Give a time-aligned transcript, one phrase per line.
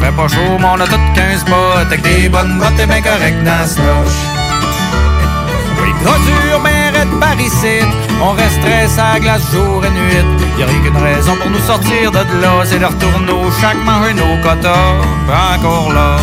[0.00, 3.02] Fait pas chaud, mais on a toutes 15 bottes avec des bonnes bottes et ben
[3.02, 3.80] correct dans ce.
[5.80, 7.80] Oui, gros dur, ben raide par ici.
[8.20, 10.24] On resterait sa glace jour et nuit.
[10.58, 14.14] Y'a rien qu'une raison pour nous sortir de là, c'est de retourner au chaque manger
[14.14, 14.94] nos quotas.
[15.26, 16.16] Pas encore là.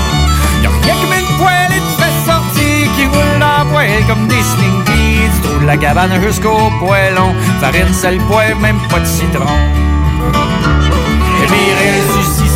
[0.64, 4.28] Y'a rien que une poêle et tu fais sortir qui roule dans la poêle comme
[4.28, 5.30] des slinkies.
[5.36, 7.36] Tu trouves la cabane jusqu'au poêlon.
[7.60, 9.46] Farine, sel, poivre, même pas de citron.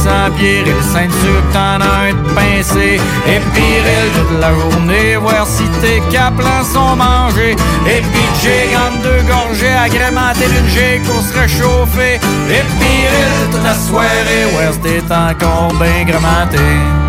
[0.06, 0.74] Et 600 pieds, le
[1.10, 3.00] que t'en as un de pincé.
[3.28, 7.56] Et Pirel toute la journée, voir si tes caplans sont mangés.
[7.88, 12.16] Et puis j'ai entre deux gorgées agrémentées d'une G qu'on se réchauffer.
[12.50, 17.05] Et Pirel toute la soirée, si t'es encore bien grémenté.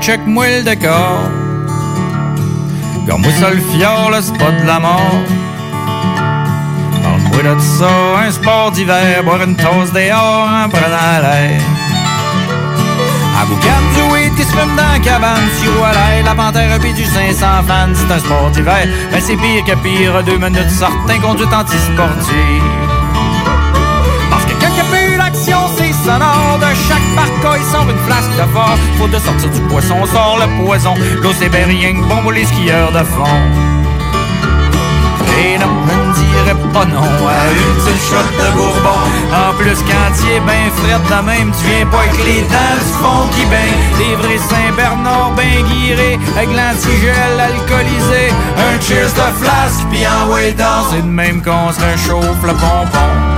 [0.00, 1.20] Check-moi le décor.
[3.08, 5.20] Comme moi ça le fjord, là, c'est pas de la mort.
[7.02, 7.90] Parle-moi de ça,
[8.24, 11.60] un sport d'hiver, boire une tasse dehors en prenant l'air.
[13.40, 15.48] À Boucan, du weed qui se fume dans la cabane,
[15.84, 18.86] à l'air, la panthère puis du 500 fans, c'est un sport d'hiver.
[19.12, 22.62] Mais c'est pire que pire, deux minutes sortent, conduite antisportive.
[24.30, 26.58] Parce que a plus d'action, c'est sonore.
[26.60, 28.78] De chaque barca, il sort une flasque de fort.
[28.98, 30.94] Faut de sortir du poisson, on sort le poison.
[31.22, 33.40] L'eau, c'est ben rien bon pour les skieurs de fond.
[35.38, 39.00] Et non, je ne dirais pas non à une petite shot de bourbon.
[39.30, 42.78] En plus, quand tu es ben fret de même, tu viens pas avec les dents
[42.80, 43.80] du fond qui baigne.
[43.98, 48.32] Des vrais Saint-Bernard ben guirés, avec l'antigel alcoolisé.
[48.56, 50.84] Un cheers de flasque, pis en way down.
[50.90, 53.35] C'est de même qu'on se réchauffe le pompon.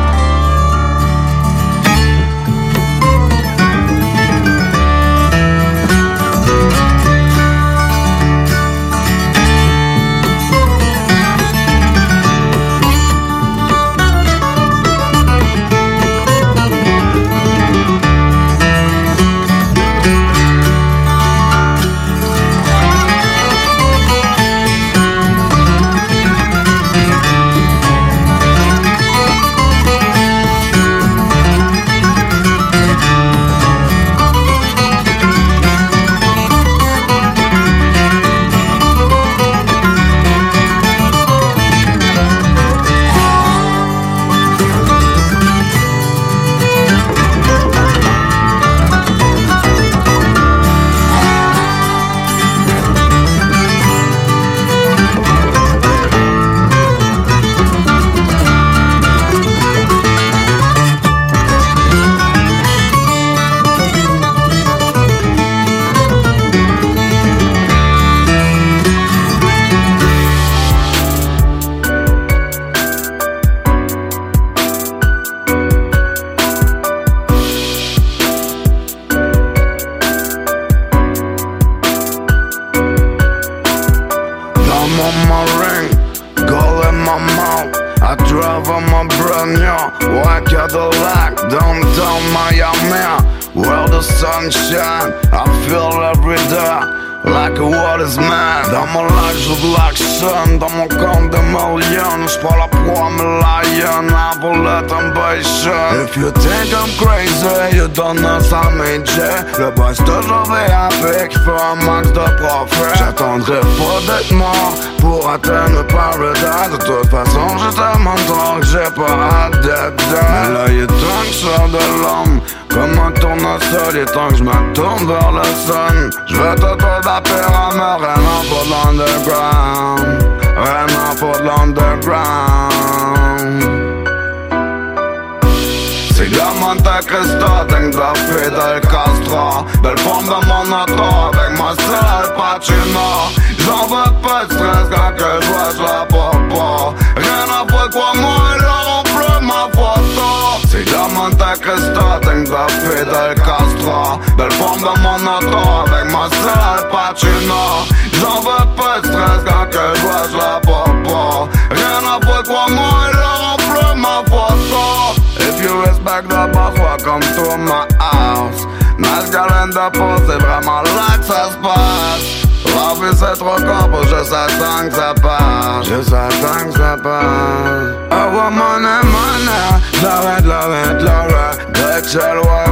[142.61, 147.89] J'en veux pas de stress Quand que je vois je la popo Rien à voir
[147.91, 154.19] quoi moi Leur plus ma photo C'est de Monte Cristo Denk de Fidel Castro.
[154.37, 159.67] Belle forme de mon auto Avec ma seule Pacino J'en veux pas de stress Quand
[159.71, 165.15] que je vois je la popo Rien à voir quoi moi Leur plus ma photo
[165.39, 168.67] If you respect the boss, welcome to my house.
[168.99, 172.48] Masculine de peau, c'est vraiment là que ça se passe.
[172.79, 175.87] La vie c'est trop court pour juste attendre que ça passe.
[175.89, 178.09] Juste attendre que ça passe.
[178.11, 179.63] I want money, money.
[180.03, 181.57] Love it, love it, love it.
[181.75, 182.71] Gucci, Louis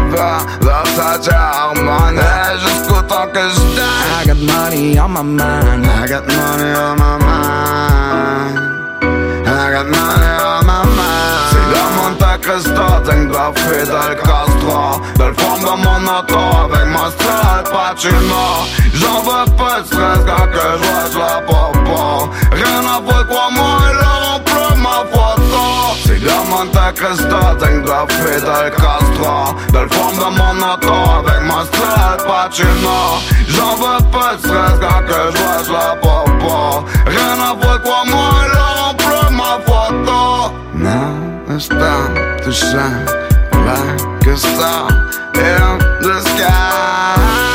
[0.61, 2.21] Versace, Armani.
[2.61, 3.83] Jusqu'au temps que je die.
[4.23, 5.87] I got money on my mind.
[5.87, 8.59] I got money on my mind.
[9.47, 11.47] I got money on my mind.
[11.51, 11.67] C'est
[12.47, 15.01] de Monte Cristo, think de Fidel Castro?
[15.19, 18.45] Belle forme de mon auto avec ma seule Pacino.
[18.95, 22.31] J'en veux pas de stress quand que je vois je la popo.
[22.53, 25.63] Rien à voir quoi moi, ils leur plus ma photo.
[26.05, 29.55] C'est de Monte Cristo, think de Fidel Castro?
[29.73, 32.99] Belle forme de mon auto avec ma seule Pacino.
[33.49, 36.85] J'en veux pas de stress quand que je vois je la popo.
[37.07, 40.53] Rien à voir quoi moi, ils leur plus ma photo.
[40.75, 43.07] Now it's time to shine
[43.65, 44.91] like a star
[45.33, 47.46] in the sky.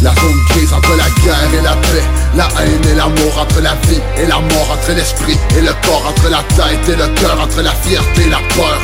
[0.00, 2.06] La zone grise entre la guerre et la paix.
[2.36, 6.06] La haine et l'amour entre la vie et la mort Entre l'esprit et le corps
[6.06, 8.78] Entre la tête et le cœur Entre la fierté et la peur.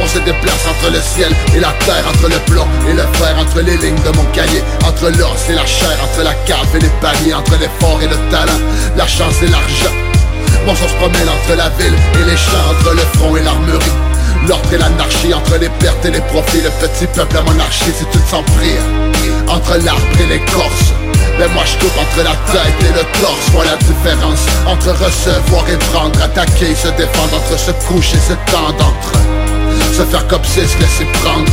[0.00, 3.34] On se déplace entre le ciel et la terre Entre le plomb et le fer
[3.40, 6.78] Entre les lignes de mon cahier Entre l'os et la chair Entre la cave et
[6.78, 8.60] les paliers Entre l'effort et le talent
[8.96, 9.96] La chance et l'argent.
[10.64, 14.05] Mon sang se promène entre la ville et les champs Entre le front et l'armurerie
[14.48, 18.04] L'ordre et l'anarchie, entre les pertes et les profits Le petit peuple, la monarchie, si
[18.12, 18.44] tu te sens
[19.48, 20.92] Entre l'arbre et l'écorce
[21.38, 23.50] mais moi je coupe entre la tête et le torse.
[23.52, 28.32] Vois la différence entre recevoir et prendre Attaquer et se défendre Entre se coucher, se
[28.50, 29.26] tendre Entre
[29.94, 31.52] se faire c'est se laisser prendre.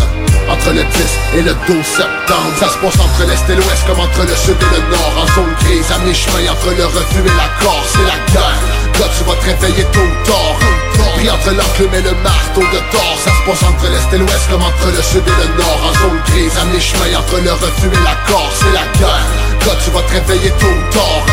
[0.49, 3.99] Entre le 10 et le 12 septembre Ça se passe entre l'Est et l'Ouest comme
[3.99, 5.13] entre le Sud et le Nord.
[5.23, 8.59] En zone grise à mi-chemin entre le refus et la Corse C'est la guerre,
[8.99, 10.82] là tu vas te réveiller tôt ou tard
[11.15, 14.49] Pris entre l'enclume et le marteau de Thor Ça se passe entre l'Est et l'Ouest
[14.49, 15.81] comme entre le Sud et le Nord.
[15.87, 19.27] En zone grise à mi-chemin entre le refus et la Corse C'est la guerre,
[19.65, 21.25] là tu vas te réveiller tôt ou tard.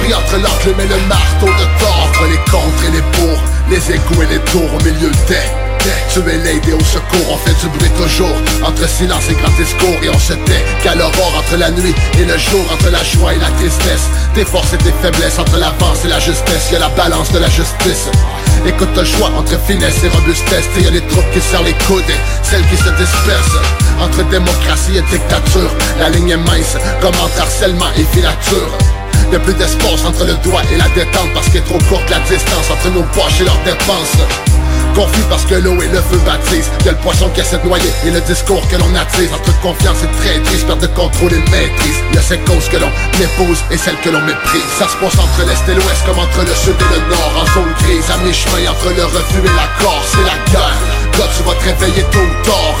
[0.00, 1.96] Pris entre l'enclume et le marteau de Thor.
[2.08, 3.38] Entre les contre et les pour,
[3.70, 5.61] les égouts et les tours au milieu des
[6.12, 8.36] tu es l'aide au secours, on fait du bruit toujours.
[8.64, 12.24] Entre silence et grand discours Et on se tait qu'à l'aurore Entre la nuit et
[12.24, 14.06] le jour Entre la joie et la tristesse.
[14.34, 16.70] Tes forces et tes faiblesses Entre l'avance et la justesse.
[16.70, 18.06] Y'a la balance de la justice.
[18.66, 20.68] Écoute le choix entre finesse et robustesse.
[20.78, 23.62] Et y'a les troupes qui serrent les coudes et Celles qui se dispersent.
[24.00, 28.70] Entre démocratie et dictature La ligne est mince Comme entre harcèlement et filature.
[29.32, 32.70] Y'a plus d'espace entre le doigt et la détente Parce qu'est trop courte la distance
[32.70, 34.18] entre nos poches et leurs dépenses
[34.94, 36.70] Confus parce que l'eau et le feu baptisent.
[36.84, 39.32] Y'a le poisson qui essaie de noyer et le discours que l'on attise.
[39.32, 41.98] Entre confiance et traîtrise, perte de contrôle et maîtrise.
[42.12, 44.68] Y'a ces causes que l'on épouse et celles que l'on méprise.
[44.78, 47.32] Ça se passe entre l'Est et l'Ouest comme entre le Sud et le Nord.
[47.40, 50.78] En zone grise, à mi-chemin entre le refus et la Corse C'est la guerre,
[51.18, 52.76] là tu vas te réveiller tôt ou tard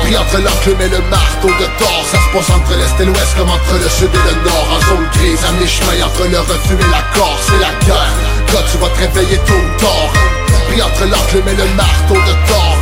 [0.00, 3.36] Pris entre l'enclume et le marteau de Thor Ça se passe entre l'Est et l'Ouest
[3.36, 4.68] comme entre le Sud et le Nord.
[4.72, 8.16] En zone grise, à mi-chemin entre le refus et la Corse C'est la guerre,
[8.54, 12.48] là tu vas te réveiller tôt ou tard Pris entre l'enclume et le marteau de
[12.48, 12.76] Thor.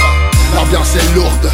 [0.55, 1.51] L'ambiance est lourde,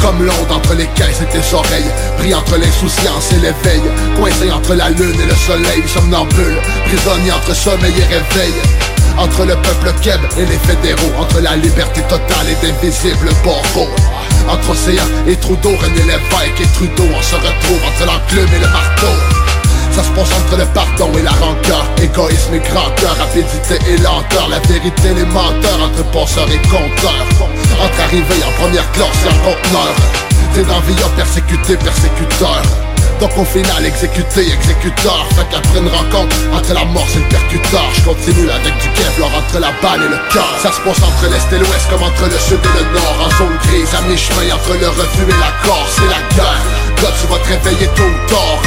[0.00, 1.90] Comme l'onde entre les caisses et tes oreilles.
[2.18, 3.82] Pris entre l'insouciance et l'éveil.
[4.16, 8.54] Coincé entre la lune et le soleil Somnambule, prisonnier entre sommeil et réveil.
[9.18, 11.12] Entre le peuple keb et les fédéraux.
[11.18, 13.90] Entre la liberté totale et d'invisibles bourreaux
[14.48, 18.68] Entre océan et Trudeau, René Lévesque et Trudeau On se retrouve entre l'enclume et le
[18.68, 19.45] marteau
[19.96, 21.84] ça se passe entre le pardon et la rancœur.
[22.02, 24.48] Égoïsme et grandeur, rapidité et lenteur.
[24.50, 27.24] La vérité, les menteurs, entre penseurs et compteurs
[27.80, 29.94] Entre arrivés en première classe et en conteneur
[30.52, 32.62] T'es dans vie, persécuté, persécuteur
[33.18, 35.26] donc au final exécuté, exécuteur.
[35.34, 39.30] Fait qu'après une rencontre entre la mort et le percuteur Je continue avec du Kevlar
[39.34, 40.52] entre la balle et le cœur.
[40.62, 43.16] Ça se passe entre l'est et l'ouest comme entre le sud et le nord.
[43.24, 47.08] En zone grise à mi-chemin entre le refus et la Corse C'est la guerre Là
[47.20, 48.62] tu vas te réveiller tôt ou tard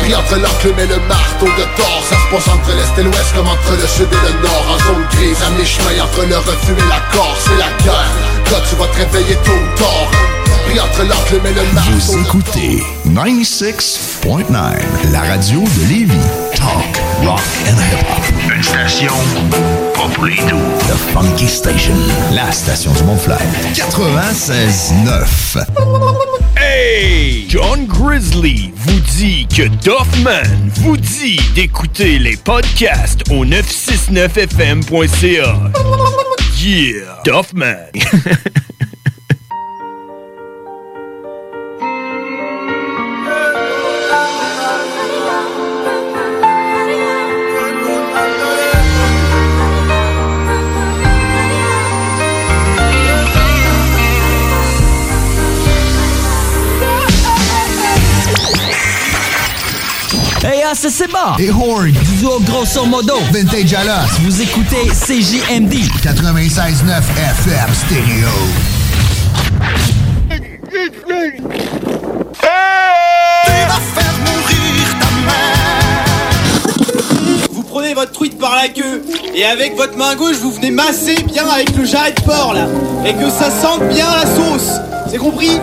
[0.00, 3.32] Pris entre l'enclume et le marteau de tort Ça se passe entre l'est et l'ouest
[3.34, 6.72] comme entre le sud et le nord En zone grise à mi-chemin entre le refus
[6.76, 8.12] et la Corse C'est la guerre
[8.50, 10.08] Là tu vas te réveiller tôt ou tard
[10.68, 10.74] vous
[12.18, 16.12] écoutez 96.9, la radio de Lévis.
[16.54, 18.22] Talk, rock and hip-hop.
[18.54, 19.12] Une station
[19.94, 21.94] pas pour les The Funky Station,
[22.32, 23.40] la station du Mont-Flair.
[23.74, 25.64] 96.9.
[26.68, 27.46] Hey!
[27.48, 35.56] John Grizzly vous dit que Doffman vous dit d'écouter les podcasts au 969fm.ca.
[36.60, 37.22] Yeah!
[37.24, 37.86] Doffman!
[60.74, 61.36] c'est bon.
[61.38, 61.92] Et Horn.
[62.18, 63.14] Duo grosso modo.
[63.32, 64.06] Vintage Alas.
[64.22, 65.74] Vous écoutez CJMD.
[66.02, 68.28] 96.9 FM stéréo.
[77.52, 79.02] Vous prenez votre truite par la queue
[79.34, 82.66] et avec votre main gauche vous venez masser bien avec le jarret de porc là
[83.04, 84.70] et que ça sente bien la sauce.
[85.10, 85.58] C'est compris?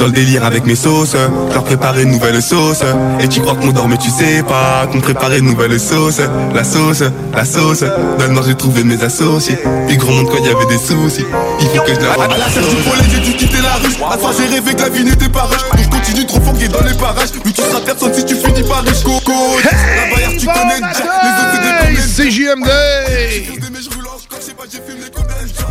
[0.00, 1.14] Dans le délire avec mes sauces,
[1.52, 2.82] leur préparer une nouvelle sauce.
[3.20, 6.20] Et tu crois qu'on dort mais tu sais pas qu'on préparait une nouvelle sauce.
[6.54, 7.02] La sauce,
[7.34, 7.84] la sauce,
[8.18, 9.58] dans le nord j'ai trouvé mes associés.
[9.86, 11.26] Puis gros monde quand il y avait des soucis,
[11.60, 13.92] il faut que je la À la cherche du problème j'ai dû quitter la rue.
[14.10, 15.64] À fois j'ai rêvé que la vie n'était pas riche.
[15.70, 17.28] Donc je continue trop fort dans les parages.
[17.44, 19.02] Mais tu seras personne si tu finis par riche.
[19.04, 21.04] Coco, la barrière tu connais déjà.
[21.24, 22.70] Les autres c'est des CJMD!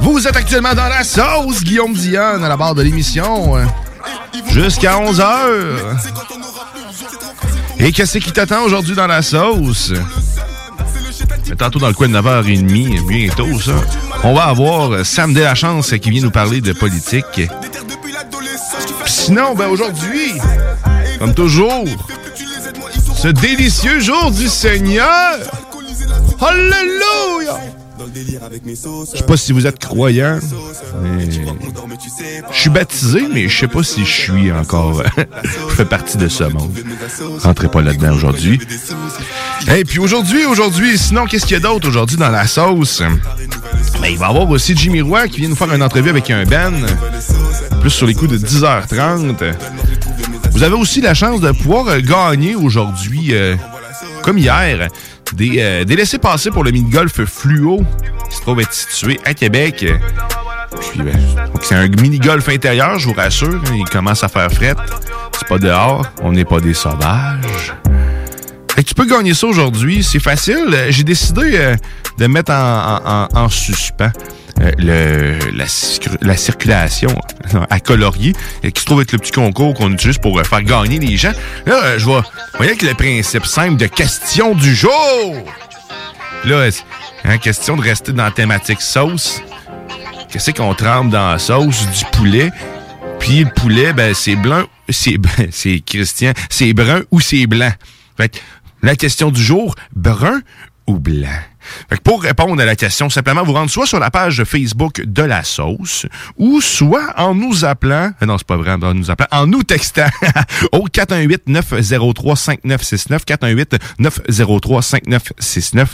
[0.01, 3.57] Vous êtes actuellement dans la sauce, Guillaume Dion, à la barre de l'émission
[4.51, 5.25] jusqu'à 11h.
[7.79, 9.93] Et qu'est-ce qui t'attend aujourd'hui dans la sauce?
[11.57, 13.73] tantôt dans le coin de 9h30, bientôt ça,
[14.23, 17.41] on va avoir Sam Delachance qui vient nous parler de politique.
[19.05, 20.33] sinon, ben aujourd'hui,
[21.19, 21.85] comme toujours,
[23.15, 25.37] ce délicieux jour du Seigneur.
[26.39, 27.78] Alléluia!
[29.13, 30.39] Je sais pas si vous êtes croyant,
[32.51, 35.03] je suis baptisé, mais je sais pas si je suis encore.
[35.43, 36.71] je fais partie de ce monde.
[37.43, 38.59] Rentrez pas là-dedans aujourd'hui.
[39.75, 43.01] Et puis aujourd'hui, aujourd'hui, sinon, qu'est-ce qu'il y a d'autre aujourd'hui dans la sauce?
[44.01, 46.29] Ben, il va y avoir aussi Jimmy Roy qui vient nous faire une entrevue avec
[46.29, 46.73] un Ben,
[47.81, 49.53] plus sur les coups de 10h30.
[50.51, 53.55] Vous avez aussi la chance de pouvoir gagner aujourd'hui, euh,
[54.23, 54.89] comme hier,
[55.33, 57.81] des, euh, laissés-passer pour le mini-golf fluo
[58.29, 59.85] qui se trouve être situé à Québec.
[60.95, 61.17] Ben,
[61.61, 63.61] c'est un mini-golf intérieur, je vous rassure.
[63.73, 64.75] Il commence à faire fret.
[65.37, 66.05] C'est pas dehors.
[66.21, 67.73] On n'est pas des sauvages.
[68.77, 70.03] Et tu peux gagner ça aujourd'hui.
[70.03, 70.85] C'est facile.
[70.89, 71.75] J'ai décidé euh,
[72.17, 74.11] de mettre en, suspens
[74.77, 75.37] le,
[76.21, 77.15] la, circulation
[77.69, 81.17] à colorier, qui se trouve être le petit concours qu'on utilise pour faire gagner les
[81.17, 81.33] gens.
[81.65, 82.23] Là, je vois,
[82.57, 84.91] voyez que le principe simple de question du jour.
[86.45, 86.69] Là,
[87.25, 89.41] hein, question de rester dans la thématique sauce.
[90.29, 92.51] Qu'est-ce qu'on trempe dans la sauce du poulet?
[93.19, 95.17] Puis le poulet, ben, c'est blanc, c'est,
[95.51, 97.71] c'est Christian, c'est brun ou c'est blanc?
[98.17, 98.41] Fait
[98.81, 100.41] la question du jour, brun
[100.87, 101.27] ou blanc?
[102.03, 105.43] Pour répondre à la question, simplement vous rendre soit sur la page Facebook de la
[105.43, 106.05] sauce
[106.37, 109.63] ou soit en nous appelant, euh, non c'est pas vrai, en nous appelant, en nous
[109.63, 110.07] textant
[110.71, 115.87] au 418-903-5969, 418-903-5969.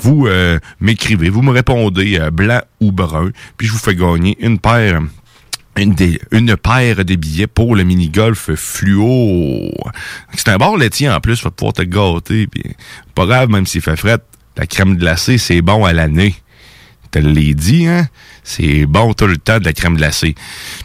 [0.00, 4.36] Vous euh, m'écrivez, vous me répondez euh, blanc ou brun, puis je vous fais gagner
[4.40, 5.02] une paire
[5.76, 5.94] une,
[6.30, 9.70] une paire de billets pour le mini-golf fluo.
[10.34, 12.46] C'est un bar laitier en plus, va pouvoir te gâter.
[12.46, 12.76] Puis,
[13.14, 14.18] pas grave, même s'il fait fret,
[14.56, 16.34] la crème glacée, c'est bon à l'année.
[17.10, 18.08] Te l'ai dit, hein?
[18.42, 20.34] C'est bon tout le temps de la crème glacée.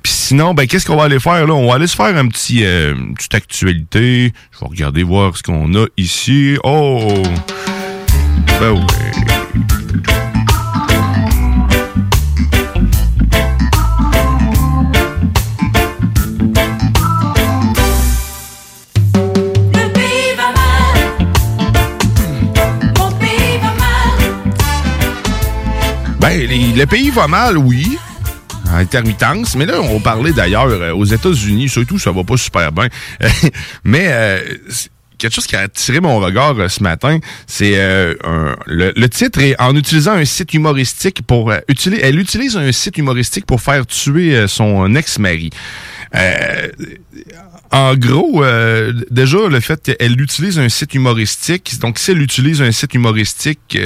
[0.04, 1.54] Puis sinon, ben qu'est-ce qu'on va aller faire là?
[1.54, 4.34] On va aller se faire un petit, euh, une petite actualité.
[4.52, 6.58] Je vais regarder voir ce qu'on a ici.
[6.64, 7.24] Oh!
[8.60, 9.27] Ben ouais.
[26.28, 27.98] Ben, le pays va mal, oui.
[28.70, 29.56] En intermittence.
[29.56, 32.90] Mais là, on parlait d'ailleurs euh, aux États-Unis, surtout, ça va pas super bien.
[33.86, 34.42] mais euh,
[35.18, 39.74] quelque chose qui a attiré mon regard euh, ce matin, c'est le, titre est en
[39.74, 44.96] utilisant un site humoristique pour utiliser, elle utilise un site humoristique pour faire tuer son
[44.96, 45.52] ex-mari.
[47.72, 48.44] En gros,
[49.10, 53.78] déjà, le fait qu'elle utilise un site humoristique, donc si elle utilise un site humoristique,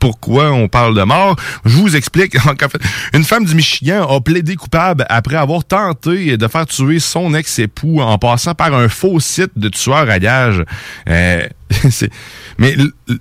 [0.00, 1.36] pourquoi on parle de mort.
[1.64, 2.36] Je vous explique.
[3.14, 8.00] Une femme du Michigan a plaidé coupable après avoir tenté de faire tuer son ex-époux
[8.00, 10.64] en passant par un faux site de tueur à gage.
[11.08, 11.46] Euh,
[11.90, 12.10] c'est-
[12.60, 12.76] mais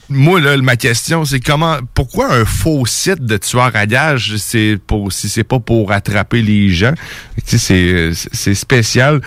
[0.09, 4.77] moi, là, ma question, c'est comment, pourquoi un faux site de tueur à gage, c'est
[4.85, 6.93] pour, si c'est pas pour attraper les gens?
[7.45, 9.21] C'est, c'est spécial.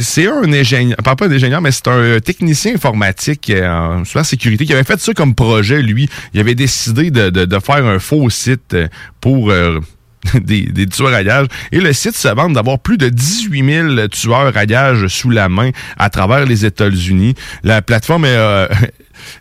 [0.00, 4.64] C'est un ingénieur, pas pas un ingénieur, mais c'est un technicien informatique euh, en cybersécurité
[4.64, 6.08] qui avait fait ça comme projet, lui.
[6.32, 8.88] Il avait décidé de, de, de faire un faux site euh,
[9.20, 9.78] pour euh,
[10.40, 11.48] des, des tueurs à gages.
[11.70, 15.50] Et le site se vante d'avoir plus de 18 000 tueurs à gages sous la
[15.50, 17.34] main à travers les États-Unis.
[17.62, 18.28] La plateforme est...
[18.30, 18.68] euh,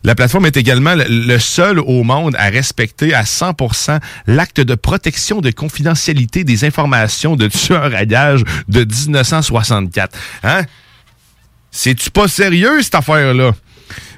[0.04, 5.42] La plateforme est également le- seul au monde à respecter à 100% l'acte de protection
[5.42, 10.18] de confidentialité des informations de tueurs à gages de 1964.
[10.44, 10.62] Hein?
[11.72, 13.52] C'est-tu pas sérieux, cette affaire-là?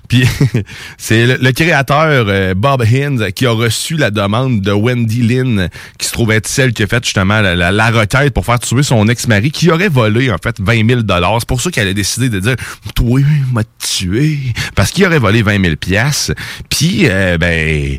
[0.08, 0.28] Puis
[0.98, 6.08] c'est le, créateur euh, Bob Hines qui a reçu la demande de Wendy Lynn, qui
[6.08, 8.84] se trouve être celle qui a fait justement la, la- la requête pour faire tuer
[8.84, 11.02] son ex-mari, qui aurait volé en fait 20 000
[11.40, 12.56] C'est pour ça qu'elle a décidé de dire
[12.96, 13.22] «Toi,
[13.52, 14.38] m'a tué»,
[14.76, 16.34] parce qu'il aurait volé 20 000 piastres.
[16.70, 17.98] Puis, euh, ben...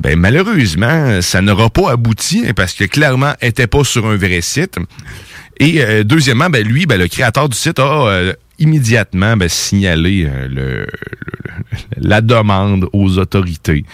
[0.00, 4.14] Ben malheureusement, ça n'aura pas abouti hein, parce que clairement, elle était pas sur un
[4.16, 4.76] vrai site.
[5.58, 10.26] Et euh, deuxièmement, ben lui, ben, le créateur du site a euh, immédiatement ben, signalé
[10.26, 10.86] euh, le, le-
[11.96, 13.84] la demande aux autorités.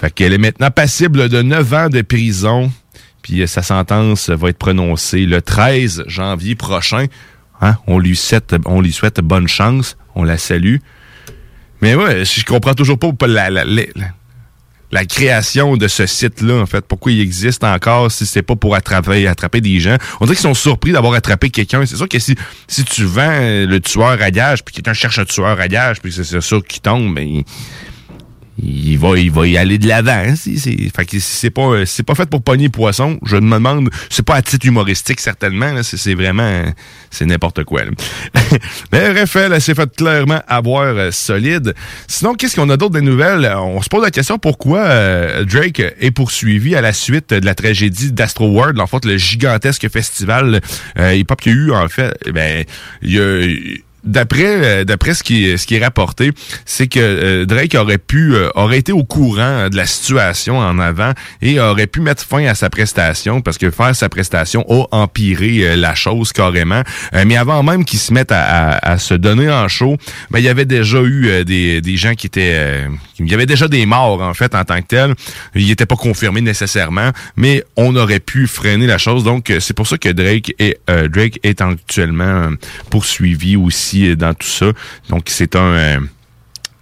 [0.00, 2.72] Fait qu'elle est maintenant passible de 9 ans de prison.
[3.22, 7.06] Puis euh, sa sentence va être prononcée le 13 janvier prochain.
[7.60, 7.76] Hein?
[7.86, 9.96] On, lui souhaite, on lui souhaite bonne chance.
[10.14, 10.76] On la salue.
[11.80, 13.82] Mais ouais, je comprends toujours pas la, la- la-
[14.94, 16.84] la- création de ce site-là, en fait.
[16.86, 19.96] Pourquoi il existe encore si c'est pas pour attraper, attraper des gens?
[20.20, 21.84] On dirait qu'ils sont surpris d'avoir attrapé quelqu'un.
[21.86, 22.34] C'est sûr que si,
[22.68, 26.00] si tu vends euh, le tueur à gage, puis quelqu'un cherche un tueur à gage,
[26.00, 27.42] puis c'est sûr qu'il tombe, ben,
[28.62, 30.12] il, va, il va y aller de l'avant.
[30.28, 30.34] hein.
[30.36, 33.18] C'est, fait que c'est pas, c'est pas fait pour pogner poisson.
[33.24, 35.82] Je me demande, c'est pas à titre humoristique certainement.
[35.82, 36.64] C'est, vraiment,
[37.10, 37.84] c'est n'importe quoi.
[37.84, 37.90] là.
[38.92, 41.74] Mais elle s'est fait clairement avoir euh, solide.
[42.06, 43.52] Sinon, qu'est-ce qu'on a d'autre des nouvelles?
[43.56, 47.54] On se pose la question pourquoi euh, Drake est poursuivi à la suite de la
[47.54, 50.60] tragédie d'Astro World, en fait le gigantesque festival
[50.98, 52.14] euh, hip-hop qu'il y a eu en fait?
[52.26, 52.64] eh Ben,
[53.02, 53.40] il y a
[54.04, 56.32] D'après euh, d'après ce qui ce qui est rapporté,
[56.66, 60.78] c'est que euh, Drake aurait pu euh, aurait été au courant de la situation en
[60.78, 64.86] avant et aurait pu mettre fin à sa prestation parce que faire sa prestation a
[64.96, 66.82] empiré euh, la chose carrément.
[67.26, 69.96] Mais avant même qu'il se mette à, se donner en show,
[70.30, 72.86] ben il y avait déjà eu des, des gens qui étaient
[73.18, 75.14] il y avait déjà des morts en fait en tant que tel.
[75.54, 79.24] Il n'était pas confirmé nécessairement, mais on aurait pu freiner la chose.
[79.24, 82.50] Donc euh, c'est pour ça que Drake est euh, Drake est actuellement euh,
[82.90, 84.72] poursuivi aussi dans tout ça.
[85.08, 86.00] Donc c'est un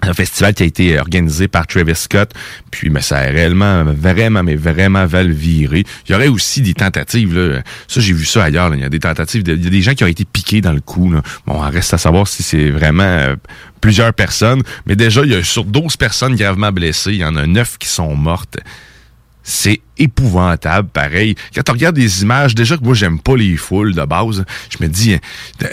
[0.05, 2.33] un festival qui a été organisé par Travis Scott,
[2.71, 5.85] puis mais ça a réellement, vraiment, mais vraiment val virer.
[6.09, 7.63] Il y aurait aussi des tentatives, là.
[7.87, 8.77] ça j'ai vu ça ailleurs, là.
[8.77, 10.61] il y a des tentatives, de- il y a des gens qui ont été piqués
[10.61, 11.11] dans le coup.
[11.13, 11.23] Là.
[11.47, 13.37] Bon, on reste à savoir si c'est vraiment euh,
[13.81, 17.37] plusieurs personnes, mais déjà, il y a sur 12 personnes gravement blessées, il y en
[17.37, 18.59] a 9 qui sont mortes.
[19.45, 21.35] C'est épouvantable, pareil.
[21.55, 24.85] Quand on regarde des images, déjà que moi, j'aime pas les foules de base, je
[24.85, 25.17] me dis,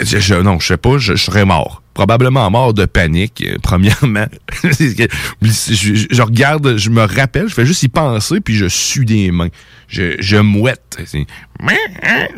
[0.02, 1.82] je, je- non, je sais pas, je, je serais mort.
[2.00, 4.24] Probablement mort de panique, euh, premièrement.
[5.42, 9.50] Je, regarde, je me rappelle, je fais juste y penser, puis je sue des mains.
[9.86, 10.98] Je, je mouette.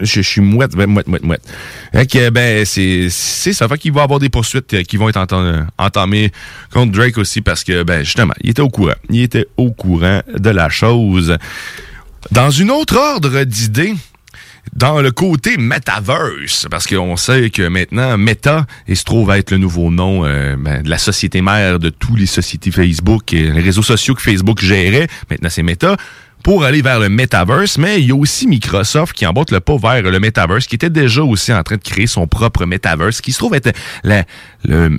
[0.00, 1.48] Je, suis mouette, mouette, mouette, mouette.
[1.92, 3.68] Fait ben, c'est, ça.
[3.68, 5.24] Fait qu'il va y avoir des poursuites euh, qui vont être
[5.78, 6.32] entamées
[6.72, 8.96] contre Drake aussi parce que, ben, justement, il était au courant.
[9.10, 11.38] Il était au courant de la chose.
[12.32, 13.94] Dans une autre ordre d'idées,
[14.74, 19.58] dans le côté metaverse, parce qu'on sait que maintenant, Meta, il se trouve être le
[19.58, 23.60] nouveau nom euh, ben, de la société mère de tous les sociétés Facebook et les
[23.60, 25.08] réseaux sociaux que Facebook gérait.
[25.30, 25.96] Maintenant, c'est Meta.
[26.42, 29.76] pour aller vers le metaverse, mais il y a aussi Microsoft qui emboîte le pas
[29.76, 33.32] vers le metaverse, qui était déjà aussi en train de créer son propre metaverse, qui
[33.32, 33.72] se trouve être
[34.02, 34.24] la,
[34.64, 34.98] le,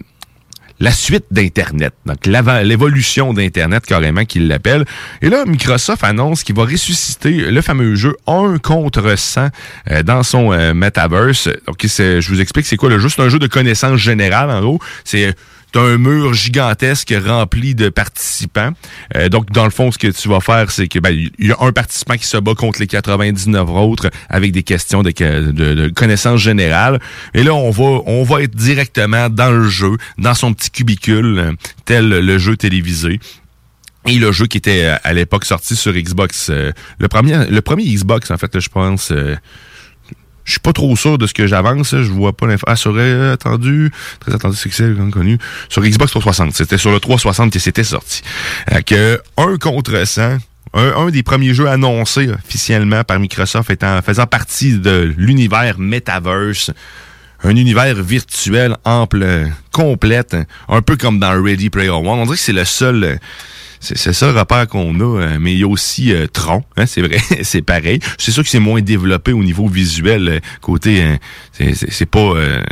[0.84, 1.93] la suite d'Internet.
[2.06, 4.84] Donc, l'évolution d'Internet, carrément, qu'il l'appelle.
[5.22, 9.48] Et là, Microsoft annonce qu'il va ressusciter le fameux jeu 1 contre 100
[9.91, 11.48] euh, dans son euh, metaverse.
[11.67, 13.08] Donc, je vous explique c'est quoi le jeu.
[13.08, 14.80] C'est un jeu de connaissance générale, en gros.
[15.06, 15.34] C'est
[15.73, 18.69] T'as un mur gigantesque rempli de participants.
[19.15, 21.51] Euh, donc, dans le fond, ce que tu vas faire, c'est que ben, il y
[21.51, 25.51] a un participant qui se bat contre les 99 autres avec des questions de, de,
[25.73, 26.99] de connaissances générales.
[27.33, 31.39] Et là, on va, on va être directement dans le jeu, dans son petit cubicule,
[31.39, 31.51] euh,
[31.86, 33.19] tel le jeu télévisé.
[34.05, 37.62] Et le jeu qui était euh, à l'époque sorti sur Xbox, euh, le premier, le
[37.62, 39.12] premier Xbox en fait, là, je pense.
[39.12, 39.36] euh,
[40.45, 41.91] je suis pas trop sûr de ce que j'avance.
[41.91, 42.65] Je vois pas l'info.
[42.67, 44.58] Ah, sur euh, attendu, très attendu,
[44.93, 45.38] bien connu.
[45.69, 46.53] Sur Xbox 360.
[46.53, 48.21] C'était sur le 360 que c'était sorti.
[48.71, 50.38] Euh, que un contre 100.
[50.75, 56.71] Un, un des premiers jeux annoncés officiellement par Microsoft étant faisant partie de l'univers Metaverse.
[57.45, 60.38] Un univers virtuel ample, complète,
[60.69, 62.08] un peu comme dans Ready Player One.
[62.08, 63.19] On dirait que c'est le seul,
[63.84, 66.86] c'est ça le repère qu'on a, euh, mais il y a aussi euh, Tron, hein,
[66.86, 68.00] c'est vrai, c'est pareil.
[68.17, 72.63] C'est sûr que c'est moins développé au niveau visuel, euh, côté, euh, c'est- pas, euh,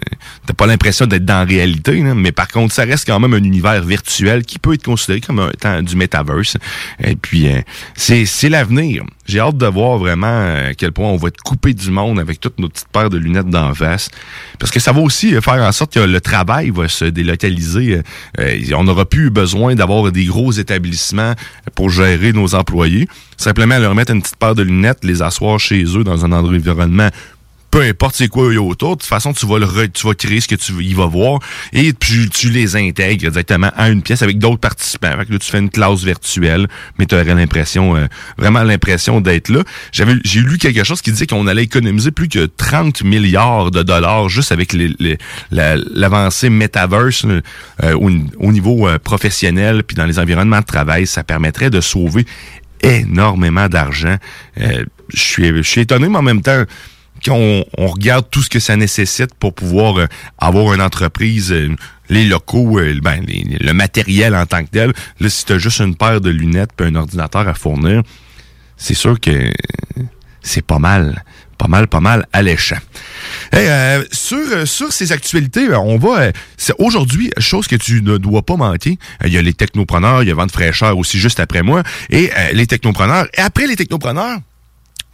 [0.47, 3.43] t'as pas l'impression d'être dans la réalité, mais par contre, ça reste quand même un
[3.43, 6.55] univers virtuel qui peut être considéré comme un temps du metaverse.
[7.03, 7.59] Et puis, euh,
[7.95, 9.03] c'est l'avenir.
[9.25, 10.27] J'ai hâte de voir vraiment
[10.69, 13.17] à quel point on va être coupé du monde avec toutes nos petites paires de
[13.17, 14.09] lunettes d'en face.
[14.59, 18.01] Parce que ça va aussi faire en sorte que le travail va se délocaliser.
[18.75, 21.00] On n'aura plus besoin d'avoir des gros établissements
[21.75, 23.07] pour gérer nos employés.
[23.37, 27.09] Simplement leur mettre une petite paire de lunettes, les asseoir chez eux dans un environnement
[27.71, 30.41] peu importe c'est quoi autour, de toute façon, tu vas le re- tu vas créer
[30.41, 31.39] ce que tu il va voir
[31.73, 35.11] et puis tu les intègres directement à une pièce avec d'autres participants.
[35.17, 36.67] Fait là, tu fais une classe virtuelle,
[36.99, 38.07] mais tu aurais l'impression, euh,
[38.37, 39.63] vraiment l'impression d'être là.
[39.91, 43.83] J'avais, j'ai lu quelque chose qui disait qu'on allait économiser plus que 30 milliards de
[43.83, 45.17] dollars juste avec les- les-
[45.51, 48.09] la- l'avancée metaverse euh, au,
[48.45, 51.07] au niveau euh, professionnel puis dans les environnements de travail.
[51.07, 52.25] Ça permettrait de sauver
[52.83, 54.17] énormément d'argent.
[54.59, 56.63] Euh, je suis étonné, mais en même temps,
[57.23, 60.07] quand on, regarde tout ce que ça nécessite pour pouvoir euh,
[60.37, 61.75] avoir une entreprise, euh,
[62.09, 65.79] les locaux, euh, ben, le matériel en tant que tel, là, si tu as juste
[65.79, 68.01] une paire de lunettes et un ordinateur à fournir,
[68.77, 69.51] c'est sûr que
[70.41, 71.23] c'est pas mal,
[71.57, 72.79] pas mal, pas mal alléchant.
[73.51, 76.31] Hey, sur, sur ces actualités, on va.
[76.57, 78.97] c'est aujourd'hui, chose que tu ne dois pas manquer.
[79.23, 81.83] Il y a les technopreneurs, il y a Vente fraîcheur aussi juste après moi.
[82.09, 83.27] Et les technopreneurs.
[83.37, 84.39] Et après les technopreneurs,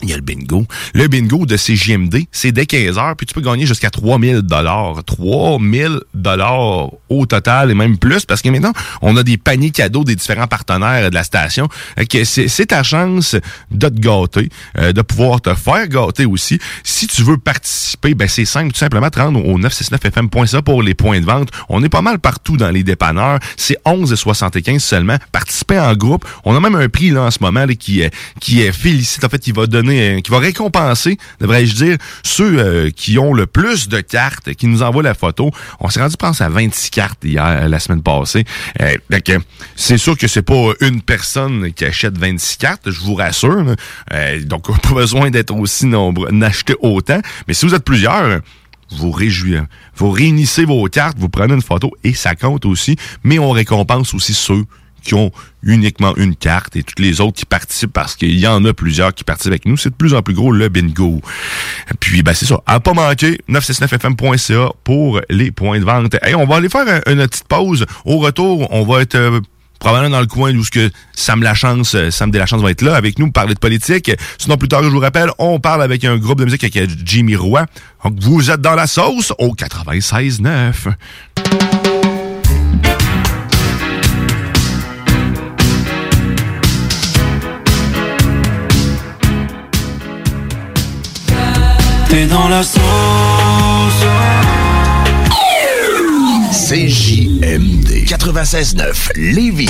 [0.04, 0.66] il y a le bingo.
[0.94, 5.04] Le bingo de CJMD, c'est dès 15 heures, puis tu peux gagner jusqu'à 3000 dollars.
[5.06, 10.04] 3000 dollars au total et même plus parce que maintenant, on a des paniers cadeaux
[10.04, 11.68] des différents partenaires de la station.
[12.10, 13.36] Que C'est ta chance
[13.72, 16.60] de te gâter, euh, de pouvoir te faire gâter aussi.
[16.84, 20.94] Si tu veux participer, ben c'est simple, tout simplement te rendre au 969fm.ca pour les
[20.94, 21.50] points de vente.
[21.70, 23.40] On est pas mal partout dans les dépanneurs.
[23.56, 25.18] C'est 11,75 seulement.
[25.32, 26.26] Participer en groupe.
[26.46, 29.24] On a même un prix là en ce moment là, qui, euh, qui euh, félicite,
[29.24, 33.34] en fait, qui va donner, euh, qui va récompenser, devrais-je dire, ceux euh, qui ont
[33.34, 35.52] le plus de cartes, qui nous envoient la photo.
[35.80, 38.46] On s'est rendu, je pense, à 26 cartes hier, euh, la semaine passée.
[39.76, 43.76] C'est sûr que c'est pas une personne qui achète 26 cartes, je vous rassure.
[44.46, 47.22] donc, pas besoin d'être aussi nombreux, d'acheter autant.
[47.48, 48.42] Mais si vous êtes plusieurs,
[48.92, 49.62] vous réjouissez,
[49.96, 54.14] vous réunissez vos cartes, vous prenez une photo et ça compte aussi, mais on récompense
[54.14, 54.64] aussi ceux
[55.08, 55.32] qui ont
[55.64, 59.14] uniquement une carte et toutes les autres qui participent parce qu'il y en a plusieurs
[59.14, 59.78] qui participent avec nous.
[59.78, 61.22] C'est de plus en plus gros le bingo.
[62.00, 62.60] Puis ben c'est ça.
[62.66, 66.16] À pas manquer, 969fm.ca pour les points de vente.
[66.22, 67.86] Hey, on va aller faire un- une petite pause.
[68.06, 69.40] Au retour, on va être euh,
[69.80, 72.96] probablement dans le coin où ce que Sam Lachance, euh, Sam Delachance va être là
[72.96, 74.12] avec nous pour parler de politique.
[74.38, 76.88] Sinon, plus tard, je vous rappelle, on parle avec un groupe de musique avec euh,
[77.06, 77.66] Jimmy Roy.
[78.04, 80.94] Donc, vous êtes dans la sauce au 96.9.
[92.10, 92.82] T'es dans la sauce.
[96.52, 99.70] CJMD 96.9 Lévis.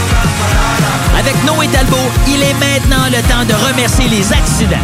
[1.21, 4.75] Avec Noé Talbot, il est maintenant le temps de remercier les accidents.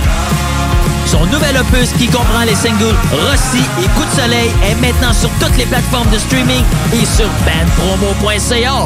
[1.08, 5.32] Son nouvel opus qui comprend les singles Rossi et Coup de soleil est maintenant sur
[5.40, 8.86] toutes les plateformes de streaming et sur bandpromo.ca.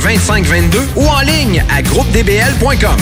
[0.01, 2.97] 2522 ou en ligne à groupedbl.com.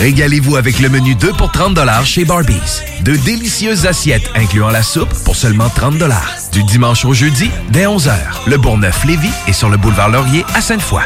[0.00, 2.82] Régalez-vous avec le menu 2 pour 30 chez Barbies.
[3.02, 6.02] De délicieuses assiettes incluant la soupe pour seulement 30
[6.52, 8.12] Du dimanche au jeudi, dès 11h,
[8.46, 11.02] le Bourgneuf-Lévis est sur le boulevard Laurier à Sainte-Foy.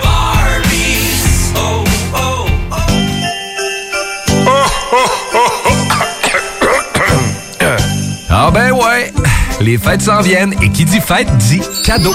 [8.30, 9.12] Ah ben ouais,
[9.60, 12.14] les fêtes s'en viennent et qui dit fête dit cadeau.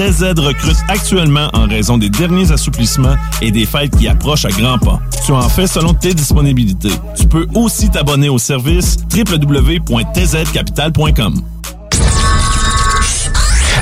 [0.00, 4.78] TZ recrute actuellement en raison des derniers assouplissements et des fêtes qui approchent à grands
[4.78, 4.98] pas.
[5.26, 6.94] Tu en fais selon tes disponibilités.
[7.18, 11.42] Tu peux aussi t'abonner au service www.tzcapital.com.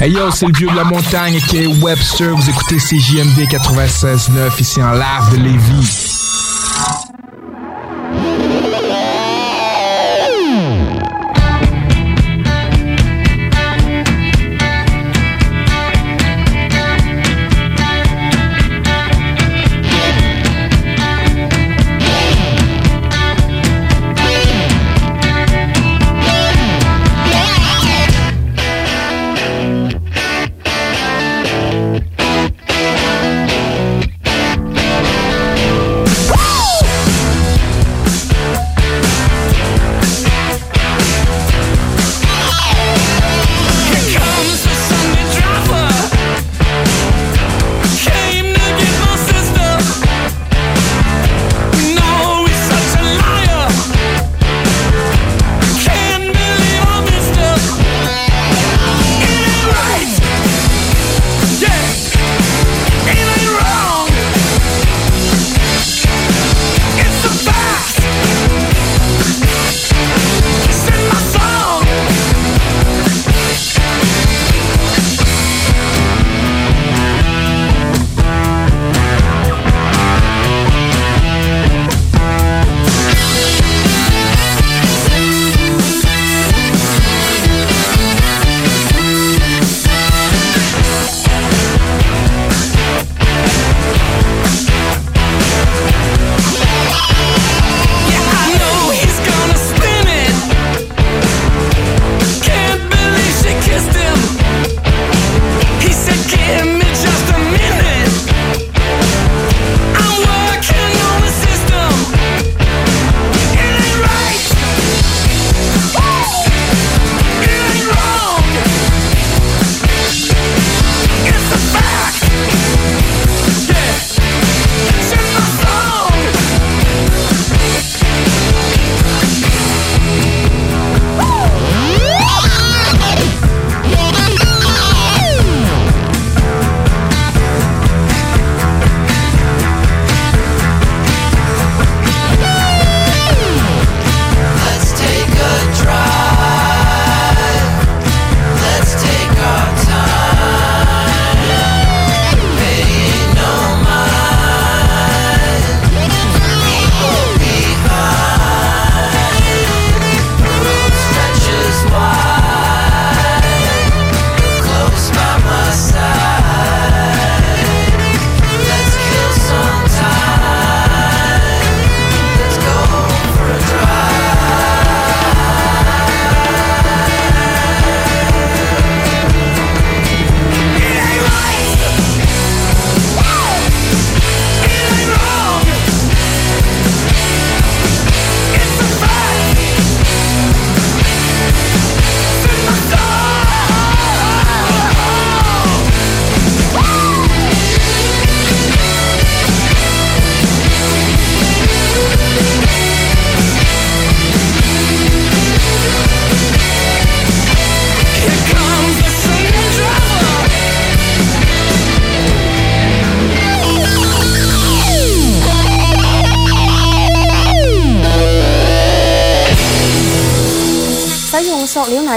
[0.00, 2.35] Hey yo, c'est le vieux de la montagne qui est Webster.
[2.35, 6.17] Vous écoutez CJMD 96.9 ici en live de Lévis.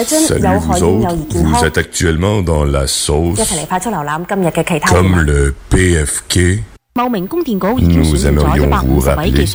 [0.05, 3.39] Salut vous autres, vous êtes actuellement dans la sauce
[4.87, 6.39] comme le PFK.
[6.97, 9.45] Nous aimerions vous rappeler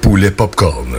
[0.00, 0.98] Poulet Popcorn.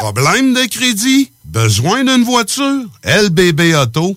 [0.00, 1.30] Problème de crédit?
[1.44, 2.84] Besoin d'une voiture?
[3.04, 4.16] LBB Auto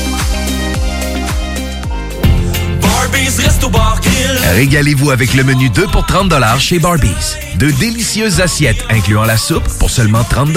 [4.55, 7.37] Régalez-vous avec le menu 2 pour 30 chez Barbies.
[7.55, 10.49] De délicieuses assiettes incluant la soupe pour seulement 30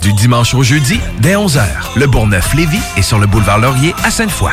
[0.00, 1.62] Du dimanche au jeudi, dès 11h.
[1.96, 4.52] Le Bourgneuf-Lévis est sur le boulevard Laurier à Sainte-Foy.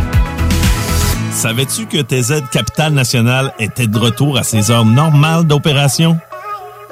[1.31, 6.19] Savais-tu que TZ Capital National était de retour à ses heures normales d'opération?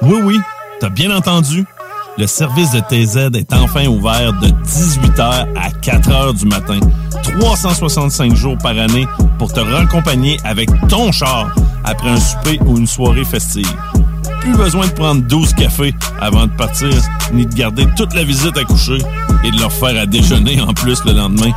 [0.02, 0.40] Oui, oui,
[0.80, 1.64] t'as bien entendu.
[2.18, 6.80] Le service de TZ est enfin ouvert de 18h à 4h du matin,
[7.38, 9.06] 365 jours par année
[9.38, 11.54] pour te raccompagner avec ton char
[11.84, 13.70] après un souper ou une soirée festive.
[14.40, 16.90] Plus besoin de prendre 12 cafés avant de partir,
[17.32, 18.98] ni de garder toute la visite à coucher
[19.44, 21.52] et de leur faire à déjeuner en plus le lendemain.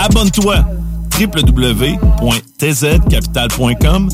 [0.00, 0.64] Abonne-toi
[1.18, 4.08] www.tzcapital.com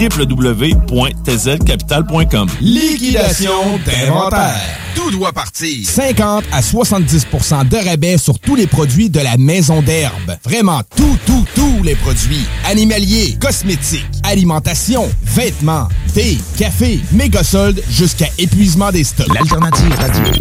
[0.00, 4.78] www.tzcapital.com Liquidation d'inventaire.
[4.94, 5.88] Tout doit partir.
[5.88, 10.36] 50 à 70% de rabais sur tous les produits de la maison d'herbe.
[10.44, 12.46] Vraiment tout, tout, tous les produits.
[12.64, 19.32] Animaliers, cosmétiques, alimentation, vêtements, thé, café, méga soldes jusqu'à épuisement des stocks.
[19.34, 20.32] L'alternative radio.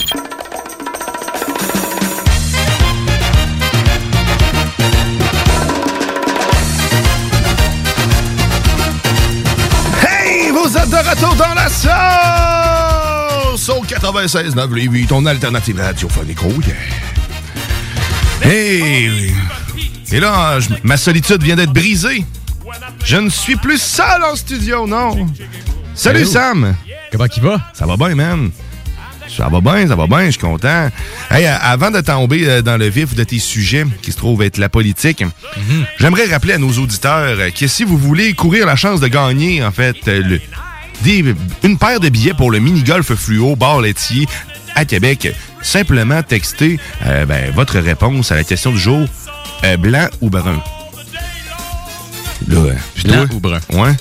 [11.09, 11.89] Retour dans la sauce
[13.69, 16.39] au 96.9 Lévis, ton alternative radiophonique.
[16.43, 16.75] Oh yeah.
[18.51, 19.33] Hey!
[20.11, 22.25] Et là, je- ma solitude vient d'être brisée.
[23.03, 25.27] Je ne suis plus seul en studio, non.
[25.95, 26.25] Salut?
[26.25, 26.75] Sam!
[27.11, 27.59] Comment il va?
[27.73, 28.51] Ça va bien, man.
[29.35, 30.89] Ça va bien, ça va bien, je suis content.
[31.29, 34.41] Hey, euh, avant de tomber euh, dans le vif de tes sujets, qui se trouve
[34.41, 35.23] être la politique,
[35.99, 39.63] j'aimerais rappeler à nos auditeurs euh, que si vous voulez courir la chance de gagner,
[39.63, 40.41] en fait, le-
[41.03, 44.27] des- une paire de billets pour le mini-golf fluo bar laitier
[44.75, 49.07] à Québec, simplement textez euh, ben, votre réponse à la question du jour,
[49.63, 50.61] euh, blanc ou brun?
[52.47, 52.57] Là,
[53.03, 53.35] Blanc toi?
[53.35, 53.59] ou brun?
[53.71, 53.91] Ouais.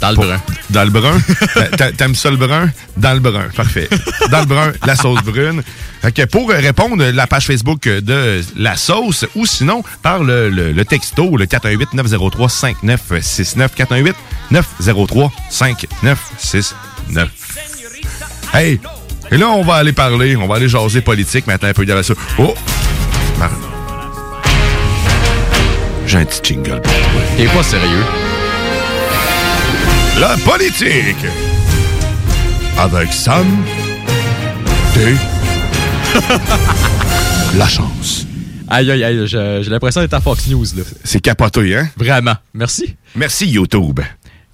[0.00, 0.40] Dans le Pour- brun.
[0.70, 1.18] Dans le brun?
[1.76, 2.70] T'a- T'aimes ça le brun?
[2.96, 3.46] Dans le brun.
[3.56, 3.88] Parfait.
[4.30, 5.62] Dans le brun, la sauce brune.
[6.02, 10.72] Fait que pour répondre, la page Facebook de la sauce ou sinon par le, le-
[10.72, 14.14] le texto, le 418-903-5969.
[14.52, 17.26] 418-903-5969.
[18.54, 18.80] Hey!
[19.32, 21.84] Et là, on va aller parler, on va aller jaser politique, mais attends un peu
[21.84, 22.14] derrière ça.
[22.38, 22.54] Oh!
[23.38, 23.50] Mar-
[26.06, 27.02] J'ai un petit jingle pour toi.
[27.38, 28.04] Il est pas sérieux?
[30.18, 31.26] La politique!
[32.78, 33.46] Avec Sam
[34.94, 35.14] T.
[37.58, 38.26] La chance.
[38.68, 40.82] Aïe, aïe, aïe, j'ai l'impression d'être à Fox News, là.
[41.04, 41.88] C'est capoté, hein?
[41.96, 42.34] Vraiment.
[42.54, 42.96] Merci.
[43.14, 44.00] Merci, YouTube.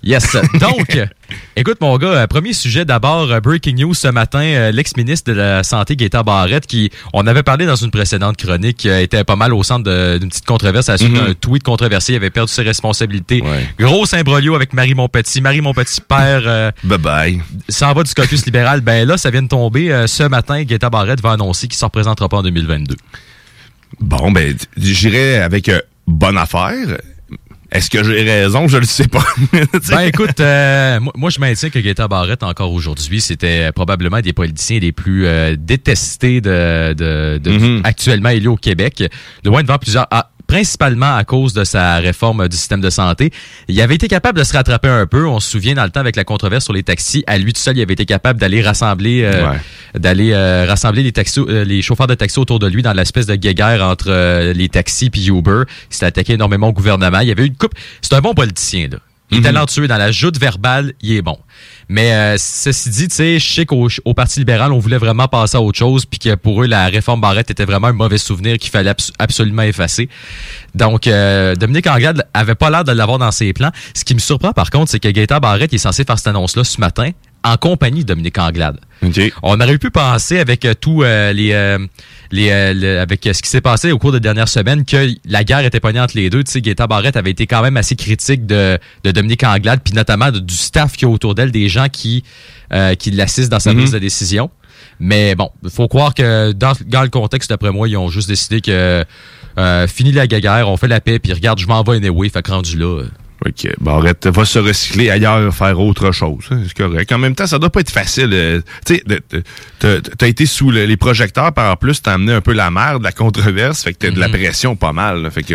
[0.05, 0.37] Yes.
[0.61, 0.99] Donc,
[1.57, 5.37] écoute, mon gars, euh, premier sujet d'abord, euh, breaking news ce matin, euh, l'ex-ministre de
[5.37, 9.55] la Santé, Gaétan Barrette, qui, on avait parlé dans une précédente chronique, était pas mal
[9.55, 11.27] au centre d'une petite controverse à la suite Mhm.
[11.27, 13.43] d'un tweet controversé, il avait perdu ses responsabilités.
[13.79, 15.41] Gros imbroglio avec Marie Montpetit.
[15.41, 16.43] Marie Montpetit, père...
[16.47, 17.41] euh, Bye-bye.
[17.69, 18.81] S'en va du caucus libéral.
[18.81, 20.05] Ben là, ça vient de tomber.
[20.09, 22.97] Ce matin, Gaétan Barrette va annoncer qu'il ne se représentera pas en 2022.
[24.01, 26.99] Bon, ben, j'irai avec euh, bonne affaire.
[27.73, 28.69] Est-ce que j'ai raison?
[28.69, 29.25] Je le sais pas.
[29.89, 34.33] Ben écoute, euh, moi, moi, je maintiens que Gaétan Barrette, encore aujourd'hui, c'était probablement des
[34.35, 37.81] politiciens les plus euh, détestés de, de, de- Mhm.
[37.85, 39.03] actuellement élus au Québec.
[39.43, 40.07] De loin devant plusieurs...
[40.57, 43.31] principalement à cause de sa réforme du système de santé.
[43.69, 45.27] Il avait été capable de se rattraper un peu.
[45.27, 47.25] On se souvient dans le temps avec la controverse sur les taxis.
[47.27, 49.61] À lui tout seul, il avait été capable d'aller rassembler, euh, Ouais.
[49.99, 53.25] d'aller euh, rassembler les taxis, euh, les chauffeurs de taxi autour de lui dans l'espèce
[53.25, 55.63] de guéguerre entre euh, les taxis puis Uber.
[55.91, 57.21] Il s'était attaqué énormément au gouvernement.
[57.21, 57.73] Il y avait eu une coupe.
[58.03, 58.99] C'est un bon politicien là.
[59.31, 59.45] Il est Mhm.
[59.45, 61.39] talentueux dans la joute verbale, il est bon.
[61.89, 65.29] Mais euh, ceci dit, tu sais, je sais qu'au au Parti libéral, on voulait vraiment
[65.29, 68.19] passer à autre chose, puis que pour eux, la réforme Barrette était vraiment un mauvais
[68.19, 70.09] souvenir qu'il fallait abs- absolument effacer.
[70.75, 73.71] Donc, euh, Dominique Anglade avait pas l'air de l'avoir dans ses plans.
[73.95, 76.65] Ce qui me surprend, par contre, c'est que Gaëtan Barrette est censé faire cette annonce-là
[76.65, 77.11] ce matin
[77.45, 78.79] en compagnie de Dominique Anglade.
[79.43, 81.79] On aurait pu penser avec euh, tout euh, les, euh,
[82.33, 85.09] les euh, le- avec euh, ce qui s'est passé au cours des dernières semaines que
[85.27, 86.43] la guerre était pognée entre les deux.
[86.43, 89.95] Tu sais, Gaëtan Barrette avait été quand même assez critique de, de Dominique Anglade, puis
[89.95, 92.25] notamment de- du staff qui est autour d'elle, des gens qui
[92.73, 93.79] euh, qui l'assistent dans sa Mhm.
[93.81, 94.51] prise de décision.
[94.99, 98.61] Mais bon, faut croire que dans, dans le contexte, d'après moi, ils ont juste décidé
[98.61, 99.05] que
[99.59, 102.41] euh, fini la guerre, on fait la paix, puis regarde, je m'en vais anyway, fait
[102.43, 103.03] que rendu là.
[103.45, 103.69] OK.
[103.81, 106.45] Barrette va se recycler ailleurs, faire autre chose.
[106.51, 107.11] hein, C'est correct.
[107.13, 108.31] En même temps, ça doit pas être facile.
[108.33, 109.05] euh, tu sais,
[110.19, 113.03] t'as été sous le- les projecteurs, par en plus, t'as amené un peu la merde,
[113.03, 114.35] la controverse, fait que t'as de la Mhm.
[114.35, 115.23] pression pas mal.
[115.23, 115.55] là, fait que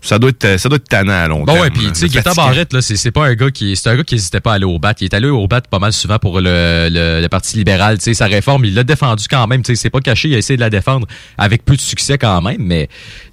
[0.00, 1.60] ça doit être, ça doit être tannant à long Bon, terme.
[1.60, 2.34] ouais, puis tu sais, Gaëtan.
[2.34, 4.64] Barrette, là, c'est pas un gars qui, c'est un gars qui hésitait pas à aller
[4.64, 4.92] au bat.
[5.00, 7.96] Il est allé au bat pas mal souvent pour le, le, le Parti libéral.
[7.98, 9.62] Tu sais, sa réforme, il l'a défendu quand même.
[9.62, 11.06] Tu sais, c'est pas caché, il a essayé de la défendre
[11.38, 12.88] avec peu de succès quand même, mais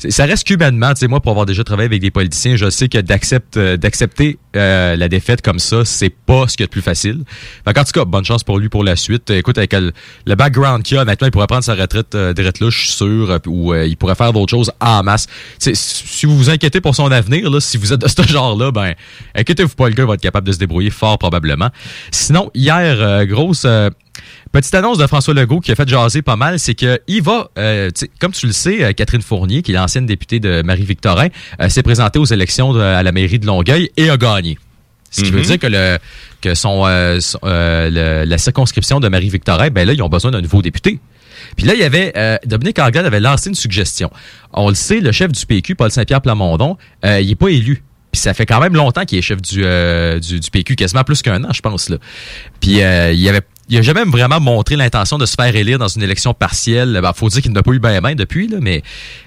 [0.08, 0.94] ça reste qu'humainement.
[0.94, 4.38] Tu sais, moi, pour avoir déjà travaillé avec des politiciens, je sais que euh, d'accepter
[4.56, 7.24] euh, la défaite comme ça, c'est pas ce qu'il y a de plus facile.
[7.66, 9.30] Qu'en tout cas, bonne chance pour lui pour la suite.
[9.30, 12.70] Écoute, avec le, background qu'il a, maintenant, il pourrait prendre sa retraite euh, direct là,
[12.70, 15.28] je suis sûr, euh, ou euh, il pourrait faire d'autres choses en masse.
[15.60, 18.94] Si vous vous inquiétez pour son avenir, là, si vous êtes de ce genre-là, ben,
[19.36, 21.70] inquiétez-vous pas, le gars va être capable de se débrouiller fort probablement.
[22.12, 23.66] Sinon, hier, euh, grosse...
[24.52, 27.50] Petite annonce de François Legault qui a fait jaser pas mal, c'est que il va,
[27.58, 27.90] euh,
[28.20, 31.28] comme tu le sais, Catherine Fournier, qui est l'ancienne députée de Marie-Victorin,
[31.70, 34.49] s'est présentée aux élections à la mairie de Longueuil et a gagné.
[35.12, 35.38] Ce qui Mhm.
[35.38, 35.98] veut dire que le
[36.42, 37.90] que son, euh, son- euh,
[38.24, 41.00] le- la circonscription de Marie-Victorin, ben là, ils ont besoin d'un nouveau député.
[41.58, 44.10] Puis là, il y avait euh, Dominique Anglade avait lancé une suggestion.
[44.54, 47.84] On le sait, le chef du PQ, Paul Saint-Pierre Plamondon, il est pas élu.
[48.12, 49.62] Puis ça fait quand même longtemps qu'il est chef du,
[50.22, 51.90] du, du PQ, quasiment plus qu'un an, je pense.
[51.90, 51.98] Là.
[52.60, 52.84] Puis il
[53.30, 57.00] avait il a jamais vraiment montré l'intention de se faire élire dans une élection partielle.
[57.02, 58.82] Ben, faut dire qu'il n'a pas eu bien main depuis, là, mais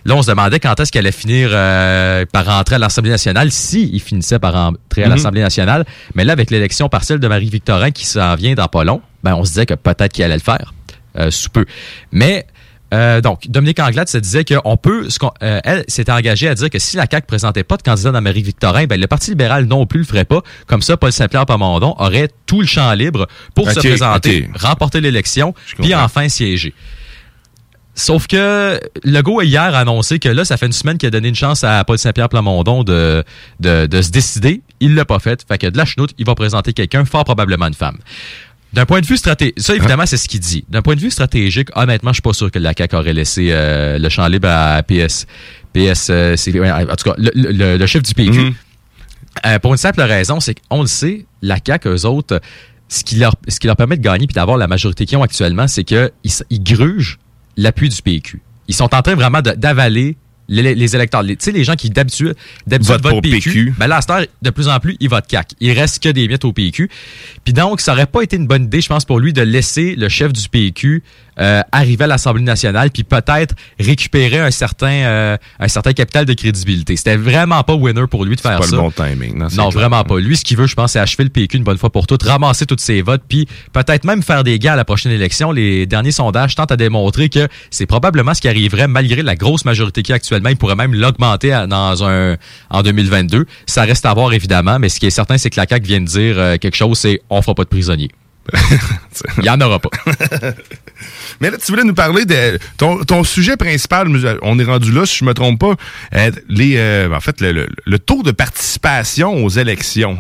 [0.05, 3.53] là, on se demandait quand est-ce qu'il allait finir euh, par rentrer à l'Assemblée nationale,
[3.53, 5.15] si il finissait par rentrer à Mhm.
[5.15, 5.85] l'Assemblée nationale.
[6.15, 9.45] Mais là, avec l'élection partielle de Marie-Victorin qui s'en vient dans pas long, ben, on
[9.45, 10.73] se disait que peut-être qu'il allait le faire
[11.19, 11.65] euh, sous peu.
[12.11, 12.47] Mais
[12.93, 16.69] euh, donc, Dominique Anglade se disait qu'on peut, ce euh, elle s'était engagée à dire
[16.69, 19.87] que si la CAQ présentait pas de candidat dans Marie-Victorin, ben, le Parti libéral non
[19.87, 20.43] plus le ferait pas.
[20.67, 25.55] Comme ça, Paul Saint-Pierre Plamondon aurait tout le champ libre pour se présenter, remporter l'élection,
[25.79, 26.75] puis enfin siéger.
[27.95, 31.29] Sauf que Legault hier a annoncé que là, ça fait une semaine qu'il a donné
[31.29, 33.23] une chance à Paul Saint-Pierre Plamondon de,
[33.61, 34.63] de, de se décider.
[34.81, 35.45] Il l'a pas fait.
[35.47, 37.99] Fait que de la chenoute, il va présenter quelqu'un, fort probablement une femme.
[38.73, 40.65] D'un point de vue stratégique, ça évidemment c'est ce qu'il dit.
[40.69, 43.49] D'un point de vue stratégique, honnêtement, je suis pas sûr que la CAQ aurait laissé
[43.51, 45.27] euh, le champ libre à PS.
[45.75, 46.37] PS, euh,
[46.91, 48.31] en tout cas, le, le- le chef du PQ.
[48.39, 48.55] Mhm.
[49.47, 52.41] Euh, pour une simple raison, c'est qu'on le sait, la CAQ, eux autres,
[52.89, 55.23] ce qui leur, ce qui leur permet de gagner puis d'avoir la majorité qu'ils ont
[55.23, 56.11] actuellement, c'est qu'ils
[56.51, 57.19] ils grugent
[57.57, 58.41] l'appui du PQ.
[58.69, 60.17] Ils sont en train vraiment d'avaler
[60.49, 62.35] les, les électeurs, tu sais, les gens qui d'habitude
[62.67, 63.75] Votent pour PQ, PQ.
[63.79, 65.53] ben là, à cette heure, de plus en plus, ils votent CAC.
[65.61, 66.91] Il reste que des miettes au PQ.
[67.45, 69.95] Puis donc, ça aurait pas été une bonne idée, je pense, pour lui de laisser
[69.97, 71.03] le chef du PQ
[71.41, 76.35] euh, arriver à l'Assemblée nationale puis peut-être récupérer un certain euh, un certain capital de
[76.35, 76.97] crédibilité.
[76.97, 78.77] C'était vraiment pas winner pour lui de faire pas ça.
[78.77, 79.39] le bon timing.
[79.39, 80.19] Non, Non, vraiment pas.
[80.19, 82.23] Lui, ce qu'il veut, je pense, c'est achever le PQ une bonne fois pour toutes,
[82.23, 85.53] ramasser tous ses votes, puis peut-être même faire des gains à la prochaine élection.
[85.53, 89.65] Les derniers sondages tentent à démontrer que c'est probablement ce qui arriverait malgré la grosse
[89.65, 90.51] majorité qu'il a actuellement.
[90.51, 92.37] Il pourrait même l'augmenter dans un
[92.71, 93.47] en 2022.
[93.67, 96.01] Ça reste à voir, évidemment, mais ce qui est certain, c'est que la CAQ vient
[96.01, 98.11] de dire euh, quelque chose, c'est on fera pas de prisonniers.
[99.39, 99.91] Il y en aura pas.
[101.41, 104.09] Mais là, tu voulais nous parler de ton, sujet principal.
[104.43, 105.75] On est rendu là, si je me trompe pas.
[106.13, 106.31] euh,
[106.77, 110.19] euh, en fait, le taux de participation aux élections.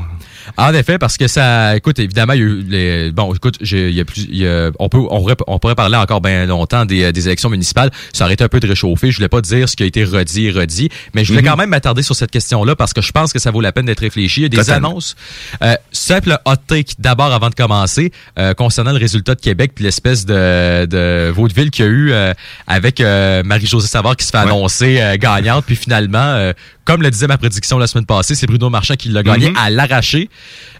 [0.57, 3.91] En effet, parce que ça, écoute, évidemment, il y a eu les, bon, écoute, il
[3.91, 6.47] y a plus, il y a- on peut, on pourrait, on pourrait parler encore bien
[6.47, 7.91] longtemps des, des élections municipales.
[8.13, 9.11] Ça aurait été un peu de réchauffer.
[9.11, 11.49] Je voulais pas dire ce qui a été redit et redit, mais je voulais Mhm.
[11.49, 13.87] quand même m'attarder sur cette question-là parce que je pense que ça vaut la peine
[13.87, 14.41] d'être réfléchi.
[14.41, 14.89] Il y a des Totalement.
[14.91, 15.15] annonces.
[15.63, 19.85] Euh, simple hot take d'abord avant de commencer euh, concernant le résultat de Québec puis
[19.85, 22.33] l'espèce de, de vaudeville qu'il y a eu euh,
[22.67, 26.53] avec euh, Marie-Josée Savard qui se fait annoncer euh, gagnante puis finalement euh,
[26.85, 29.57] comme le disait ma prédiction la semaine passée, c'est Bruno Marchand qui l'a gagné Mhm.
[29.57, 30.29] à l'arraché.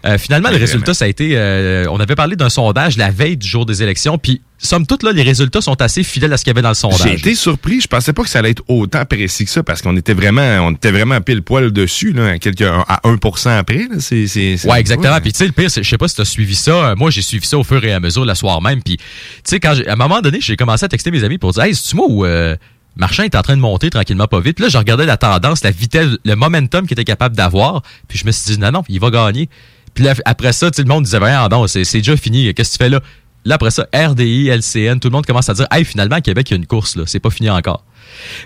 [0.05, 1.31] Euh, finalement, le résultat, ça a été...
[1.37, 5.03] euh, on avait parlé d'un sondage la veille du jour des élections, puis somme toute,
[5.03, 7.19] là, les résultats sont assez fidèles à ce qu'il y avait dans le J'ai sondage.
[7.19, 7.79] été surpris.
[7.81, 10.41] Je pensais pas que ça allait être autant précis que ça parce qu'on était vraiment,
[10.67, 13.87] on était vraiment pile poil dessus, là, à, quelques, à 1% après.
[13.89, 13.95] là.
[13.99, 15.19] C'est, c'est, c'est- Ouais, exactement.
[15.21, 16.71] Puis tu sais, le pire, c'est- je sais pas si t'as suivi ça.
[16.71, 18.81] Euh, Moi, j'ai suivi ça au fur et à mesure, le soir même.
[18.83, 19.03] Puis tu
[19.45, 21.63] sais, quand j'ai- à un moment donné, j'ai commencé à texter mes amis pour dire,
[21.63, 22.55] hey, c'est-tu moi ou euh,
[22.95, 24.59] Marchand est en train de monter tranquillement pas vite.
[24.59, 27.81] Là, je regardais la tendance, la vitesse, le momentum qu'il était capable d'avoir.
[28.07, 29.49] Puis je me suis dit, non, non, il va gagner.
[29.93, 32.53] Puis après ça, sais, le monde disait, ben non, c'est déjà fini.
[32.53, 32.99] Qu'est-ce que tu fais là?
[33.45, 36.53] Là, après ça, RDI, LCN, tout le monde commence à dire, hey, finalement, Québec, il
[36.53, 37.03] y a une course, là.
[37.05, 37.83] C'est pas fini encore.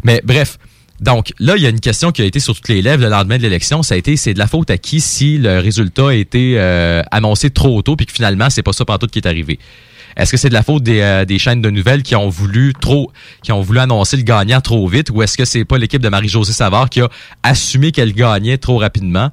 [0.03, 0.57] Mais bref.
[0.99, 3.09] Donc, là, il y a une question qui a été sur toutes les lèvres le
[3.09, 3.83] lendemain de l'élection.
[3.83, 7.03] Ça a été, c'est de la faute à qui si le résultat a été euh,
[7.11, 9.59] annoncé trop tôt puis que finalement, c'est pas ça pantoute qui est arrivé?
[10.17, 12.73] Est-ce que c'est de la faute des, euh, des chaînes de nouvelles qui ont voulu
[12.79, 13.11] trop,
[13.43, 16.09] qui ont voulu annoncer le gagnant trop vite, ou est-ce que c'est pas l'équipe de
[16.09, 17.09] Marie-Josée Savard qui a
[17.43, 19.31] assumé qu'elle gagnait trop rapidement,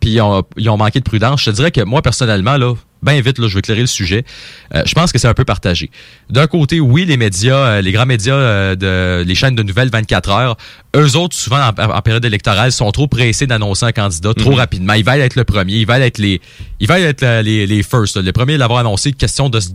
[0.00, 1.42] puis ils ont, ils ont manqué de prudence?
[1.42, 4.24] Je te dirais que moi personnellement là, bien vite là, je vais éclairer le sujet.
[4.76, 5.90] Euh, je pense que c'est un peu partagé.
[6.30, 9.90] D'un côté, oui, les médias, euh, les grands médias, euh, de, les chaînes de nouvelles
[9.90, 10.56] 24 heures,
[10.96, 14.56] eux autres souvent en, en période électorale sont trop pressés d'annoncer un candidat trop Mhm.
[14.56, 14.92] rapidement.
[14.92, 16.40] Ils veulent être le premier, ils veulent être les,
[16.78, 18.32] ils veulent être euh, les, les first, là.
[18.32, 19.10] premiers à l'avoir annoncé.
[19.12, 19.70] Question de se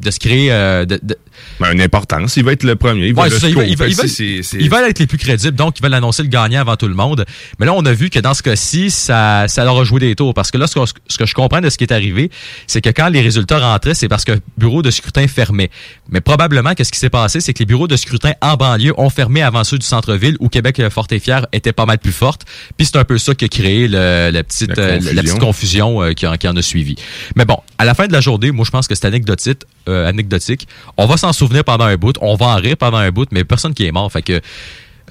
[0.00, 1.16] de se créer euh, de, de-
[1.60, 2.36] Ben, une importance.
[2.36, 3.08] Il va être le premier.
[3.08, 3.76] Il va Ouais, ils ils
[4.20, 6.88] ils ils veulent être les plus crédibles, donc ils veulent annoncer le gagnant avant tout
[6.88, 7.24] le monde.
[7.58, 10.14] Mais là, on a vu que dans ce cas-ci, ça, ça leur a joué des
[10.14, 10.34] tours.
[10.34, 12.30] Parce que là, ce que, ce que je comprends de ce qui est arrivé,
[12.66, 15.70] c'est que quand les résultats rentraient, c'est parce que le bureau de scrutin fermait.
[16.08, 18.94] Mais probablement que ce qui s'est passé, c'est que les bureaux de scrutin en banlieue
[18.98, 21.98] ont fermé avant ceux du centre-ville, où Québec euh, fort et fier était pas mal
[21.98, 22.42] plus forte.
[22.76, 25.22] Puis c'est un peu ça qui a créé le- la, petite, La euh, la confusion.
[25.22, 26.96] petite confusion euh, qui, en, qui en a suivi.
[27.36, 29.60] Mais bon, à la fin de la journée, moi, je pense que c'est anecdotique.
[29.90, 30.66] Euh, anecdotique.
[30.96, 33.44] On va s'en souvenir pendant un bout, on va en rire pendant un bout, mais
[33.44, 34.10] personne qui est mort.
[34.10, 34.40] Fait que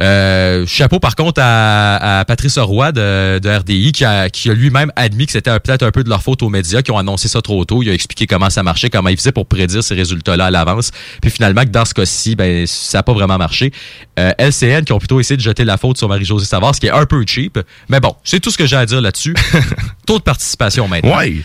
[0.02, 4.54] euh, chapeau par contre à, à Patrice Roy de, de RDI qui a, qui a
[4.54, 7.28] lui-même admis que c'était peut-être un peu de leur faute aux médias qui ont annoncé
[7.28, 7.84] ça trop tôt.
[7.84, 10.92] Il a expliqué comment ça marchait, comment il faisait pour prédire ces résultats-là à l'avance.
[11.22, 13.72] Puis finalement, que dans ce cas-ci, ben, ça n'a pas vraiment marché.
[14.18, 16.88] Euh, LCN qui ont plutôt essayé de jeter la faute sur Marie-Josée Savard, ce qui
[16.88, 17.60] est un peu cheap.
[17.90, 19.36] Mais bon, c'est tout ce que j'ai à dire là-dessus.
[20.06, 21.18] Taux de participation maintenant.
[21.18, 21.36] Ouais.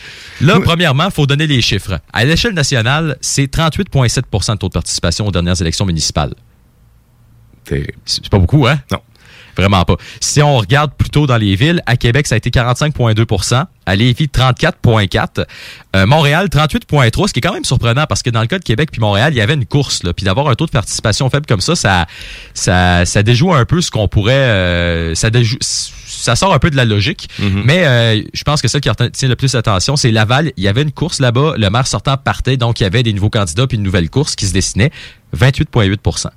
[0.41, 1.99] Là, premièrement, il faut donner les chiffres.
[2.13, 6.35] À l'échelle nationale, c'est 38,7% de taux de participation aux dernières élections municipales.
[8.05, 8.79] C'est pas beaucoup, hein?
[8.91, 9.01] Non.
[9.57, 9.97] Vraiment pas.
[10.21, 14.27] Si on regarde plutôt dans les villes, à Québec, ça a été 45,2% à Lévis,
[14.27, 15.45] 34,4%
[15.95, 18.65] euh, Montréal, 38,3 ce qui est quand même surprenant parce que dans le cas de
[18.65, 20.03] Québec puis Montréal, il y avait une course.
[20.03, 22.07] Là, puis d'avoir un taux de participation faible comme ça, ça,
[22.53, 24.33] ça, ça déjoue un peu ce qu'on pourrait...
[24.35, 27.29] euh, ça, déjoue, ça sort un peu de la logique.
[27.39, 30.53] Mais euh, je pense que celle qui retient le plus l'attention, c'est Laval.
[30.57, 31.55] Il y avait une course là-bas.
[31.57, 34.35] Le maire sortant partait, donc il y avait des nouveaux candidats puis une nouvelle course
[34.35, 34.91] qui se dessinait.
[35.37, 36.31] 28,8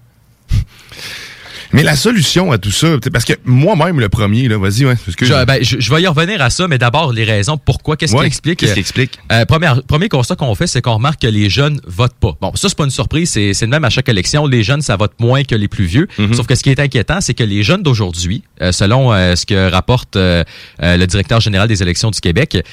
[1.74, 4.96] Mais la solution à tout ça, parce que moi-même, le premier, là, vas-y, ouais.
[5.20, 7.58] Je, ben, je, je vais y revenir à ça, mais d'abord, les raisons.
[7.58, 7.98] Pourquoi?
[7.98, 8.60] Qu'est-ce Ouais, qui explique?
[8.60, 9.20] qu'est-ce qui explique?
[9.34, 12.38] Euh, premier, premier constat qu'on fait, c'est qu'on remarque que les jeunes votent pas.
[12.40, 13.32] Bon, ça, c'est pas une surprise.
[13.32, 14.48] C'est c'est le même à chaque élection.
[14.48, 16.08] Les jeunes, ça vote moins que les plus vieux.
[16.18, 16.36] Mhm.
[16.36, 19.46] Sauf que ce qui est inquiétant, c'est que les jeunes d'aujourd'hui, euh, selon euh, ce
[19.46, 20.46] que rapporte euh,
[20.82, 22.64] euh, le directeur général des élections du Québec,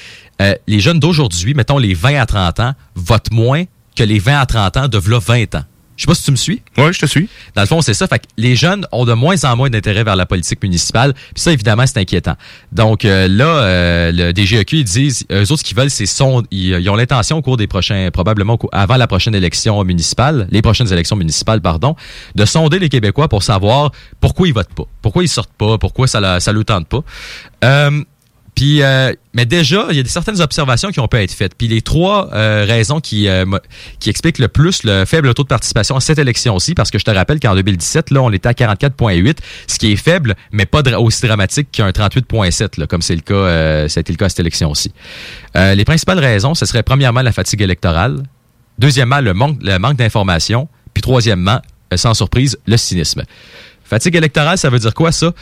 [0.41, 3.65] euh, les jeunes d'aujourd'hui, mettons les 20 à 30 ans, votent moins
[3.97, 5.63] que les 20 à 30 ans de v'là 20 ans.
[5.97, 6.61] Je sais pas si tu me suis.
[6.77, 7.29] Oui, je te suis.
[7.55, 8.07] Dans le fond, c'est ça.
[8.07, 11.13] Fait que les jeunes ont de moins en moins d'intérêt vers la politique municipale.
[11.13, 12.35] Puis ça, évidemment, c'est inquiétant.
[12.71, 16.43] Donc euh, là, euh, le DGEQ, ils disent, eux autres, ce qu'ils veulent, c'est son,
[16.51, 20.61] ils, ils ont l'intention au cours des prochains, probablement avant la prochaine élection municipale, les
[20.61, 21.95] prochaines élections municipales, pardon,
[22.35, 26.07] de sonder les Québécois pour savoir pourquoi ils votent pas, pourquoi ils sortent pas, pourquoi
[26.07, 27.03] ça, la, ça le tente pas.
[27.63, 28.03] Euh,
[28.55, 31.55] puis, euh, mais déjà, il y a certaines observations qui ont pu être faites.
[31.55, 33.45] Puis les trois euh, raisons qui, euh,
[33.99, 37.03] qui expliquent le plus le faible taux de participation à cette élection-ci, parce que je
[37.03, 39.37] te rappelle qu'en 2017, là, on était à 44,8,
[39.67, 43.33] ce qui est faible, mais pas aussi dramatique qu'un 38,7, là, comme c'est le cas,
[43.33, 44.93] euh, ça a été le cas à cette élection-ci.
[45.57, 48.23] Euh, les principales raisons, ce serait premièrement la fatigue électorale,
[48.79, 53.23] deuxièmement le manque, le manque d'information, puis troisièmement, euh, sans surprise, le cynisme.
[53.83, 55.33] Fatigue électorale, ça veut dire quoi ça?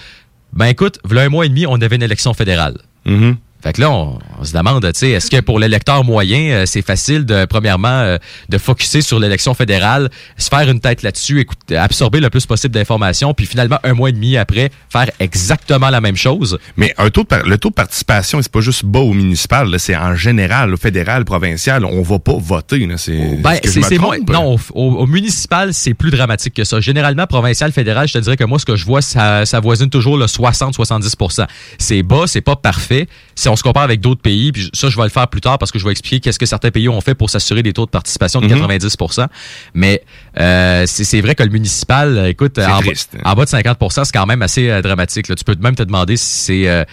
[0.53, 2.77] Ben écoute, voilà un mois et demi, on avait une élection fédérale.
[3.05, 3.52] Mm-hmm.
[3.63, 6.65] Fait que là, on, on se demande, tu sais, est-ce que pour l'électeur moyen, euh,
[6.65, 8.17] c'est facile de, premièrement, euh,
[8.49, 12.73] de focuser sur l'élection fédérale, se faire une tête là-dessus, écoute- absorber le plus possible
[12.73, 16.57] d'informations, puis finalement, un mois et demi après, faire exactement la même chose?
[16.75, 19.79] Mais un taux de le taux de participation, c'est pas juste bas au municipal, là,
[19.79, 22.85] c'est en général, au fédéral, provincial, on va pas voter.
[22.85, 23.97] là, C'est Ben, est-ce que je c'est
[24.33, 26.81] non, au, au- au municipal, c'est plus dramatique que ça.
[26.81, 29.89] Généralement, provincial, fédéral, je te dirais que moi, ce que je vois, ça, ça voisine
[29.89, 31.45] toujours le 60-70%
[31.77, 33.07] C'est bas, c'est pas parfait.
[33.35, 35.59] Si on se compare avec d'autres pays, puis ça, je vais le faire plus tard
[35.59, 37.85] parce que je vais expliquer qu'est-ce que certains pays ont fait pour s'assurer des taux
[37.85, 38.61] de participation de Mhm.
[38.65, 39.27] 90%
[39.75, 40.01] Mais
[40.39, 43.15] euh, c'est vrai que le municipal, euh, écoute, en, bas- triste.
[43.23, 45.27] en bas de 50% c'est quand même assez euh, dramatique.
[45.27, 45.35] là.
[45.35, 46.83] Tu peux même te demander si c'est euh,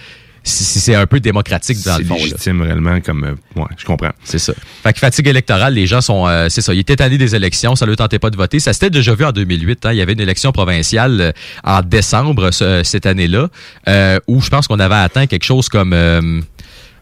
[0.42, 2.14] c'est un peu démocratique dans le C'est fond.
[2.14, 2.20] là.
[2.22, 3.24] légitime réellement comme...
[3.24, 4.10] euh, ouais, je comprends.
[4.24, 4.52] C'est ça.
[4.82, 6.72] Fait que fatigue électorale, les gens sont, euh, c'est ça.
[6.74, 8.58] Ils étaient tannés des élections, ça ne tentait pas de voter.
[8.58, 9.86] Ça s'était déjà vu en 2008.
[9.86, 9.92] Hein.
[9.92, 11.32] Il y avait une élection provinciale euh,
[11.64, 13.48] en décembre ce- cette année-là,
[13.88, 15.94] euh, où je pense qu'on avait atteint quelque chose comme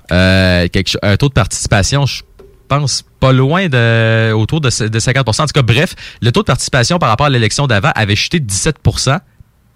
[0.09, 2.07] quelque un taux de participation.
[2.07, 2.23] Je
[2.69, 6.47] pense pas loin de autour de, de 50% En tout cas, bref, le taux de
[6.47, 8.77] participation par rapport à l'élection d'avant avait chuté de 17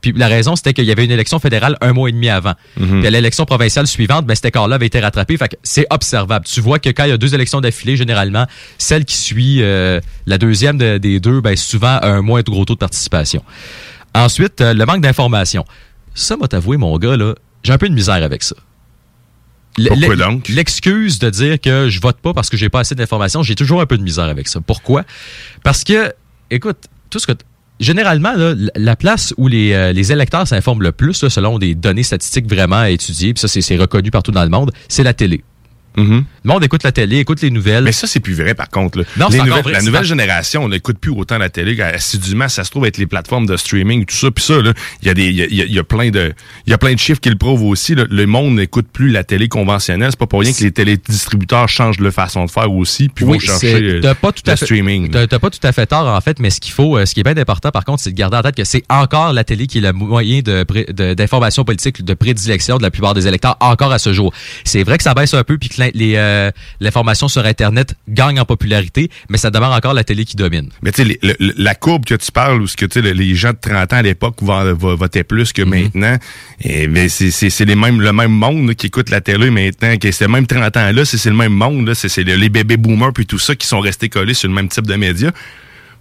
[0.02, 2.52] puis la raison, c'était qu'il y avait une élection fédérale un mois et demi avant.
[3.00, 5.36] Puis à l'élection provinciale suivante, ben, cet écart-là avait été rattrapé.
[5.38, 6.44] Fait que c'est observable.
[6.44, 8.46] Tu vois que quand il y a deux élections d'affilée, généralement,
[8.76, 12.64] celle qui suit euh, la deuxième de- des deux, ben, souvent a un moins gros
[12.66, 13.42] taux de participation.
[14.14, 15.64] Ensuite, euh, le manque d'information.
[16.14, 18.56] Ça, m'a t'avoué, mon gars, là, j'ai un peu de misère avec ça.
[20.48, 23.80] L'excuse de dire que je vote pas parce que j'ai pas assez d'informations, j'ai toujours
[23.80, 24.60] un peu de misère avec ça.
[24.60, 25.04] Pourquoi?
[25.64, 26.12] Parce que,
[26.50, 26.76] écoute,
[27.08, 27.32] tout ce que
[27.80, 32.02] Généralement, la- la place où les, euh, les électeurs s'informent le plus, selon des données
[32.04, 35.42] statistiques vraiment étudiées, puis ça, c'est reconnu partout dans le monde, c'est la télé.
[35.96, 37.84] Le monde écoute la télé, écoute les nouvelles.
[37.84, 38.98] Mais ça, c'est plus vrai, par contre.
[38.98, 39.04] là.
[39.16, 42.48] Non, Les nouvelles- vrai, la nouvelle génération, on n'écoute plus autant la télé assidûment.
[42.48, 44.30] Ça se trouve être les plateformes de streaming, tout ça.
[44.30, 44.54] Puis ça,
[45.02, 46.32] il y a des, y a, y a- il y a plein de,
[46.66, 47.94] y a plein de chiffres qui le prouvent aussi.
[47.94, 48.04] là.
[48.10, 50.10] Le monde n'écoute plus la télé conventionnelle.
[50.10, 53.32] C'est pas pour rien que les télédistributeurs changent leur façon de faire aussi, puis vont
[53.32, 55.10] Oui, chercher c'est- euh, pas tout le à fait, streaming.
[55.10, 57.20] T'as pas tout à fait tort, en fait, mais ce qu'il faut, euh, ce qui
[57.20, 59.66] est bien important, par contre, c'est de garder en tête que c'est encore la télé
[59.66, 63.26] qui est le moyen de pré- de- d'information politique de prédilection de la plupart des
[63.26, 64.32] électeurs, encore à ce jour.
[64.64, 65.81] C'est vrai que ça baisse un peu, puis que
[66.80, 70.68] l'information sur Internet gagne en popularité, mais ça demeure encore la télé qui domine.
[70.82, 73.58] Mais tu sais, la courbe que tu parles, où ce que tu les gens de
[73.60, 75.52] 30 ans à l'époque vo- vo- votaient plus Mhm.
[75.52, 76.16] que maintenant,
[76.60, 80.10] et, ben, c'est c'est- les mêmes, le même monde qui écoute la télé maintenant, que
[80.12, 82.76] c'est même 30 ans là, c'est le même monde, là, c'est c'est le- les bébés
[82.76, 85.30] boomers puis tout ça qui sont restés collés sur le même type de médias.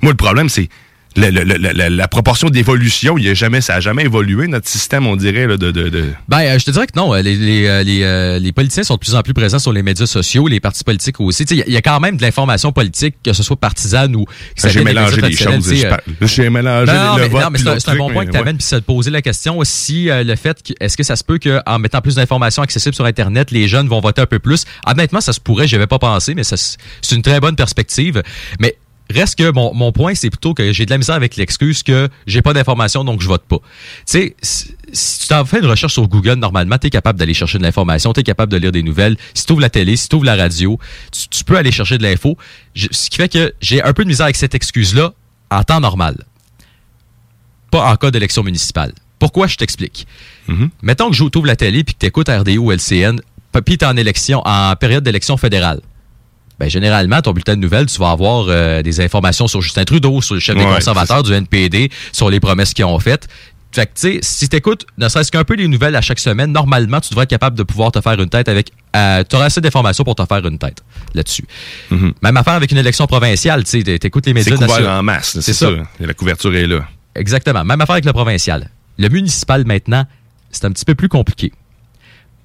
[0.02, 0.70] Moi, le problème, c'est
[1.16, 4.48] le- le- le- la, la proportion d'évolution, il y a jamais, ça a jamais évolué
[4.48, 7.14] notre système, on dirait, là, de, de, de- Ben, euh, je te dirais que non.
[7.14, 9.84] euh, Les, les, euh, les, les politiciens sont de plus en plus présents sur les
[9.84, 11.44] médias sociaux, les partis politiques aussi.
[11.44, 14.16] Il y, a- il y a quand même de l'information politique, que ce soit partisane
[14.16, 14.26] ou...
[14.56, 15.74] J'ai mélangé les choses.
[15.74, 18.32] je J'ai mélangé non, non, le mais, vote non, mais c'est un, bon point que
[18.32, 18.58] tu amènes, ouais.
[18.60, 21.40] puis se poser la question aussi, euh, le fait que, est-ce que ça se peut
[21.40, 24.66] qu'en mettant plus d'informations accessibles sur Internet, les jeunes vont voter un peu plus?
[24.86, 28.22] Honnêtement, ça se pourrait, j'y avais pas pensé, mais c'est une très bonne perspective.
[28.60, 28.76] Mais
[29.12, 32.10] reste que mon, mon point, c'est plutôt que j'ai de la misère avec l'excuse que
[32.28, 33.58] j'ai pas d'informations, donc je vote pas.
[33.58, 33.64] Tu
[34.06, 37.58] sais, si tu t'en fais une recherche sur Google, normalement, tu es capable d'aller chercher
[37.58, 39.18] de l'information, tu es capable de lire des nouvelles.
[39.34, 40.80] Si tu ouvres la télé, si tu ouvres la radio,
[41.12, 42.38] tu, tu peux aller chercher de l'info.
[42.76, 45.14] Ce qui fait que j'ai un peu de misère avec cette excuse-là
[45.50, 46.16] en temps normal
[47.72, 48.94] pas en cas d'élection municipale.
[49.18, 50.06] Pourquoi je t'explique?
[50.82, 53.22] Mettons que tu ouvres la télé puis que tu écoutes RDO ou LCN,
[53.66, 55.80] puis tu es en élection, en période d'élection fédérale.
[56.62, 60.22] Ben, généralement, ton bulletin de nouvelles, tu vas avoir euh, des informations sur Justin Trudeau,
[60.22, 63.28] sur le chef des conservateurs du NPD, sur les promesses qu'ils ont faites.
[63.72, 66.52] Fait que, tu sais, si t'écoutes ne serait-ce qu'un peu les nouvelles à chaque semaine,
[66.52, 68.72] normalement, tu devrais être capable de pouvoir te faire une tête avec...
[68.96, 70.84] Euh, tu auras assez d'informations pour te faire une tête
[71.16, 71.46] là-dessus.
[71.90, 74.88] Même affaire avec une élection provinciale, tu sais, t'écoutes les médias nationaux.
[74.88, 75.68] en masse, c'est ça.
[76.00, 76.86] Et La couverture est là.
[77.16, 77.66] Exactement.
[77.66, 78.70] Même affaire avec le provincial.
[79.00, 80.06] Le municipal, maintenant,
[80.52, 81.52] c'est un petit peu plus compliqué.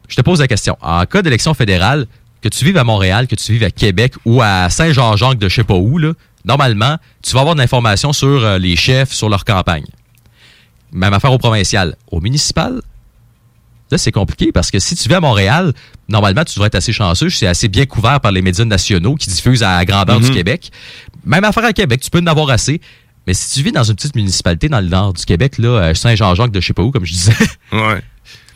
[0.09, 0.79] Je te pose la question.
[0.81, 2.07] En cas d'élection fédérale,
[2.49, 5.55] que tu vives à Montréal, que tu vives à Québec ou à Saint-Jean-Jacques de je
[5.57, 6.13] sais pas où, là,
[6.45, 9.85] normalement, tu vas avoir de l'information sur euh, les chefs, sur leur campagne.
[10.93, 11.97] Même affaire au provincial.
[12.11, 12.81] Au municipal,
[13.93, 15.73] Là, c'est compliqué parce que si tu vis à Montréal,
[16.09, 17.31] normalement, tu devrais être assez chanceux.
[17.31, 20.35] C'est assez bien couvert par les médias nationaux qui diffusent à la grandeur du Mhm.
[20.35, 20.73] Québec.
[21.25, 22.81] Même affaire à Québec, tu peux en avoir assez.
[23.27, 25.95] Mais si tu vis dans une petite municipalité dans le nord du Québec, là, euh,
[25.95, 27.35] Saint-Jean-Jacques de je sais pas où, comme je disais,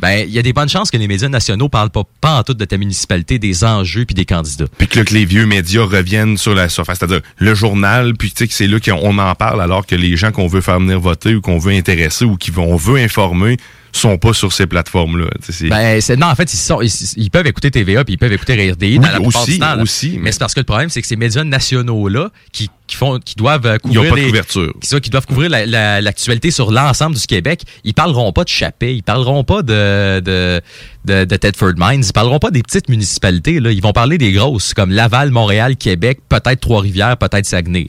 [0.01, 2.43] ben, il y a des bonnes chances que les médias nationaux parlent pas, pas en
[2.43, 4.67] tout de ta municipalité, des enjeux puis des candidats.
[4.79, 8.31] Puis que, là, que les vieux médias reviennent sur la surface, c'est-à-dire le journal, puis
[8.31, 10.81] tu sais que c'est là qu'on en parle alors que les gens qu'on veut faire
[10.81, 13.57] venir voter ou qu'on veut intéresser ou qu'on veut informer
[13.93, 15.27] sont pas sur ces plateformes-là.
[15.63, 18.33] Ben, c'est, non, en fait, ils, sont, ils, ils peuvent écouter TVA puis ils peuvent
[18.33, 19.75] écouter RDI dans la aussi, du temps.
[19.75, 19.83] là.
[19.83, 23.19] aussi, mais, c'est parce que le problème, c'est que ces médias nationaux-là, qui, qui font,
[23.19, 24.73] qui doivent euh, Ils couvrir ont pas de les- couverture.
[25.03, 28.95] qui, doivent couvrir la- la- l'actualité sur l'ensemble du Québec, ils parleront pas de Chappé,
[28.97, 30.61] ils parleront pas de, de,
[31.05, 33.71] de, de Tedford Mines, ils parleront pas des petites municipalités, là.
[33.73, 37.87] Ils vont parler des grosses, comme Laval, Montréal, Québec, peut-être Trois-Rivières, peut-être Saguenay.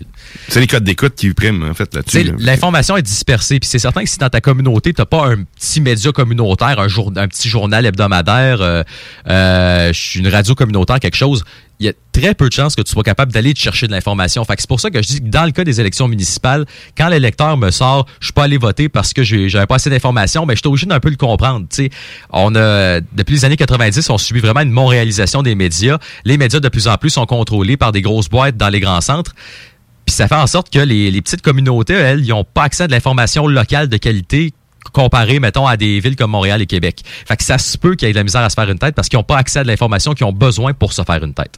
[0.48, 2.34] C'est les codes d'écoute qui priment, en fait, là-dessus.
[2.40, 5.82] L'information est dispersée, puis c'est certain que si dans ta communauté, t'as pas un petit
[5.82, 8.84] média communautaire, un, jour, un petit journal hebdomadaire, euh,
[9.28, 11.44] euh, une radio communautaire, quelque chose,
[11.82, 13.92] il y a très peu de chances que tu sois capable d'aller te chercher de
[13.92, 14.46] l'information.
[14.46, 16.66] Fait c'est pour ça que je dis que dans le cas des élections municipales,
[16.96, 20.46] quand l'électeur me sort, je suis pas allé voter parce que j'avais pas assez d'informations,
[20.46, 21.66] mais je suis obligé d'un peu le comprendre.
[21.72, 25.98] Depuis les années 90, on subit vraiment une monréalisation des médias.
[26.24, 29.02] Les médias de plus en plus sont contrôlés par des grosses boîtes dans les grands
[29.02, 29.34] centres.
[30.06, 32.88] Puis ça fait en sorte que les, les petites communautés, elles, n'ont pas accès à
[32.88, 34.54] de l'information locale de qualité
[34.94, 37.02] comparé, mettons, à des villes comme Montréal et Québec.
[37.28, 38.80] Fait que ça se peut qu'il y ait de la misère à se faire une
[38.80, 41.24] tête parce qu'ils n'ont pas accès à de l'information qu'ils ont besoin pour se faire
[41.24, 41.58] une tête.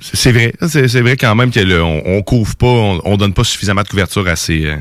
[0.00, 0.52] C'est- vrai.
[0.66, 4.26] C'est vrai quand même qu'on on, couvre pas, on, on donne pas suffisamment de couverture
[4.26, 4.76] à ces, euh,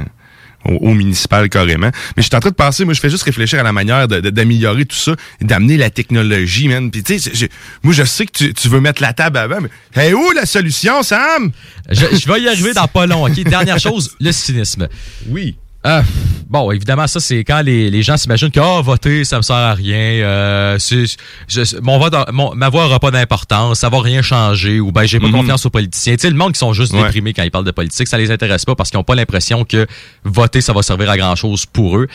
[0.65, 1.91] au, au municipal carrément.
[2.15, 4.07] Mais je suis en train de penser, moi, je fais juste réfléchir à la manière
[4.07, 6.89] de- de- d'améliorer tout ça, et d'amener la technologie, man.
[6.89, 7.49] Puis tu sais,
[7.83, 9.69] moi, je sais que tu, tu veux mettre la table avant, mais
[10.07, 11.51] hey, où la solution, Sam?
[11.91, 13.25] Je, je vais y arriver dans pas long.
[13.27, 13.39] OK?
[13.43, 14.87] Dernière chose, le cynisme.
[15.29, 15.55] Oui.
[15.87, 16.01] Euh,
[16.49, 19.55] bon, évidemment, ça, c'est quand les, les gens s'imaginent que oh, voter, ça me sert
[19.55, 19.97] à rien.
[19.97, 21.15] euh, c'est-
[21.47, 25.05] je- mon vote, mon- ma voix aura pas d'importance, ça va rien changer, ou ben
[25.05, 25.33] j'ai pas Mhm.
[25.33, 26.15] confiance aux politiciens.
[26.15, 27.03] Tu sais, le monde qui sont juste Ouais.
[27.03, 29.63] déprimés quand ils parlent de politique, ça les intéresse pas parce qu'ils ont pas l'impression
[29.63, 29.87] que
[30.25, 32.07] voter, ça va servir à grand chose pour eux.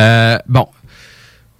[0.00, 0.66] Euh, bon.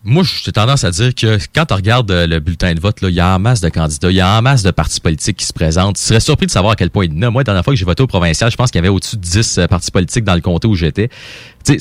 [0.06, 3.08] Moi, j'ai tendance à dire que quand tu regardes euh, le bulletin de vote, il
[3.10, 5.46] y a en masse de candidats, il y a en masse de partis politiques qui
[5.46, 5.96] se présentent.
[5.96, 7.30] Tu serais surpris de savoir à quel point il y en a.
[7.30, 9.16] Moi, la dernière fois que j'ai voté au provincial, je pense qu'il y avait au-dessus
[9.16, 11.08] de 10 euh, partis politiques dans le comté où j'étais.
[11.64, 11.78] Tu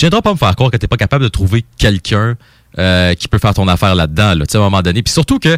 [0.00, 2.36] viendras pas me faire croire que t'es pas capable de trouver quelqu'un
[2.78, 5.02] euh, qui peut faire ton affaire là-dedans, là, à un moment donné.
[5.02, 5.56] Puis surtout que,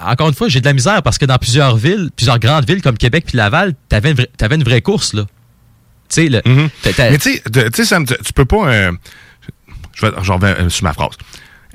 [0.00, 2.82] encore une fois, j'ai de la misère parce que dans plusieurs villes, plusieurs grandes villes
[2.82, 5.22] comme Québec puis Laval, t'avais une, t'avais une vraie course, là.
[6.10, 6.50] Tu sais, t'as-
[7.10, 7.42] Mais tu sais,
[8.24, 8.68] tu peux pas.
[8.72, 8.92] euh,
[10.00, 11.16] je vais, j'en reviens euh, sur ma phrase.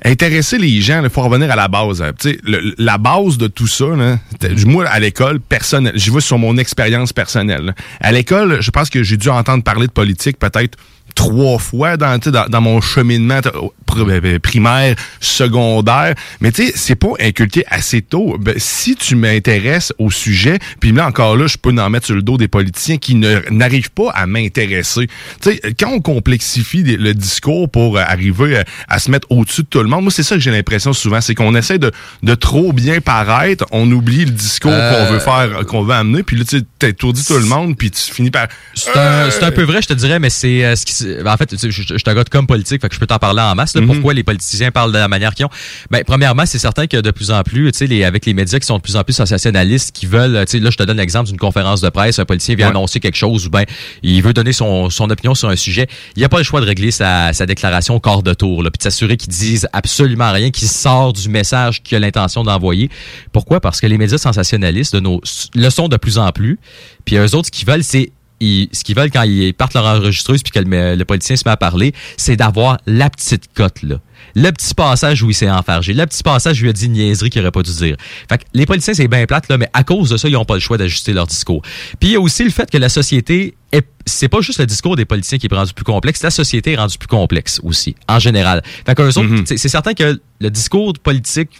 [0.04, 2.02] Intéresser les gens, il faut revenir à la base.
[2.02, 2.10] hein.
[2.42, 4.18] Le- la base de tout ça, là,
[4.66, 7.74] moi, à l'école, personnel, j'y vais sur mon expérience personnelle.
[8.00, 10.76] À l'école, je pense que j'ai dû entendre parler de politique peut-être
[11.14, 16.14] trois fois dans, dans, dans mon cheminement pr- euh, primaire, secondaire.
[16.40, 18.36] Mais tu sais, c'est pas inculqué assez tôt.
[18.38, 22.14] Ben, si tu m'intéresses au sujet, puis là encore là, je peux en mettre sur
[22.16, 25.06] le dos des politiciens qui n'arrivent pas à m'intéresser.
[25.40, 29.26] Tu sais, quand on complexifie des- le discours pour euh, arriver à, à se mettre
[29.30, 31.78] au-dessus de tout le monde, moi c'est ça que j'ai l'impression souvent, c'est qu'on essaie
[31.78, 31.92] de,
[32.22, 36.22] de trop bien paraître, on oublie le discours Euh, qu'on veut faire, qu'on veut amener,
[36.22, 39.62] puis là tu sais, t'étourdis tout le monde, puis tu finis par C'est un, peu
[39.62, 41.03] vrai, je te dirais, mais c'est euh, ce qui.
[41.22, 43.00] Ben, en fait, je, je, je suis un gars de com politique, fait que je
[43.00, 43.74] peux t'en parler en masse.
[43.74, 43.86] là, Mhm.
[43.88, 45.50] Pourquoi les politiciens parlent de la manière qu'ils ont
[45.90, 48.76] Ben, premièrement, c'est certain que de plus en plus, les, avec les médias qui sont
[48.76, 51.38] de plus en plus sensationnalistes, qui veulent, tu sais, là, je te donne l'exemple d'une
[51.38, 52.70] conférence de presse, un politicien vient Ouais.
[52.70, 53.64] annoncer quelque chose ou ben,
[54.02, 55.86] il veut donner son, son opinion sur un sujet.
[56.16, 58.62] Il n'y a pas le choix de régler sa, sa déclaration au quart de tour,
[58.62, 62.42] là, puis de s'assurer qu'il dise absolument rien, qu'il sort du message qu'il a l'intention
[62.44, 62.88] d'envoyer.
[63.32, 63.60] Pourquoi?
[63.60, 65.20] Parce que les médias sensationnalistes de nos
[65.54, 66.58] le sont de plus en plus.
[67.04, 69.84] Puis eux autres, ce qu'ils veulent, c'est ils- ce qu'ils veulent quand ils partent leur
[69.86, 73.82] enregistreuse puis que le, le politicien se met à parler, c'est d'avoir la petite cote
[73.82, 73.96] là.
[74.36, 76.92] Le petit passage où il s'est enfargé, le petit passage où il a dit une
[76.92, 77.96] niaiserie qu'il aurait pas dû dire.
[78.28, 80.44] Fait que les politiciens, c'est bien plate, là, mais à cause de ça, ils n'ont
[80.46, 81.62] pas le choix d'ajuster leur discours.
[82.00, 84.66] Puis il y a aussi le fait que la société est, c'est pas juste le
[84.66, 87.94] discours des politiciens qui est rendu plus complexe, la société est rendue plus complexe aussi,
[88.08, 88.62] en général.
[88.86, 91.50] Fait qu'eux autres, c'est c'est certain que le discours politique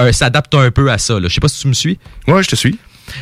[0.00, 1.18] euh, s'adapte un peu à ça.
[1.18, 1.28] Là.
[1.28, 1.98] Je sais pas si tu me suis.
[2.28, 2.78] Ouais, je te suis.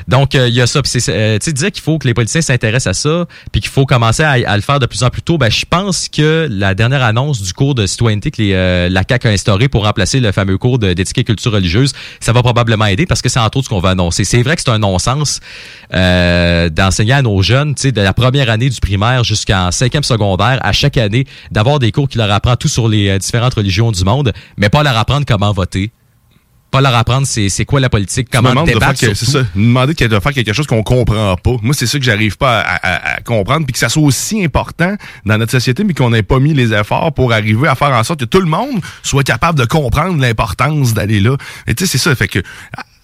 [0.09, 0.83] Donc, euh, il y a ça.
[0.83, 3.87] Puis euh, tu disais qu'il faut que les politiciens s'intéressent à ça, puis qu'il faut
[3.87, 5.39] commencer à, le faire de plus en plus tôt.
[5.39, 9.03] Ben, je pense que la dernière annonce du cours de citoyenneté que les, euh, la
[9.09, 12.87] CAQ a instauré pour remplacer le fameux cours d'éthique et culture religieuse, ça va probablement
[12.87, 14.25] aider parce que c'est entre autres ce qu'on va annoncer.
[14.25, 15.41] C'est vrai que c'est un non-sens
[15.95, 20.03] euh, d'enseigner à nos jeunes, tu sais, de la première année du primaire jusqu'en cinquième
[20.03, 23.93] secondaire, à chaque année, d'avoir des cours qui leur apprend tout sur les différentes religions
[23.93, 25.91] du monde, mais pas leur apprendre comment voter
[26.75, 28.99] pas leur apprendre c'est quoi la politique, comment de débattre.
[28.99, 29.41] faire que- C'est ça.
[29.55, 31.57] Demander de faire quelque chose qu'on comprend pas.
[31.63, 34.45] Moi, c'est ça que j'arrive pas à, à- à comprendre, puis que ça soit aussi
[34.45, 37.91] important dans notre société, mais qu'on n'ait pas mis les efforts pour arriver à faire
[37.93, 41.37] en sorte que tout le monde soit capable de comprendre l'importance d'aller là.
[41.67, 42.15] Et tu sais, c'est ça.
[42.17, 42.41] Fait que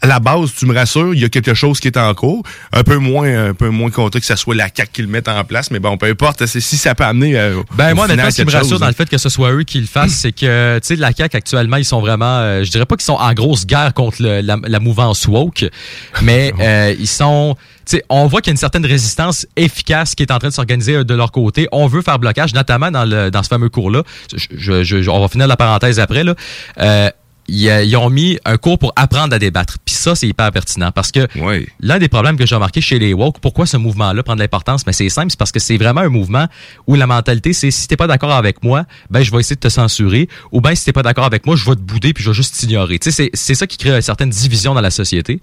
[0.03, 2.42] à la base, tu me rassures, il y a quelque chose qui est en cours.
[2.72, 5.28] Un peu moins, un peu moins content que ça soit la CAQ qui le mette
[5.28, 6.46] en place, mais bon, peu importe.
[6.46, 7.38] c'est- Si ça peut amener.
[7.38, 8.88] euh, Ben moi, honnêtement, ce qui me rassure chose, dans hein.
[8.88, 11.36] le fait que ce soit eux qui le fassent, c'est que, tu sais, la CAQ
[11.36, 14.40] actuellement, ils sont vraiment, euh, je dirais pas qu'ils sont en grosse guerre contre le-
[14.40, 15.66] la, la mouvance woke,
[16.22, 20.14] mais euh, ils sont, tu sais, on voit qu'il y a une certaine résistance efficace
[20.14, 21.68] qui est en train de s'organiser de leur côté.
[21.72, 24.03] On veut faire blocage, notamment dans le dans ce fameux cours-là.
[24.34, 26.34] Je, je- je- on va finir la parenthèse après là.
[27.51, 29.76] Ils, ils ont mis un cours pour apprendre à débattre.
[29.84, 31.26] Puis ça, c'est hyper pertinent parce que
[31.80, 34.86] l'un des problèmes que j'ai remarqué chez les woke, pourquoi ce mouvement-là prend de l'importance,
[34.86, 36.46] mais c'est simple, c'est parce que c'est vraiment un mouvement
[36.86, 39.61] où la mentalité, c'est si t'es pas d'accord avec moi, ben je vais essayer de
[39.61, 42.24] te censurer, ou ben si t'es pas d'accord avec moi, je vais te bouder puis
[42.24, 42.98] je vais juste t'ignorer.
[42.98, 45.40] Tu sais, c'est ça qui crée une certaine division dans la société.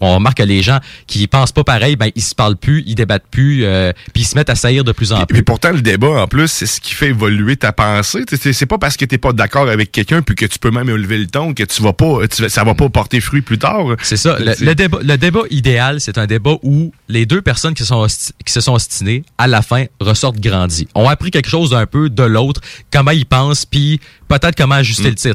[0.00, 2.94] On remarque que les gens qui pensent pas pareil, ben ils se parlent plus, ils
[2.94, 5.34] débattent plus, euh, puis ils se mettent à saillir de plus en plus.
[5.34, 8.24] Puis pourtant, le débat, en plus, c'est ce qui fait évoluer ta pensée.
[8.52, 11.18] C'est pas parce que t'es pas d'accord avec quelqu'un puis que tu peux même élever
[11.18, 13.84] le ton que tu vas pas, tu ça va pas porter fruit plus tard.
[14.02, 14.38] C'est ça.
[14.38, 18.04] Le, le débat, le débat idéal, c'est un débat où les deux personnes qui, sont
[18.04, 20.88] hosti- qui se sont ostinées, à la fin, ressortent grandis.
[20.94, 25.08] Ont appris quelque chose d'un peu de l'autre, comment ils pensent, puis peut-être comment ajuster
[25.10, 25.34] le tir.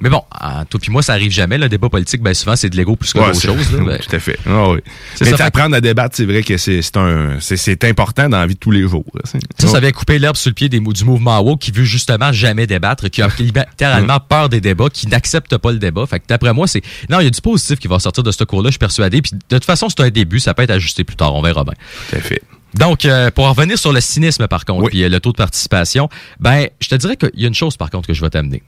[0.00, 1.58] Mais bon, ah, toi puis moi, ça arrive jamais.
[1.58, 3.72] Le débat politique, ben souvent, c'est de l'ego plus que Ouais, d'autres choses.
[3.72, 3.84] là.
[3.84, 4.38] Ben, Tout à fait.
[4.46, 4.78] Ah oui.
[5.20, 8.54] Mais ça, apprendre à débattre, c'est vrai que c'est un, c'est- important dans la vie
[8.54, 9.04] de tous les jours.
[9.14, 9.20] là.
[9.24, 11.84] C'est- Ça, ça vient couper l'herbe sur le pied des, du mouvement woke qui veut
[11.84, 16.06] justement jamais débattre, qui a littéralement peur des débats, qui n'accepte pas le débat.
[16.06, 16.82] Fait que d'après moi, c'est.
[17.10, 19.22] Non, il y a du positif qui va sortir de ce cours-là, je suis persuadé.
[19.22, 21.64] Puis de toute façon, c'est un début, ça peut être ajusté plus tard, on verra
[21.64, 21.74] bien.
[22.10, 22.42] Tout à fait.
[22.74, 25.36] Donc, euh, pour en revenir sur le cynisme, par contre, puis euh, le taux de
[25.36, 26.08] participation,
[26.40, 28.62] ben, je te dirais qu'il y a une chose, par contre, que je vais t'amener.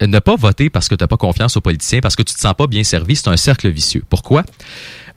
[0.00, 2.40] Ne pas voter parce que tu n'as pas confiance aux politiciens, parce que tu te
[2.40, 4.02] sens pas bien servi, c'est un cercle vicieux.
[4.08, 4.44] Pourquoi?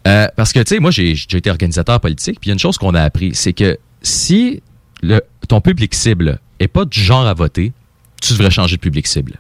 [0.07, 2.59] Euh, parce que, tu sais, moi, j'ai été organisateur politique, puis il y a une
[2.59, 4.61] chose qu'on a appris, c'est que si
[5.01, 7.73] le, ton public cible est pas du genre à voter,
[8.21, 9.39] tu devrais changer de public cible.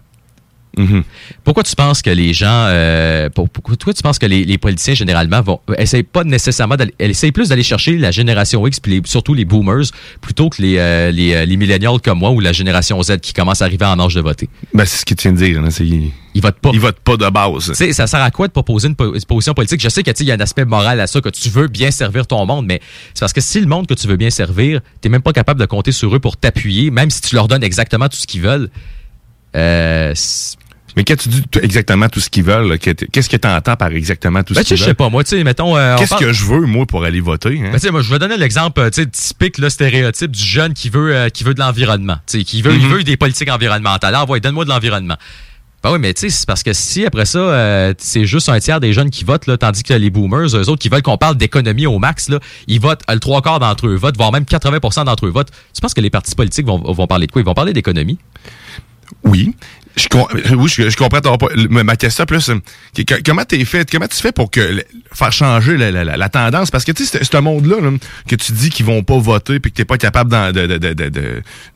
[1.43, 4.57] Pourquoi tu penses que les gens, euh, pour- pourquoi toi tu penses que les, les
[4.57, 8.79] politiciens généralement vont essayent pas nécessairement d'aller, elles essayent plus d'aller chercher la génération X
[8.79, 9.85] puis les- surtout les boomers
[10.21, 13.33] plutôt que les euh, les, euh, les millennials comme moi ou la génération Z qui
[13.33, 14.49] commence à arriver en âge de voter?
[14.73, 16.11] Ben, c'est ce que tu viens de dire.
[16.35, 16.69] Ils votent pas.
[16.73, 17.73] Ils votent pas de base.
[17.93, 19.81] Ça sert à quoi de proposer une, po- une position politique?
[19.81, 21.89] Je sais que il y a un aspect moral à ça, que tu veux bien
[21.89, 22.79] servir ton monde, mais
[23.15, 25.59] c'est parce que si le monde que tu veux bien servir, t'es même pas capable
[25.59, 28.41] de compter sur eux pour t'appuyer, même si tu leur donnes exactement tout ce qu'ils
[28.41, 28.69] veulent.
[29.57, 30.13] Euh,
[30.95, 34.41] Mais quand tu dis exactement tout ce qu'ils veulent, qu'est-ce que tu entends par exactement
[34.43, 34.89] tout Ben, ce sais, qu'ils je veulent?
[34.91, 35.77] sais pas, moi, tu sais, mettons.
[35.77, 37.59] euh, Qu'est-ce parle- que je veux, moi, pour aller voter?
[37.59, 37.69] hein?
[37.71, 40.89] Ben, tu sais, moi, je vais donner l'exemple euh, typique, le stéréotype du jeune qui
[40.89, 42.17] veut, euh, qui veut de l'environnement.
[42.25, 42.93] Tu sais, Qui veut, il Mhm.
[42.93, 44.15] veut des politiques environnementales.
[44.15, 45.17] Ah, ouais, donne-moi de l'environnement.
[45.83, 48.59] Ben oui, mais tu sais, c'est parce que si après ça, euh, c'est juste un
[48.59, 51.19] tiers des jeunes qui votent, là, tandis que les boomers, eux autres qui veulent qu'on
[51.19, 54.45] parle d'économie au max, là, ils votent, le trois quarts d'entre eux votent, voire même
[54.45, 55.51] 80% d'entre eux votent.
[55.75, 57.43] Tu penses que les partis politiques vont, vont parler de quoi?
[57.43, 58.17] Ils vont parler d'économie?
[59.23, 59.55] Oui.
[59.95, 61.37] Je, com- oui, je, je comprends ton
[61.71, 62.59] Ma question plus, euh,
[63.25, 66.69] comment t'es fait, comment tu fais pour que faire changer la, la- la- la tendance?
[66.69, 67.89] Parce que tu sais, c'est un monde-là là,
[68.27, 70.93] que tu dis qu'ils vont pas voter puis que t'es pas capable de, de, de,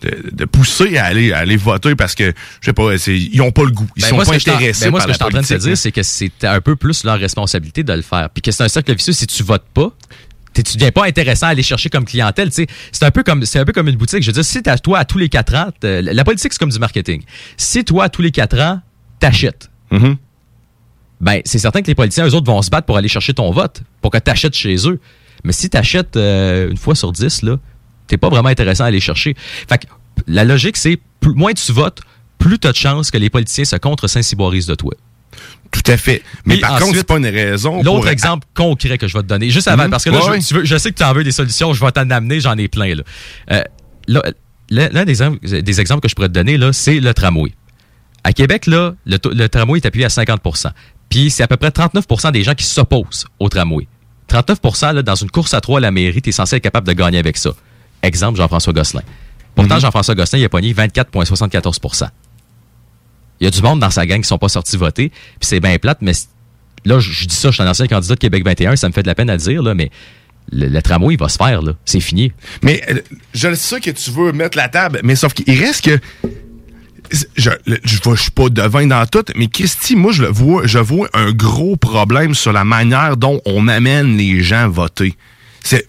[0.04, 3.64] de, pousser à aller, à aller voter parce que, je sais pas, ils ont pas
[3.64, 3.88] le goût.
[3.96, 5.48] Ils Ben, sont moi, pas intéressés ben, moi, ce que je suis en train de
[5.48, 8.30] te dire, c'est que c'est un peu plus leur responsabilité de le faire.
[8.30, 9.92] Puis que c'est un cercle vicieux si tu votes pas.
[10.54, 12.50] Tu deviens pas intéressant à aller chercher comme clientèle.
[12.52, 12.68] C'est
[13.02, 14.22] un peu comme c'est un peu comme une boutique.
[14.22, 16.70] Je veux dire, si t'as toi à tous les quatre ans, la politique c'est comme
[16.70, 17.24] du marketing.
[17.58, 18.82] Si toi à tous les quatre ans
[19.20, 20.16] t'achètes, Mm-hmm.
[21.20, 23.52] ben c'est certain que les politiciens eux autres vont se battre pour aller chercher ton
[23.52, 25.02] vote, pour que t'achètes chez eux.
[25.44, 27.58] Mais si t'achètes euh, une fois sur dix là,
[28.08, 29.36] t'es pas vraiment intéressant à aller chercher.
[29.68, 29.88] Fait que
[30.28, 32.00] la logique c'est plus, moins tu votes,
[32.38, 34.94] plus t'as de chances que les politiciens se contre Saint-Cyboirisent de toi.
[35.72, 36.22] Tout à fait.
[36.46, 37.82] Mais par contre, ensuite, c'est pas une raison.
[37.82, 39.90] L'autre pour- exemple concret que je vais te donner, juste avant, Mhm.
[39.92, 41.74] parce que là, Ouais, je, tu veux- je sais que tu en veux des solutions,
[41.74, 42.94] je vais t'en amener, j'en ai plein.
[42.96, 43.04] Là.
[43.52, 43.62] Euh,
[44.08, 44.22] là,
[44.70, 47.54] l'un des, exemples- des exemples que je pourrais te donner, là, c'est le tramway.
[48.24, 50.72] À Québec, là, le tramway est appuyé à 50%
[51.10, 53.88] Puis c'est à peu près 39% des gens qui s'opposent au tramway.
[54.28, 56.88] 39 là, dans une course à trois à la mairie, tu es censé être capable
[56.88, 57.52] de gagner avec ça.
[58.02, 59.02] Exemple, Jean-François Gosselin.
[59.56, 59.82] Pourtant, Mhm.
[59.82, 62.10] Jean-François Gosselin, il a pogné 24,74
[63.42, 65.60] Il y a du monde dans sa gang qui sont pas sortis voter, puis c'est
[65.60, 66.14] bien plate, mais
[66.86, 69.02] là, je dis ça, je suis un ancien candidat de Québec 21, ça me fait
[69.02, 69.90] de la peine à le dire, là, mais
[70.52, 71.74] le, tramway, il va se faire, là.
[71.86, 72.32] C'est fini.
[72.62, 73.00] Mais euh,
[73.34, 76.00] je le sais que tu veux mettre la table, mais sauf qu'il reste que.
[77.36, 80.66] Je, le- je, je suis pas devin dans tout, mais Christy, moi, je le vois,
[80.66, 85.16] je vois un gros problème sur la manière dont on amène les gens voter.
[85.64, 85.86] C'est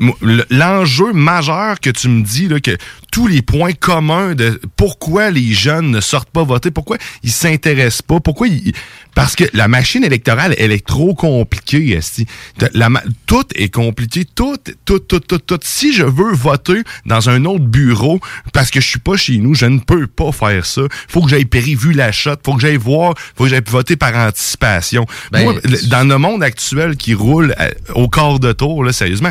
[0.50, 2.76] l'enjeu majeur que tu me dis là, que
[3.13, 8.03] tous les points communs de pourquoi les jeunes ne sortent pas voter, pourquoi ils s'intéressent
[8.03, 8.73] pas, pourquoi ils...
[9.15, 12.27] Parce que la machine électorale, elle est trop compliquée, esti.
[12.73, 14.57] La ma- tout est compliqué, tout,
[14.87, 15.59] tout, tout, tout, tout.
[15.63, 18.21] Si je veux voter dans un autre bureau,
[18.55, 20.81] parce que je suis pas chez nous, je ne peux pas faire ça.
[21.09, 25.05] Faut que j'aille prévu l'achat, faut que j'aille voir, faut que j'aille voter par anticipation.
[25.31, 25.55] Ben, Moi,
[25.89, 29.31] dans le monde actuel qui roule euh, au quart de tour, là, sérieusement,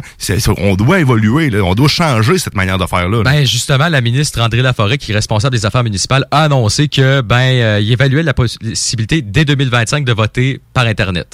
[0.60, 3.24] on doit évoluer, là, on doit changer cette manière de faire là.
[3.24, 3.24] là.
[3.24, 7.22] Ben justement, la ministre André Laforêt, qui est responsable des affaires municipales, a annoncé que
[7.22, 11.28] ben euh, il évaluait la possibilité dès 2025 de voter par internet.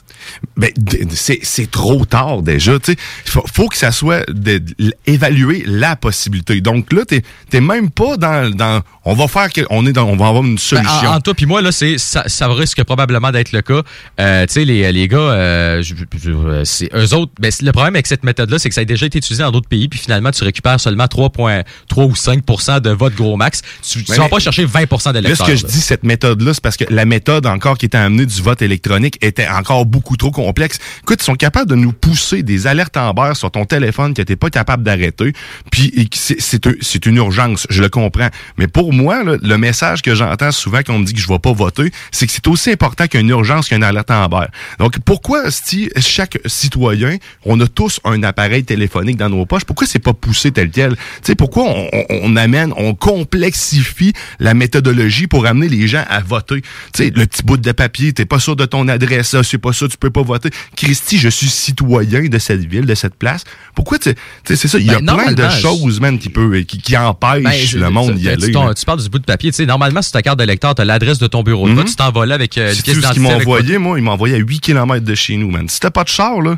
[0.55, 0.71] Ben,
[1.11, 2.79] c'est trop tard déjà.
[2.79, 6.61] Tu sais, faut, faut que ça soit de- de- évaluer la possibilité.
[6.61, 8.81] Donc là, t'es t'es même pas dans dans.
[9.05, 11.09] On va faire que, on est dans, on va avoir une Ben, solution.
[11.09, 13.81] en, en toi puis moi là, c'est ça, ça risque probablement d'être le cas.
[14.19, 17.31] Euh, tu sais les, les gars, euh, je- je- eux autres.
[17.39, 19.51] Ben, le problème avec cette méthode là, c'est que ça a déjà été utilisé dans
[19.51, 23.61] d'autres pays, puis finalement tu récupères seulement 3,3 ou 5 de vote gros max.
[23.81, 25.47] Tu, tu Mais- vas pas chercher 20 Là, ce d'électeurs.
[25.47, 28.41] que je dis, cette méthode-là, c'est parce que la méthode encore qui était amenée du
[28.41, 30.79] vote électronique était encore beaucoup trop complexe.
[31.03, 34.21] Écoute, ils sont capables de nous pousser des alertes en barre sur ton téléphone que
[34.21, 35.33] t'es pas capable d'arrêter.
[35.71, 38.29] Puis c'est- c'est un- c'est une urgence, je le comprends.
[38.57, 41.27] Mais pour moi, là, le message que j'entends souvent quand on me dit que je
[41.27, 44.47] vais pas voter, c'est que c'est aussi important qu'une urgence qu'une alerte en barre.
[44.79, 49.87] Donc pourquoi si chaque citoyen, on a tous un appareil téléphonique dans nos poches, pourquoi
[49.87, 50.95] c'est pas poussé tel quel?
[50.95, 56.03] Tu sais, pourquoi on, on- on amène, on complexifie la méthodologie pour amener les gens
[56.09, 56.61] à voter?
[56.61, 59.57] Tu sais, le petit bout de papier, t'es pas sûr de ton adresse, ça, c'est
[59.57, 60.49] pas ça, tu peux pas voter.
[60.75, 63.43] Christy, je suis citoyen de cette ville, de cette place.
[63.75, 64.09] Pourquoi, tu
[64.45, 66.97] sais, c'est ça, il y a Ben, plein de choses, man, qui, peut, qui, qui
[66.97, 68.51] empêchent Ben, le monde d'y tu- aller.
[68.75, 69.51] Tu, parles du bout de papier.
[69.51, 71.67] Tu sais, normalement, sur ta carte d'électeur, tu as l'adresse de ton bureau.
[71.67, 71.85] Mhm.
[71.85, 73.97] Tu t'envoles avec euh, une pièce ce qu'ils m'ont envoyé, moi.
[73.99, 75.67] Ils m'ont envoyé à 8 km de chez nous, man.
[75.69, 76.57] Si t'as pas de char, là,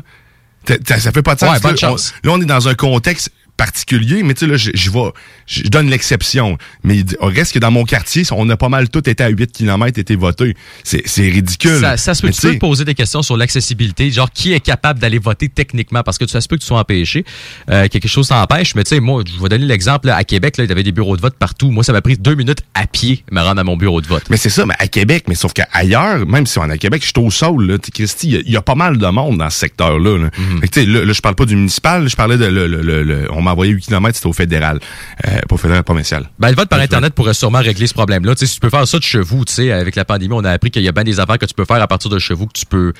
[0.64, 1.52] t'as- t'as- ça fait pas de sens.
[1.54, 3.30] Ouais, bonne on, là, on est dans un contexte
[3.60, 5.10] particulier, mais tu sais, là, je vais,
[5.46, 6.56] je donne l'exception.
[6.82, 9.98] Mais reste que dans mon quartier, on a pas mal tout été à 8 km
[9.98, 10.56] été voté.
[10.82, 11.78] C'est ridicule.
[11.78, 14.98] Ça, ça se peut, tu peux poser des questions sur l'accessibilité, genre qui est capable
[14.98, 17.24] d'aller voter techniquement, parce que ça se peut que tu sois empêché,
[17.70, 20.64] euh, quelque chose t'empêche, mais tu sais, moi, je vais donner l'exemple, à Québec, là,
[20.64, 21.70] il y avait des bureaux de vote partout.
[21.70, 24.24] Moi, ça m'a pris deux minutes à pied me rendre à mon bureau de vote.
[24.30, 27.02] Mais c'est ça, mais à Québec, mais sauf qu'ailleurs, même si on est à Québec,
[27.02, 29.06] je suis au sol, là, Christy, il y a- il y, a pas mal de
[29.06, 30.16] monde dans ce secteur-là.
[30.18, 30.30] Là.
[30.72, 33.28] Sais, là, là, je parle pas du municipal, je parlais de, le, le- le- le-
[33.32, 34.80] on m'a envoyé 8 km, c'était au fédéral,
[35.26, 36.30] euh, pas au fédéral provincial.
[36.38, 38.34] Ben, le vote par Internet pourrait sûrement régler ce problème-là.
[38.36, 40.50] Si tu peux faire ça de chez vous, tu sais, avec la pandémie, on a
[40.50, 42.34] appris qu'il y a bien des affaires que tu peux faire à partir de chez
[42.34, 42.92] vous, que tu peux...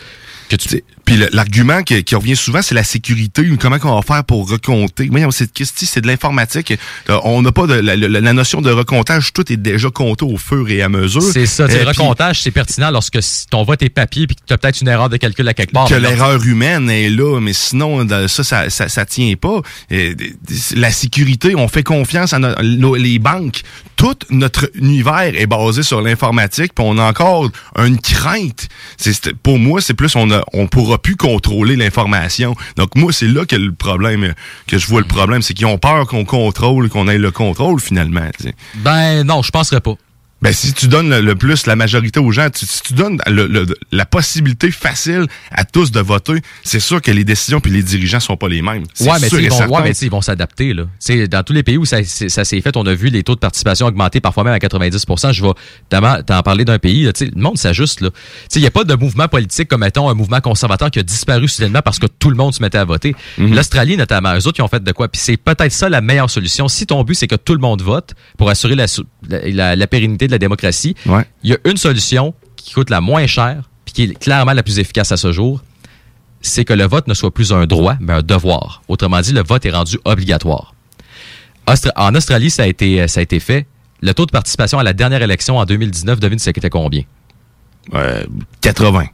[0.50, 0.82] Que tu...
[1.04, 3.48] Puis l'argument qui, qui revient souvent, c'est la sécurité.
[3.60, 5.08] Comment qu'on va faire pour recompter?
[5.10, 6.72] Voyons, c'est Christy, c'est de l'informatique.
[7.08, 10.24] Euh, On n'a pas de la, la- la notion de recomptage, tout est déjà compté
[10.24, 11.22] au fur et à mesure.
[11.22, 14.36] C'est ça, Euh, le puis recomptage, c'est pertinent lorsque si ton vote est papier puis
[14.36, 15.88] que tu as peut-être une erreur de calcul à quelque part.
[15.88, 19.62] que Mais l'erreur humaine est là, mais sinon, dans- ça, ça, ça, ça tient pas.
[19.92, 20.14] Euh,
[20.74, 23.62] La sécurité, on fait confiance à no- nos- les banques.
[23.96, 28.68] Tout notre univers est basé sur l'informatique, puis on a encore une crainte.
[29.42, 32.54] Pour moi, c'est plus on a, on pourra plus contrôler l'information.
[32.76, 34.34] Donc moi, c'est là que le problème,
[34.66, 37.80] que je vois le problème, c'est qu'ils ont peur qu'on contrôle, qu'on ait le contrôle
[37.80, 38.28] finalement.
[38.76, 39.94] Ben non, je penserais pas.
[40.42, 43.18] Ben, si tu donnes le, le plus la majorité aux gens, tu- si tu donnes
[43.26, 47.70] le- le- la possibilité facile à tous de voter, c'est sûr que les décisions puis
[47.70, 48.84] les dirigeants sont pas les mêmes.
[49.00, 50.72] Ouais, mais ils vont, ouais, mais ils vont s'adapter.
[50.72, 50.84] Là.
[50.84, 53.34] Tu sais, Dans tous les pays où ça, s'est fait, on a vu les taux
[53.34, 57.02] de participation augmenter parfois même à 90% Je vais t'en parler d'un pays.
[57.04, 58.00] Là, le monde s'ajuste.
[58.00, 58.10] là.
[58.10, 58.16] Tu
[58.48, 61.02] sais, Il n'y a pas de mouvement politique comme, mettons, un mouvement conservateur qui a
[61.02, 63.14] disparu soudainement parce que tout le monde se mettait à voter.
[63.38, 63.54] Mhm.
[63.54, 65.08] L'Australie, notamment, eux autres, ils ont fait de quoi?
[65.08, 66.66] Puis c'est peut-être ça la meilleure solution.
[66.68, 69.76] Si ton but, c'est que tout le monde vote pour assurer la, sou- la, la-
[69.76, 71.24] la pérennité de la démocratie, Ouais.
[71.42, 74.62] il y a une solution qui coûte la moins chère puis qui est clairement la
[74.62, 75.62] plus efficace à ce jour,
[76.42, 78.82] c'est que le vote ne soit plus un droit, mais un devoir.
[78.88, 80.74] Autrement dit, le vote est rendu obligatoire.
[81.66, 83.66] Austra- en Australie, ça a, été, ça a été fait.
[84.00, 87.02] Le taux de participation à la dernière élection en 2019, devine c'était combien?
[88.62, 89.04] 80.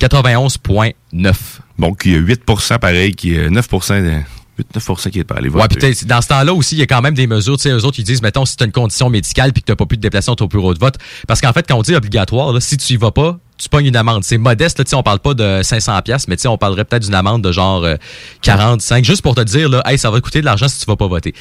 [0.00, 1.34] 91,9.
[1.78, 4.20] Donc, il y a 8% pareil, qui est 9% de-
[4.58, 5.62] 8-9 qui est pas allé voter.
[5.86, 7.56] Ouais, dans ce temps-là aussi, il y a quand même des mesures.
[7.56, 9.66] Tu sais, eux autres, ils disent, mettons, si tu as une condition médicale puis que
[9.66, 10.96] tu n'as pas pu te déplacer dans ton bureau de vote.
[11.26, 13.86] Parce qu'en fait, quand on dit obligatoire, là, si tu y vas pas, tu pognes
[13.86, 14.24] une amende.
[14.24, 16.58] C'est modeste, là, tu sais, on parle pas de 500 pièces, mais tu sais, on
[16.58, 17.96] parlerait peut-être d'une amende de genre euh,
[18.42, 20.86] 45, juste pour te dire, là, hey, ça va te coûter de l'argent si tu
[20.86, 21.32] vas pas voter.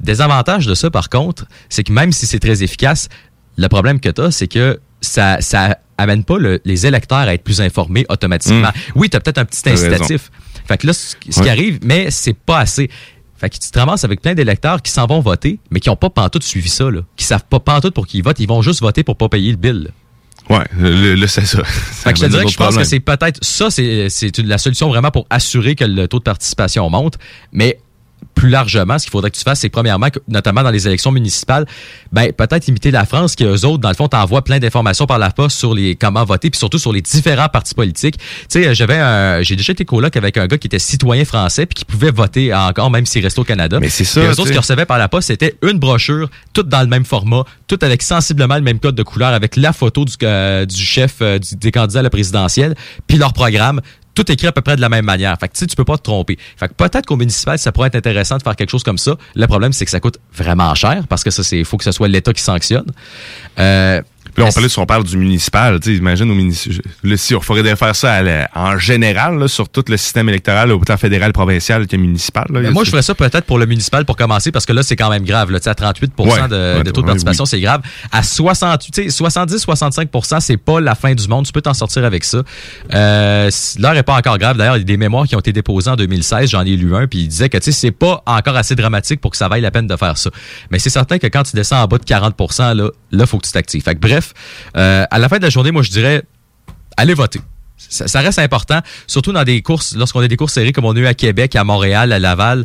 [0.00, 3.08] Désavantage de ça, par contre, c'est que même si c'est très efficace,
[3.56, 7.34] le problème que tu as, c'est que ça, ça amène pas le- les électeurs à
[7.34, 8.70] être plus informés automatiquement.
[8.94, 10.04] Oui, tu as peut-être un petit raison.
[10.68, 12.88] Fait que là, ce ce qui arrive, mais c'est pas assez.
[13.36, 15.96] Fait que tu te ramasses avec plein d'électeurs qui s'en vont voter, mais qui n'ont
[15.96, 17.00] pas pantoute suivi ça, là.
[17.16, 18.40] Qui savent pas pantoute pour qu'ils votent.
[18.40, 19.84] Ils vont juste voter pour pas payer le bill.
[19.84, 19.90] là.
[20.58, 21.62] Ouais, le, le- c'est ça.
[21.64, 24.08] Fait que je te dirais que je pense que c'est peut-être ça, c'est
[24.38, 27.14] la solution vraiment pour assurer que le taux de participation monte.
[27.52, 27.78] Mais
[28.38, 31.10] plus largement, ce qu'il faudrait que tu fasses, c'est premièrement, que, notamment dans les élections
[31.10, 31.66] municipales,
[32.12, 35.18] ben peut-être imiter la France, qui eux autres, dans le fond, t'envoient plein d'informations par
[35.18, 38.16] la poste sur les comment voter, puis surtout sur les différents partis politiques.
[38.18, 38.24] Tu
[38.62, 41.74] sais, j'avais, un- j'ai déjà été coloc avec un gars qui était citoyen français puis
[41.74, 43.78] qui pouvait voter encore, même s'il restait au Canada.
[43.80, 44.52] Mais c'est ça, Puis eux autres, sais.
[44.52, 48.02] qui recevaient par la poste, c'était une brochure, toute dans le même format, toute avec
[48.02, 51.56] sensiblement le même code de couleur, avec la photo du, euh, du chef euh, du-
[51.56, 52.76] des candidats à la présidentielle,
[53.08, 53.80] puis leur programme.
[54.18, 55.36] Tout écrit à peu près de la même manière.
[55.38, 56.36] Fait que tu sais, tu peux pas te tromper.
[56.56, 59.16] Fait que peut-être qu'au municipal, ça pourrait être intéressant de faire quelque chose comme ça.
[59.36, 61.92] Le problème, c'est que ça coûte vraiment cher parce que ça, c'est, faut que ce
[61.92, 62.86] soit l'État qui sanctionne.
[63.60, 64.02] Euh,
[64.38, 66.82] là, on parlait, si on parle du municipal, tu imagine au municipal.
[67.16, 70.72] Si on faudrait faire ça à la- en général, là, sur tout le système électoral,
[70.72, 72.46] autant fédéral, provincial que municipal.
[72.50, 72.70] là.
[72.70, 75.10] Moi, je ferais ça peut-être pour le municipal pour commencer parce que là, c'est quand
[75.10, 75.50] même grave.
[75.50, 77.48] Là, à 38 Ouais, de, taux de participation, oui.
[77.50, 77.82] c'est grave.
[78.12, 81.46] À 68, tu sais, 70-65% c'est pas la fin du monde.
[81.46, 82.42] Tu peux t'en sortir avec ça.
[82.94, 84.56] Euh, L'heure est pas encore grave.
[84.56, 86.50] D'ailleurs, il y a des mémoires qui ont été déposées en 2016.
[86.50, 89.20] J'en ai lu un, puis il disait que tu sais, c'est pas encore assez dramatique
[89.20, 90.30] pour que ça vaille la peine de faire ça.
[90.70, 92.34] Mais c'est certain que quand tu descends en bas de 40
[92.74, 93.82] là, là, faut que tu t'actives.
[93.82, 94.34] Fait que bref,
[94.76, 96.22] euh, à la fin de la journée, moi, je dirais,
[96.96, 97.40] allez voter.
[97.76, 100.96] Ça, ça reste important, surtout dans des courses, lorsqu'on a des courses serrées comme on
[100.96, 102.64] a eu à Québec, à Montréal, à Laval.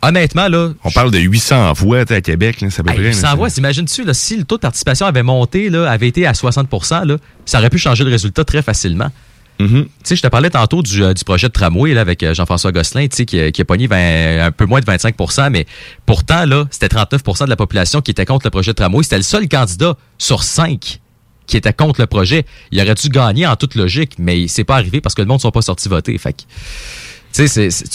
[0.00, 0.70] Honnêtement, là.
[0.84, 3.06] On parle de 800 voix à Québec, là, c'est à peu Hey, près.
[3.08, 6.34] 800 là, voix, t'imagines-tu, si le taux de participation avait monté, là, avait été à
[6.34, 6.68] 60
[7.04, 9.10] là, ça aurait pu changer le résultat très facilement.
[9.58, 9.86] Mm-hmm.
[10.04, 12.70] Tu je te parlais tantôt du, euh, du projet de tramway là, avec euh, Jean-François
[12.70, 15.66] Gosselin, tu sais, qui, a- qui a pogné 20 un peu moins de 25% mais
[16.06, 19.02] pourtant, là, c'était 39% de la population qui était contre le projet de tramway.
[19.02, 21.00] C'était le seul candidat sur cinq
[21.46, 22.44] qui était contre le projet.
[22.70, 25.38] Il aurait dû gagner en toute logique, mais c'est pas arrivé parce que le monde
[25.38, 26.16] ne sont pas sortis voter.
[26.18, 26.42] Fait que,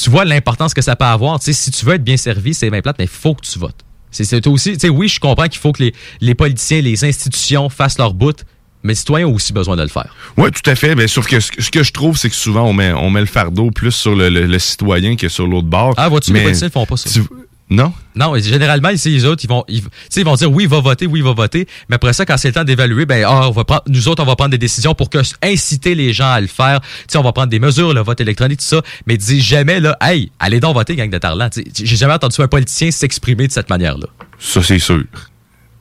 [0.03, 1.39] tu vois l'importance que ça peut avoir.
[1.39, 3.45] Tu sais, si tu veux être bien servi, c'est bien plate, mais il faut que
[3.45, 3.79] tu votes.
[4.11, 8.13] C'est aussi, oui, je comprends qu'il faut que les, les politiciens, les institutions fassent leur
[8.13, 8.43] bout,
[8.83, 10.13] mais les citoyens ont aussi besoin de le faire.
[10.37, 10.95] Oui, tout à fait.
[10.95, 13.21] Mais sauf que ce, ce que je trouve, c'est que souvent, on met, on met
[13.21, 15.93] le fardeau plus sur le, le- le citoyen que sur l'autre bord.
[15.97, 17.09] Ah, vois-tu, les Mais politiciens ne font pas ça.
[17.09, 17.21] tu-
[17.69, 17.91] non?
[18.15, 19.81] Non, généralement, ici, les autres, ils vont, ils,
[20.15, 21.65] ils vont dire oui, il va voter, oui, il va voter.
[21.89, 24.21] Mais après ça, quand c'est le temps d'évaluer, ben, ah, on va prendre, nous autres,
[24.21, 26.81] on va prendre des décisions pour que, inciter les gens à le faire.
[27.15, 28.81] On va prendre des mesures, le vote électronique, tout ça.
[29.07, 31.19] Mais dis jamais, là, hey, allez donc voter, gang de
[31.51, 34.07] sais, J'ai jamais entendu un politicien s'exprimer de cette manière-là.
[34.37, 35.03] Ça, c'est sûr.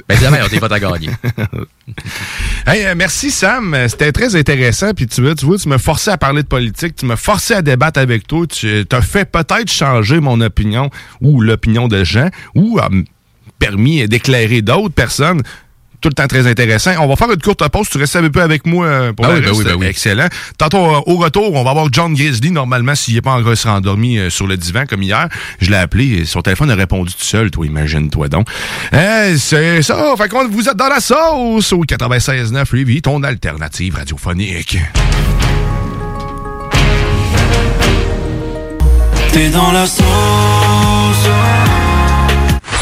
[0.08, 0.16] Ben,
[2.86, 4.92] euh, merci Sam, Euh, c'était très intéressant.
[4.94, 7.62] Puis tu vois, tu tu m'as forcé à parler de politique, tu m'as forcé à
[7.62, 8.46] débattre avec toi.
[8.46, 10.90] Tu as fait peut-être changer mon opinion
[11.20, 13.04] ou l'opinion de gens, ou a m-
[13.58, 15.42] permis d'éclairer d'autres personnes.
[16.02, 16.90] Tout le temps très intéressant.
[17.00, 17.88] On va faire une courte pause.
[17.88, 19.86] Tu restes un peu avec moi euh, pour Ah la oui, ben oui, ben oui.
[19.86, 20.26] Excellent.
[20.58, 23.68] Tantôt, euh, au retour, on va avoir John Grizzly, normalement, s'il n'est pas encore se
[23.68, 25.28] rendormi euh, sur le divan comme hier.
[25.60, 27.52] Je l'ai appelé et son téléphone a répondu tout seul.
[27.52, 28.48] Toi, imagine-toi donc.
[28.92, 30.14] Euh, c'est ça.
[30.18, 34.78] Fait qu'on vous êtes dans la sauce au 96.9 Lévis, ton alternative radiophonique.
[39.32, 40.02] T'es dans la sauce.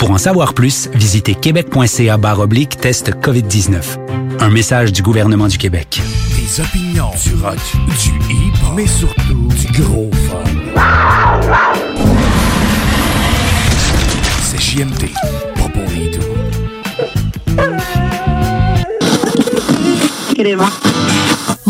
[0.00, 3.98] Pour en savoir plus, visitez québec.ca oblique test COVID-19.
[4.40, 6.00] Un message du gouvernement du Québec.
[6.34, 7.58] Des opinions, du rock,
[8.02, 10.42] du hip, mais surtout du gros fun.
[14.42, 15.10] C'est JMD,
[15.54, 16.24] pas pour les doux.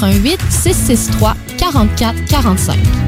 [0.00, 3.07] 88 663 44 45.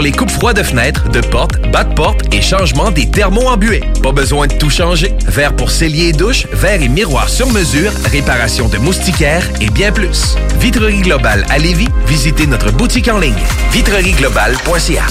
[0.00, 3.82] les coupes froides de fenêtres, de portes, bas de porte et changement des thermos embués.
[4.02, 5.14] Pas besoin de tout changer.
[5.26, 9.92] Verre pour cellier et douche, verre et miroir sur mesure, réparation de moustiquaires et bien
[9.92, 10.36] plus.
[10.58, 13.34] Vitrerie Globale à Lévis, visitez notre boutique en ligne
[13.72, 15.04] vitrerieglobale.ca.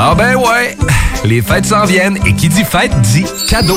[0.00, 0.76] Ah ben ouais,
[1.24, 3.76] les fêtes s'en viennent et qui dit fête dit cadeau.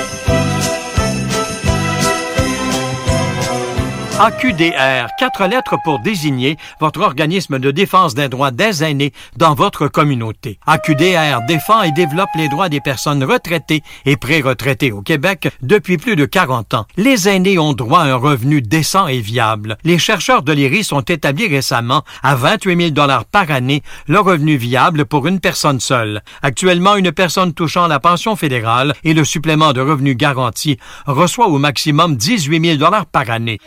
[4.23, 9.87] AQDR, quatre lettres pour désigner votre organisme de défense des droits des aînés dans votre
[9.87, 10.59] communauté.
[10.67, 16.15] AQDR défend et développe les droits des personnes retraitées et pré-retraitées au Québec depuis plus
[16.15, 16.85] de 40 ans.
[16.97, 19.75] Les aînés ont droit à un revenu décent et viable.
[19.83, 25.05] Les chercheurs de l'IRIS ont établi récemment à 28 000 par année le revenu viable
[25.05, 26.21] pour une personne seule.
[26.43, 30.77] Actuellement, une personne touchant la pension fédérale et le supplément de revenu garanti
[31.07, 33.57] reçoit au maximum 18 000 par année.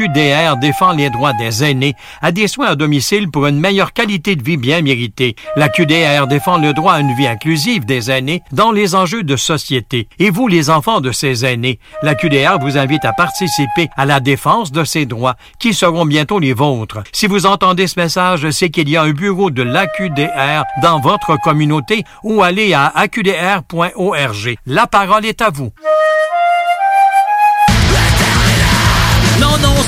[0.00, 4.34] L'AQDR défend les droits des aînés à des soins à domicile pour une meilleure qualité
[4.34, 5.36] de vie bien méritée.
[5.56, 10.08] L'AQDR défend le droit à une vie inclusive des aînés dans les enjeux de société.
[10.18, 14.72] Et vous, les enfants de ces aînés, l'AQDR vous invite à participer à la défense
[14.72, 17.02] de ces droits qui seront bientôt les vôtres.
[17.12, 21.38] Si vous entendez ce message, c'est qu'il y a un bureau de l'AQDR dans votre
[21.42, 24.56] communauté ou allez à aqdr.org.
[24.64, 25.72] La parole est à vous.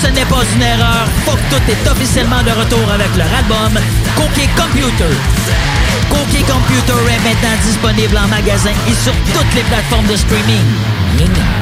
[0.02, 1.06] Ce n'est pas une erreur.
[1.24, 3.80] Que tout est officiellement de retour avec leur album
[4.16, 5.14] Cookie Computer.
[6.10, 11.61] Cookie Computer est maintenant disponible en magasin et sur toutes les plateformes de streaming.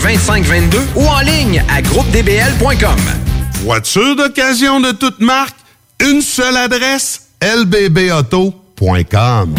[0.01, 2.99] 2522 ou en ligne à groupedbl.com.
[3.63, 5.55] Voiture d'occasion de toute marque,
[5.99, 9.55] une seule adresse, lbbauto.com.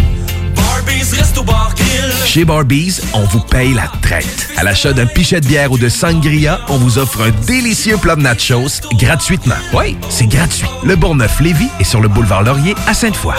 [2.26, 4.48] Chez Barbies, on vous paye la traite.
[4.56, 8.16] À l'achat d'un pichet de bière ou de sangria, on vous offre un délicieux plat
[8.16, 9.54] de nachos gratuitement.
[9.74, 10.66] Oui, c'est gratuit.
[10.82, 13.34] Le Bourgneuf-Lévis est sur le boulevard Laurier à Sainte-Foy.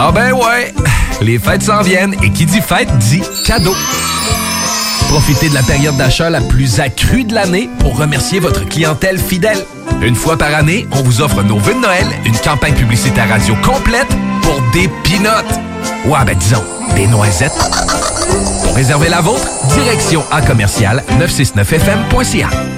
[0.00, 0.72] Ah ben ouais,
[1.20, 3.74] les fêtes s'en viennent et qui dit fête dit cadeau.
[5.08, 9.58] Profitez de la période d'achat la plus accrue de l'année pour remercier votre clientèle fidèle.
[10.00, 13.56] Une fois par année, on vous offre nos vœux de Noël, une campagne publicitaire radio
[13.56, 15.58] complète pour des pinottes.
[16.04, 16.62] Ouais, ben disons,
[16.94, 17.58] des noisettes.
[18.62, 22.77] Pour réserver la vôtre, direction à commercial 969fm.ca.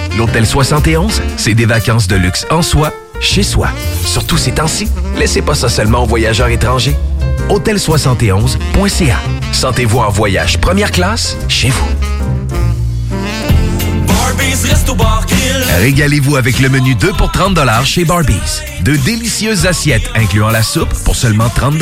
[0.17, 3.69] L'Hôtel 71, c'est des vacances de luxe en soi, chez soi.
[4.05, 6.95] Surtout ces temps-ci, laissez pas ça seulement aux voyageurs étrangers.
[7.49, 9.17] Hôtel71.ca.
[9.51, 11.87] Sentez-vous en voyage première classe chez vous.
[15.79, 18.61] Régalez-vous avec le menu 2 pour 30 chez Barbies.
[18.81, 21.75] De délicieuses assiettes incluant la soupe pour seulement 30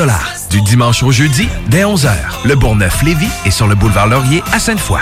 [0.49, 2.11] Du dimanche au jeudi, dès 11h.
[2.45, 5.01] Le Bourgneuf-Lévis est sur le boulevard Laurier à Sainte-Foy.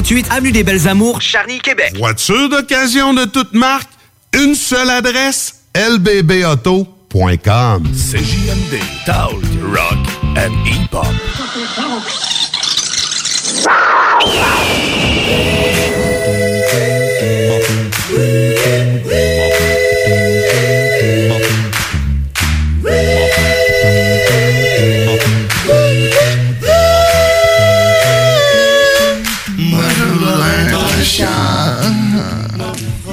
[0.01, 1.95] 3648 Avenue des Belles Amours, Charny, Québec.
[1.97, 3.89] Voiture d'occasion de toute marque,
[4.33, 7.83] une seule adresse, lbbauto.com.
[7.93, 9.99] CJMD, Talk, Rock
[10.37, 11.05] and Hip-Hop.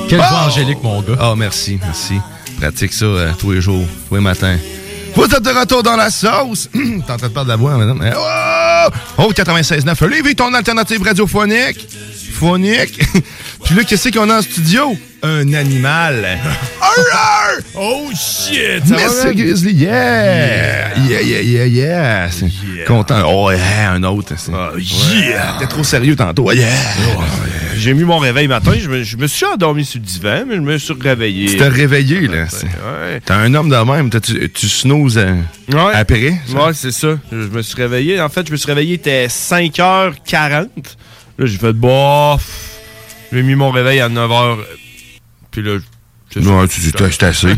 [0.09, 1.17] Quelle voix angélique, mon gars.
[1.23, 2.15] Oh, merci, merci.
[2.61, 4.57] Pratique ça euh, tous les jours, tous les matins.
[5.15, 6.69] Vous êtes de retour dans la sauce.
[6.73, 8.03] T'es en train de perdre la voix, madame.
[8.05, 10.07] Eh, Oh, oh 96.9.
[10.09, 11.87] Lévis, ton alternative radiophonique.
[12.39, 12.99] Phonique.
[13.65, 14.97] Puis là, qu'est-ce qu'on a en studio?
[15.23, 16.39] Un animal.
[17.75, 18.85] Oh shit!
[18.89, 19.35] man?
[19.35, 20.97] Grizzly, yeah!
[21.09, 22.31] Yeah, yeah, yeah, yeah!
[22.87, 23.23] Content.
[23.27, 24.35] Oh, yeah, un autre.
[24.37, 25.57] c'est- yeah!
[25.59, 26.51] T'es trop sérieux tantôt.
[26.53, 26.67] Yeah!
[27.77, 30.57] J'ai mis mon réveil matin, je me, je me suis endormi sur le divan, mais
[30.57, 31.49] je me suis réveillé.
[31.51, 32.43] Tu t'es réveillé, là.
[32.45, 33.21] Ouais.
[33.25, 34.11] T'es un homme de même.
[34.11, 35.35] Tu, tu euh,
[35.73, 35.93] Ouais.
[35.95, 36.41] après.
[36.51, 36.67] ça?
[36.67, 37.19] Ouais, c'est ça.
[37.31, 38.21] Je me suis réveillé.
[38.21, 40.67] En fait, je me suis réveillé, il était 5h40.
[41.39, 42.43] Là, j'ai fait bof.
[43.33, 44.59] J'ai mis mon réveil à 9h.
[45.51, 47.49] Puis là, je- Ouais, tu tu t'es assez.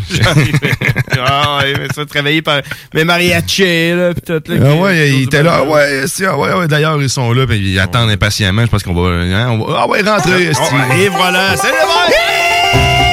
[1.18, 2.60] Ah mais ça, te réveiller par
[2.94, 4.56] mes mariachis, là, pis tout, là.
[4.64, 5.56] Ah ouais, il était là.
[5.58, 8.62] Ah ouais, si, ah ouais, ouais, d'ailleurs, ils sont là, puis ils attendent impatiemment.
[8.62, 9.80] Je pense qu'on va, hein, on va.
[9.80, 10.44] Ah ouais, rentrer.
[10.44, 10.62] esti.
[10.72, 13.09] Ah, et voilà, salut le C'est la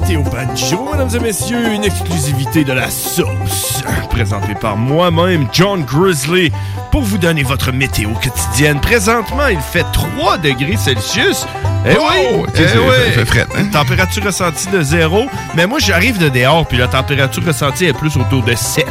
[0.00, 3.80] météo banjo, mesdames et messieurs, une exclusivité de la sauce,
[4.10, 6.50] présentée par moi-même, John Grizzly,
[6.90, 8.80] pour vous donner votre météo quotidienne.
[8.80, 11.46] Présentement, il fait 3 degrés Celsius.
[11.86, 12.02] Eh Oh!
[12.10, 12.66] oui, eh oui.
[13.06, 13.66] fait- fait fret, hein?
[13.72, 18.16] Température ressentie de 0, mais moi j'arrive de dehors, puis la température ressentie est plus
[18.16, 18.86] autour de 7.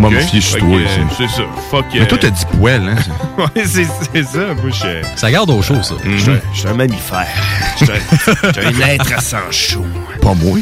[0.00, 0.14] Moi, Ok?
[0.16, 0.78] me fier sur toi.
[1.16, 1.42] C'est ça.
[1.70, 1.84] Fuck.
[1.92, 2.96] Mais toi, t'as dit poêle, hein?
[3.38, 4.54] ouais, c'est ça.
[4.60, 5.06] Moi, je.
[5.16, 5.94] Ça garde au chaud, ça.
[6.04, 7.26] Je suis un- je suis un mammifère.
[7.78, 9.84] Je suis un- je suis un être sans chaud.
[10.22, 10.58] Pas moi.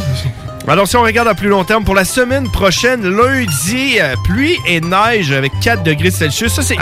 [0.71, 4.57] Alors, si on regarde à plus long terme, pour la semaine prochaine, lundi, euh, pluie
[4.67, 6.53] et neige avec 4 degrés Celsius.
[6.53, 6.77] Ça, c'est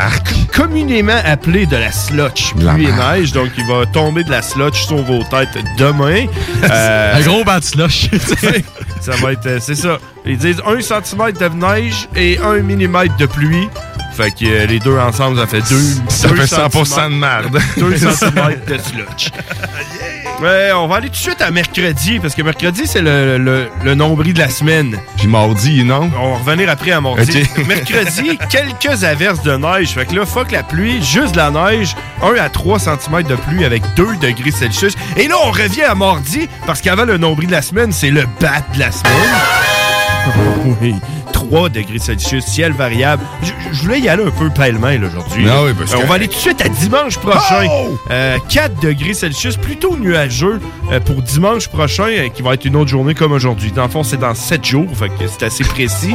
[0.52, 2.52] communément appelé de la slotch.
[2.58, 5.48] La Pluie et neige, donc il va tomber de la slotch sur vos têtes
[5.78, 6.26] demain.
[6.70, 8.08] Euh, Un gros banc de slush.
[9.00, 9.46] ça va être.
[9.46, 9.98] euh, c'est ça.
[10.24, 13.68] Ils disent 1 cm de neige et 1 mm de pluie.
[14.16, 17.60] Fait que euh, les deux ensemble, ça fait 2 Ça fait 100% de merde.
[17.76, 19.30] 2 cm de slotch.
[20.42, 23.68] Ouais, on va aller tout de suite à mercredi, parce que mercredi, c'est le, le-
[23.84, 24.98] le nombril de la semaine.
[25.16, 26.10] Puis mardi, non?
[26.18, 27.42] On va revenir après à mardi.
[27.66, 29.90] Mercredi, quelques averses de neige.
[29.94, 33.34] Fait que là, fuck la pluie, juste de la neige, 1 à 3 cm de
[33.36, 34.94] pluie avec 2 degrés Celsius.
[35.16, 38.24] Et là, on revient à mardi, parce qu'avant le nombril de la semaine, c'est le
[38.40, 39.12] bat de la semaine.
[40.82, 40.94] Oui,
[41.32, 43.22] 3 degrés Celsius, ciel variable.
[43.42, 45.46] Je, je voulais y aller un peu pêle-mêle aujourd'hui.
[45.48, 47.66] Ah oui, parce Euh, On va aller tout de suite à dimanche prochain.
[47.70, 47.96] Oh!
[48.10, 52.90] Euh, 4 degrés Celsius, plutôt nuageux euh, pour dimanche prochain, qui va être une autre
[52.90, 53.70] journée comme aujourd'hui.
[53.70, 56.14] Dans le fond, c'est dans 7 jours, fait que c'est assez précis.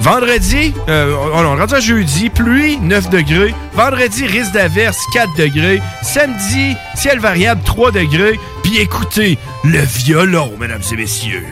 [0.00, 3.54] Vendredi, euh, on on rendu à jeudi, pluie, 9 degrés.
[3.74, 5.82] Vendredi, risque d'averse, 4 degrés.
[6.02, 8.40] Samedi, ciel variable, 3 degrés.
[8.62, 11.46] Puis écoutez, le violon, mesdames et messieurs.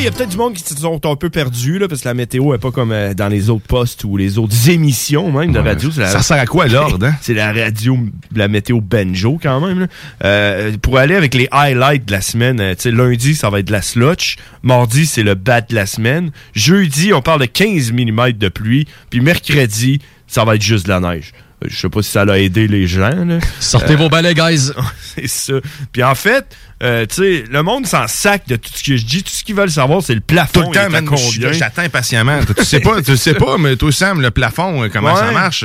[0.00, 2.08] Il y a peut-être du monde qui se sont un peu perdus, là, parce que
[2.08, 5.52] la météo est pas comme euh, dans les autres postes ou les autres émissions même
[5.52, 5.68] de Ouais.
[5.68, 5.90] radio.
[5.98, 7.12] La- Ça sert à quoi, l'ordre, hein?
[7.20, 7.98] C'est la radio,
[8.34, 9.80] la météo banjo quand même.
[9.80, 9.86] là.
[10.24, 13.72] Euh, pour aller avec les highlights de la semaine, euh, lundi, ça va être de
[13.72, 14.36] la slotch.
[14.62, 16.30] Mardi, c'est le bat de la semaine.
[16.54, 18.86] Jeudi, on parle de 15 mm de pluie.
[19.10, 21.32] Puis mercredi, ça va être juste de la neige.
[21.66, 23.10] Je sais pas si ça l'a aidé les gens.
[23.24, 23.38] là.
[23.60, 24.70] Sortez Euh, vos balais, guys.
[25.14, 25.52] c'est ça.
[25.92, 26.46] Puis en fait,
[26.82, 29.22] euh, tu sais, le monde s'en sac de tout ce que je dis.
[29.22, 30.62] Tout ce qu'ils veulent savoir, c'est le plafond.
[30.62, 31.52] Tout le temps, man, combien.
[31.52, 32.40] j'attends impatiemment.
[32.56, 35.64] Tu sais pas, tu sais pas, mais toi, Sam, le plafond, euh, comment ça marche?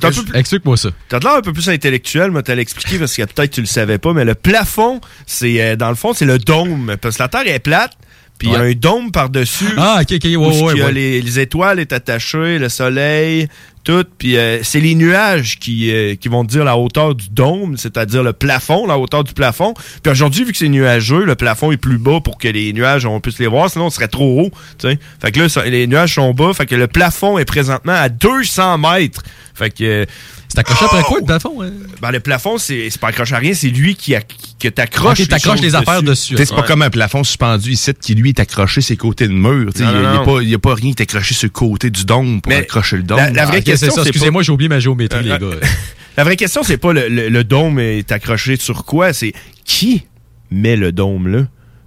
[0.00, 0.90] plus- Explique-moi ça.
[1.08, 3.66] T'as de l'air un peu plus intellectuel, moi, t'as l'expliqué parce que peut-être tu le
[3.66, 6.96] savais pas, mais le plafond, c'est dans le fond, c'est le dôme.
[7.00, 7.92] Parce que la Terre est plate,
[8.38, 9.68] puis il y a un dôme par-dessus.
[9.76, 10.90] Ah, ok, ok, ouais, où ouais, y a.
[10.90, 13.48] Les, les étoiles est attaché, le soleil,
[13.82, 14.04] tout.
[14.18, 18.22] Puis euh, c'est les nuages qui, euh, qui vont dire la hauteur du dôme, c'est-à-dire
[18.22, 19.74] le plafond, la hauteur du plafond.
[20.02, 23.06] Puis aujourd'hui, vu que c'est nuageux, le plafond est plus bas pour que les nuages,
[23.06, 24.50] on puisse les voir, sinon on serait trop haut.
[24.78, 24.98] tu sais.
[25.20, 28.78] Fait que là, les nuages sont bas, fait que le plafond est présentement à 200
[28.78, 29.22] mètres.
[29.54, 30.06] Fait que...
[30.48, 31.62] C'est accroché après quoi, le plafond?
[31.62, 31.70] hein?
[32.00, 34.68] Ben, le plafond, c'est c'est pas accroché à rien, c'est lui qui, a- qui- que
[34.68, 36.34] t'accroches t'accroches les affaires dessus.
[36.34, 36.66] Tu sais, C'est pas Ouais.
[36.66, 39.72] comme un plafond suspendu ici qui, lui, est accroché ses côtés de mur.
[39.72, 40.00] Tu sais, Non, Il
[40.48, 42.56] n'y a, a pas rien qui est accroché sur le côté du dôme pour Mais
[42.58, 43.16] accrocher le dôme.
[43.18, 45.56] la- la vraie Ah, question, c'est Excusez-moi, pas- j'ai oublié ma géométrie, Euh, les gars.
[46.18, 49.32] La vraie question, c'est pas le, le- le dôme est accroché sur quoi, c'est
[49.64, 50.02] qui
[50.50, 51.46] met le dôme là?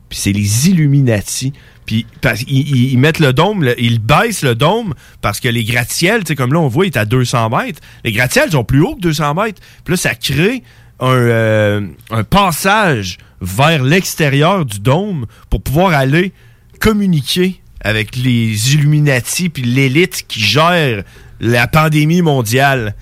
[0.10, 1.54] Puis c'est les Illuminati.
[1.86, 6.54] Puis parce- ils, mettent le dôme, ils baissent le dôme parce que les gratte-ciels, comme
[6.54, 7.80] là, on voit, il est à 200 mètres.
[8.04, 9.62] Les gratte-ciels sont plus hauts que 200 mètres.
[9.84, 10.64] Puis là, ça crée
[11.00, 11.82] un, euh,
[12.12, 16.32] un passage vers l'extérieur du dôme pour pouvoir aller
[16.80, 21.04] communiquer avec les Illuminati puis l'élite qui gère
[21.40, 22.96] la pandémie mondiale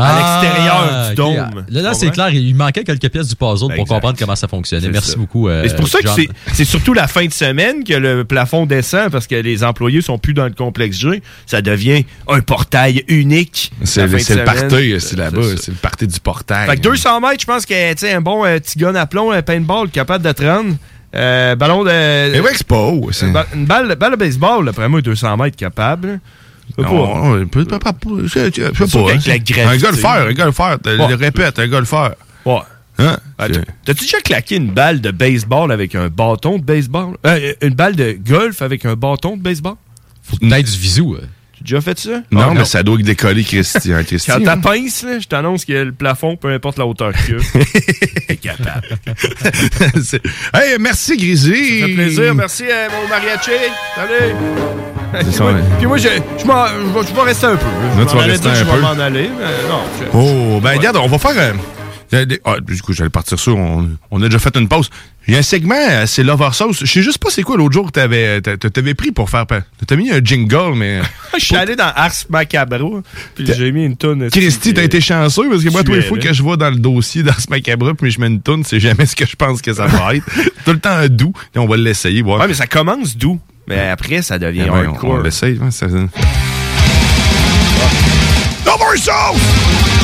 [0.00, 1.64] à l'extérieur du dôme.
[1.70, 3.86] Là, c'est clair, il manquait quelques pièces du puzzle pour Exact.
[3.86, 4.88] comprendre comment ça fonctionnait.
[4.88, 5.16] Merci ça.
[5.16, 5.48] beaucoup.
[5.48, 6.16] euh, c'est pour ça que John.
[6.16, 10.00] c'est- c'est surtout la fin de semaine que le plafond descend parce que les employés
[10.02, 11.22] sont plus dans le complexe G.
[11.46, 13.72] Ça devient un portail unique.
[13.84, 14.68] C'est la le, fin de c'est le semaine.
[14.68, 15.42] party, c'est là-bas.
[15.56, 16.68] C'est le party du portail.
[16.68, 19.42] Fait que 200 mètres, je pense que un bon euh, petit gun à plomb, un
[19.42, 20.74] paintball capable de te rendre.
[21.14, 21.88] Euh, ballon de.
[22.32, 23.10] Mais ouais, c'est pas haut.
[23.54, 26.20] Une balle, de baseball, d'après moi, 200 mètres capable.
[26.76, 26.92] Je sais pas.
[26.92, 28.98] Non, peut- peut- je sais pas.
[29.12, 29.18] hein.
[29.26, 30.78] la gravité- Un golfeur, un golfeur.
[30.84, 31.08] Je Ouais.
[31.08, 32.14] le répète, un golfeur.
[32.44, 32.58] Ouais.
[33.00, 33.16] Hein?
[33.38, 33.46] Ah,
[33.84, 37.16] T'as-tu déjà claqué une balle de baseball avec un bâton de baseball?
[37.26, 39.74] Euh, une balle de golf avec un bâton de baseball?
[40.22, 41.14] Faut peut-être du visou.
[41.14, 41.20] euh.
[41.64, 42.10] Tu as déjà fait ça?
[42.30, 44.02] Non, Ah, mais ça doit décoller, Christian.
[44.06, 44.36] Christian.
[44.38, 47.38] Quand t'as pince, là, je t'annonce que le plafond, peu importe la hauteur qu'il y
[47.38, 48.88] a, est capable.
[50.02, 50.22] C'est-
[50.54, 51.80] hey, merci, Grizzly.
[51.80, 52.34] Ça fait plaisir.
[52.34, 53.50] Merci à mon mariachi.
[53.96, 54.34] Salut.
[55.24, 55.60] Puis ça, moi, ouais.
[55.78, 56.08] puis moi, je,
[56.38, 57.64] je, m'en- je vais- je vais rester un peu.
[57.98, 58.80] Là, tu vas rester que un je vais peu.
[58.80, 59.30] m'en aller.
[59.38, 59.80] mais non.
[59.98, 61.32] je- Oh, ben regarde, on va faire.
[61.36, 61.52] euh,
[62.12, 63.56] ah, du coup, j'allais partir sur.
[63.56, 64.88] On, on a déjà fait une pause.
[65.26, 66.78] Il y a un segment, euh, c'est Lover Sauce.
[66.80, 69.44] Je sais juste pas c'est quoi l'autre jour que t'avais, t'a- t'avais pris pour faire.
[69.46, 71.00] T'as mis un jingle, mais.
[71.38, 72.78] Je suis allé dans Ars Macabra,
[73.34, 74.30] puis j'ai mis une tonne.
[74.30, 76.70] Christy, t'as été chanceux parce que moi, tous les es fois que je vois dans
[76.70, 79.36] le dossier dans ce macabre, puis je mets une toune, c'est jamais ce que je
[79.36, 80.24] pense que ça va être.
[80.64, 81.32] Tout le temps un doux.
[81.54, 82.40] Et on va l'essayer, voir.
[82.40, 83.38] Ouais, mais ça commence doux.
[83.68, 85.10] Mais après, ça devient Ah ben, on, hardcore.
[85.10, 85.58] on l'essaye.
[85.62, 85.86] hein, ça-
[88.64, 89.97] Lover Sauce!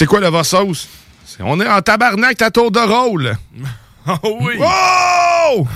[0.00, 0.88] C'est quoi Lover Sauce?
[1.26, 3.36] C'est- On est en tabarnak à tour de rôle.
[4.22, 4.54] Oh oui!
[4.56, 5.68] Wow!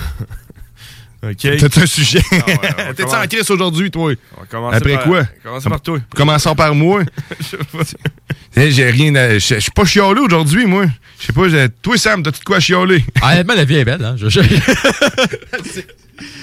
[1.29, 1.37] OK.
[1.59, 2.23] T'as un sujet.
[2.31, 4.13] Ah ouais, commencer- en crise aujourd'hui, toi?
[4.35, 5.23] On va commencer Après par- quoi?
[5.43, 5.99] Commencer par toi.
[6.15, 7.01] Commençons par moi.
[8.57, 10.85] J'ai rien à- Je suis pas chialé aujourd'hui, moi.
[11.19, 13.05] Je sais pas, j'ai- toi, Sam, t'as-tu de quoi chialer?
[13.21, 14.03] Ah, Honnêtement, la vie est belle.
[14.03, 14.15] Hein?
[14.17, 14.27] Je-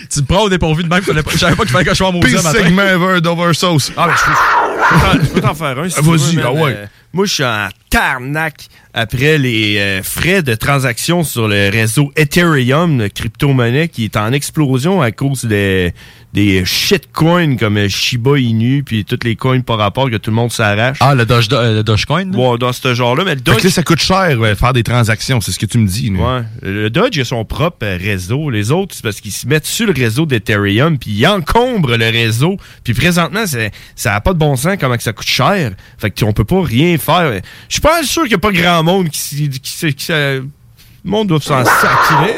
[0.09, 1.03] tu me prends au dépourvu de même.
[1.03, 2.43] je savais pas- Je savais pas qu'il fallait que je sois en maudit Puis un
[2.43, 2.59] matin.
[2.63, 3.91] segment ever d'Over Sauce.
[3.97, 5.89] Ah, mais je peux- t'en- je peux t'en faire un.
[5.89, 6.75] si tu veux, vas-y, ah ouais.
[6.77, 12.11] Euh, moi, je suis en tarnac après les euh, frais de transaction sur le réseau
[12.17, 15.93] Ethereum, crypto-monnaie, qui est en explosion à cause des,
[16.33, 20.37] des shitcoins comme euh, Shiba Inu, puis toutes les coins par rapport que tout le
[20.37, 20.97] monde s'arrache.
[21.01, 22.25] Ah, le, Doge, euh, le Dogecoin?
[22.27, 23.57] Bon, dans ce genre-là, mais le Fait Doge...
[23.59, 26.09] que là, ça coûte cher ouais, faire des transactions, c'est ce que tu me dis.
[26.09, 26.19] là.
[26.39, 26.43] Ouais.
[26.63, 28.49] Le Dodge a son propre euh, réseau.
[28.49, 32.07] Les autres, c'est parce qu'ils se mettent sur le réseau d'Ethereum, puis ils encombrent le
[32.11, 32.57] réseau.
[32.83, 35.73] Puis présentement, c'est- ça n'a pas de bon sens comment que ça coûte cher.
[35.99, 37.31] Fait que on peut pas rien faire.
[37.69, 39.51] Je suis pas sûr qu'il n'y a pas grand monde qui...
[39.51, 39.71] qui, qui
[40.05, 42.37] s'y- le monde doit s'en sacrer.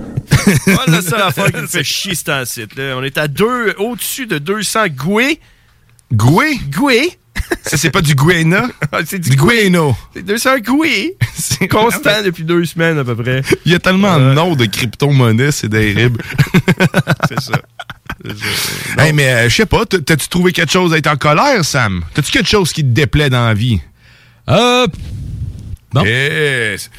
[0.66, 2.74] Voilà la seule affaire qui me fait chier, c'est un site.
[2.76, 2.94] Là.
[2.96, 5.40] On est à deux, au-dessus de 200 gouets.
[6.12, 6.58] Goué?
[6.70, 7.18] Gouets?
[7.64, 8.68] Ça, c'est pas du Guéna?
[9.06, 9.96] c'est du Guéno.
[10.14, 11.16] C'est 200 gouets.
[11.34, 13.42] C'est constant depuis deux semaines à peu près.
[13.64, 16.22] Il y a tellement de noms de crypto-monnaies, c'est terrible.
[17.28, 17.60] c'est ça.
[18.98, 21.64] Hey, mais euh, je sais pas, t'as- t'as-tu trouvé quelque chose à être en colère,
[21.64, 22.02] Sam?
[22.14, 23.80] T'as-tu quelque chose qui te déplaît dans la vie?
[24.48, 24.86] Euh.
[25.94, 26.04] Non.
[26.04, 26.90] Yes.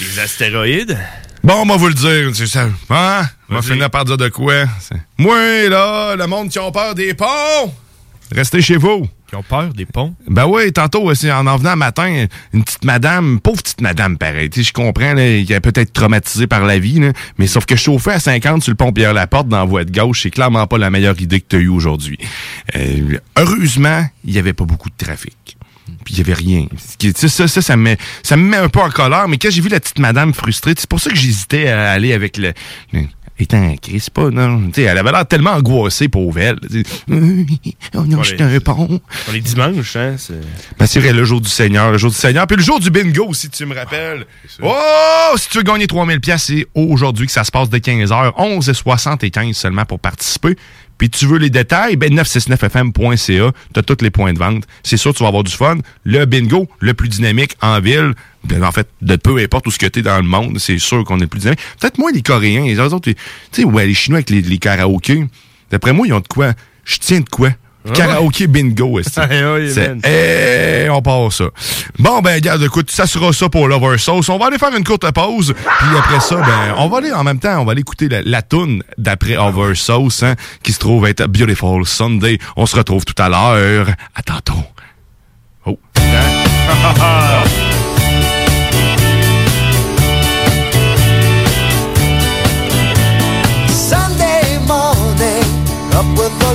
[0.00, 0.98] Les astéroïdes?
[1.44, 2.70] Bon, on va vous le dire, c'est ça.
[2.88, 3.22] Hein?
[3.50, 4.64] On va finir par dire de quoi?
[5.18, 7.70] Moi, là, le monde qui ont peur des ponts!
[8.32, 9.06] Restez chez vous.
[9.28, 10.14] Qui ont peur des ponts?
[10.26, 14.16] Ben oui, tantôt, aussi, en en venant un matin, une petite madame, pauvre petite madame,
[14.16, 14.48] pareil.
[14.48, 17.66] Tu sais, je comprends, là, qu'elle est peut-être traumatisée par la vie, là, mais sauf
[17.66, 20.66] que chauffer à 50 sur le pont Pierre-Laporte dans la voie de gauche, c'est clairement
[20.66, 22.18] pas la meilleure idée que tu as eue aujourd'hui.
[22.74, 25.53] Euh, heureusement, il y avait pas beaucoup de trafic.
[26.04, 26.66] Puis il y avait rien.
[27.16, 29.60] Ça, ça, ça, me met, ça me met un peu en colère, mais quand j'ai
[29.60, 32.52] vu la petite madame frustrée, c'est pour ça que j'hésitais à aller avec le...
[32.92, 33.02] le
[33.38, 33.74] étant
[34.12, 34.70] pas, non.
[34.76, 36.58] Elle avait l'air tellement angoissée, pauvre elle.
[36.60, 37.04] Tu sais,
[37.94, 39.00] oh non, je suis un pont.
[39.28, 40.14] On est dimanche, hein?
[40.18, 40.34] c'est-
[40.78, 42.46] Ben, c'est vrai, le jour du Seigneur, le jour du Seigneur.
[42.46, 44.26] Puis le jour du bingo, si tu me rappelles.
[44.62, 45.34] Oh!
[45.36, 48.34] Si tu veux gagner 3000 pièces, c'est aujourd'hui que ça se passe de 15h.
[48.36, 50.56] 11h75 seulement pour participer.
[50.98, 54.64] Puis tu veux les détails, ben 969fm.ca, tu as tous les points de vente.
[54.82, 55.78] C'est sûr, tu vas avoir du fun.
[56.04, 58.12] Le bingo, le plus dynamique en ville,
[58.44, 60.78] ben, en fait, de peu importe où ce que tu es dans le monde, c'est
[60.78, 61.60] sûr qu'on est le plus dynamique.
[61.80, 63.16] Peut-être moins les Coréens, les autres, tu
[63.52, 65.26] sais, ouais, les Chinois avec les, les karaokés.
[65.70, 66.52] D'après moi, ils ont de quoi.
[66.84, 67.50] Je tiens de quoi.
[67.86, 70.86] Ah Karaoké bingo, est-ce oui, C'est-.
[70.86, 71.44] Eh, on part ça.
[71.98, 74.28] Bon, ben, regarde, écoute, ça sera ça pour Lover Sauce.
[74.30, 75.52] On va aller faire une courte pause.
[75.54, 78.22] Puis après ça, ben, on va aller, en même temps, on va aller écouter la,
[78.22, 82.38] la toune d'après Lover Sauce, hein, qui se trouve être Beautiful Sunday.
[82.56, 83.88] On se retrouve tout à l'heure.
[84.14, 84.54] À tantôt.
[85.66, 85.78] Oh.
[93.68, 95.44] Sunday morning,
[95.92, 96.54] up with the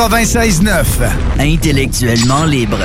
[0.00, 1.10] 96.9.
[1.38, 2.78] Intellectuellement libre.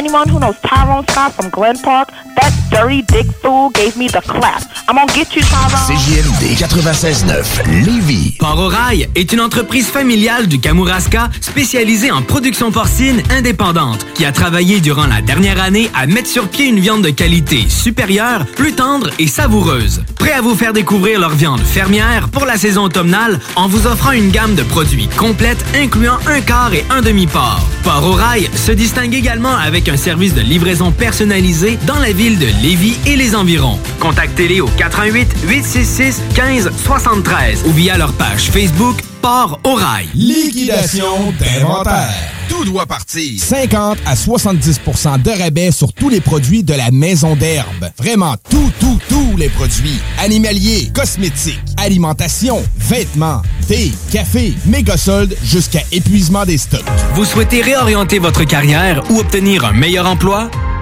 [0.00, 4.22] Anyone who knows Tyrone Scott from Glen Park, that dirty dick fool gave me the
[4.22, 4.62] clap.
[4.88, 5.86] I'm gonna get you, Tyrone.
[5.86, 8.36] CJMD 96.9 Lévis.
[8.38, 8.72] Port
[9.14, 15.06] est une entreprise familiale du Kamouraska spécialisée en production porcine indépendante qui a travaillé durant
[15.06, 19.26] la dernière année à mettre sur pied une viande de qualité supérieure, plus tendre et
[19.26, 20.02] savoureuse.
[20.18, 24.12] Prêt à vous faire découvrir leur viande fermière pour la saison automnale en vous offrant
[24.12, 27.60] une gamme de produits complète incluant un quart et un demi-port.
[27.84, 32.38] Port au Rail se distingue également avec un service de livraison personnalisé dans la ville
[32.38, 33.78] de Lévis et les environs.
[33.98, 40.08] Contactez-les au 88 866 15 73 ou via leur page Facebook Port au Rail.
[40.14, 42.32] Liquidation d'inventaire.
[42.48, 43.40] Tout doit partir.
[43.40, 47.90] 50 à 70% de rabais sur tous les produits de la maison d'herbe.
[47.98, 50.00] Vraiment tout, tout, tous les produits.
[50.18, 56.84] Animaliers, cosmétiques, alimentation, vêtements, thé, café, méga soldes jusqu'à épuisement des stocks.
[57.14, 60.50] Vous souhaitez réorienter votre carrière ou obtenir un meilleur emploi?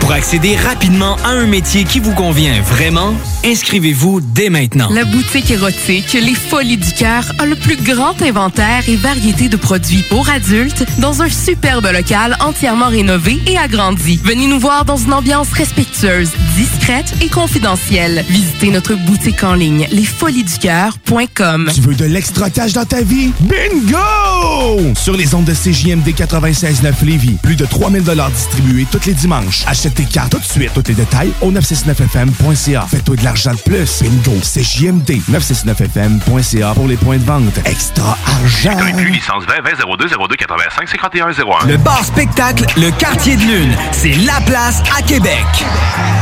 [0.00, 3.14] Pour accéder rapidement à un métier qui vous convient vraiment,
[3.44, 4.88] inscrivez-vous dès maintenant.
[4.90, 9.56] La boutique érotique Les Folies du Cœur a le plus grand inventaire et variété de
[9.56, 14.18] produits pour adultes dans un superbe local entièrement rénové et agrandi.
[14.24, 18.24] Venez nous voir dans une ambiance respectueuse, discrète et confidentielle.
[18.28, 21.70] Visitez notre boutique en ligne lesfoliesducoeur.com.
[21.74, 23.32] Tu veux de l'extra cash dans ta vie?
[23.40, 24.94] Bingo!
[24.94, 28.02] Sur les ondes de CJMD 96.9 Lévis, plus de 3000
[28.34, 29.64] distribués tous les dimanches.
[29.66, 30.72] Achète tes cartes tout de suite.
[30.74, 32.86] Tous les détails au 969fm.ca.
[32.88, 34.02] Fais-toi de l'argent de plus.
[34.02, 34.38] Bingo!
[34.42, 37.58] CJMD 969fm.ca pour les points de vente.
[37.64, 38.76] Extra argent!
[39.10, 41.66] licence 20 20 02 02 85 51 01.
[41.66, 45.44] Le bar spectacle Le Quartier de Lune, c'est la place à Québec.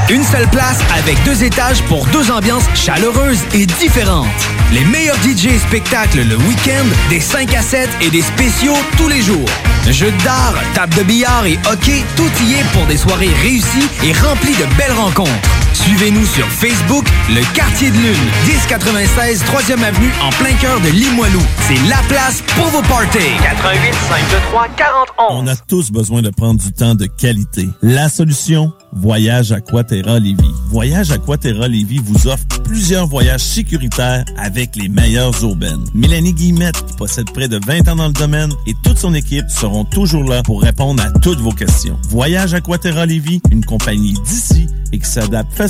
[0.09, 4.27] Une seule place avec deux étages pour deux ambiances chaleureuses et différentes.
[4.73, 9.09] Les meilleurs DJ et spectacles le week-end, des 5 à 7 et des spéciaux tous
[9.09, 9.49] les jours.
[9.91, 14.13] Jeux d'art, table de billard et hockey, tout y est pour des soirées réussies et
[14.13, 15.66] remplies de belles rencontres.
[15.73, 21.41] Suivez-nous sur Facebook, Le Quartier de Lune, 1096 3e Avenue en plein cœur de Limoilou.
[21.69, 23.19] C'est la place pour vos parties.
[23.43, 27.69] 88 523 40 On a tous besoin de prendre du temps de qualité.
[27.83, 30.55] La solution, Voyage Aquaterra Lévis.
[30.71, 35.85] Voyage Aquaterra Lévis vous offre plusieurs voyages sécuritaires avec les meilleures urbaines.
[35.95, 39.49] Mélanie Guillemette, qui possède près de 20 ans dans le domaine, et toute son équipe
[39.49, 41.99] seront toujours là pour répondre à toutes vos questions.
[42.09, 45.66] Voyage Aquaterra Lévis, une compagnie d'ici et qui s'adapte facilement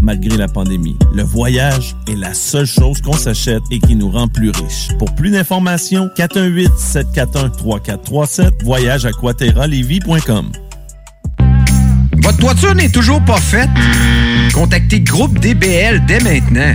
[0.00, 0.96] malgré la pandémie.
[1.12, 4.90] Le voyage est la seule chose qu'on s'achète et qui nous rend plus riches.
[4.98, 9.06] Pour plus d'informations, 418-741-3437, voyage
[12.22, 13.70] Votre toiture n'est toujours pas faite?
[14.52, 16.74] Contactez Groupe DBL dès maintenant.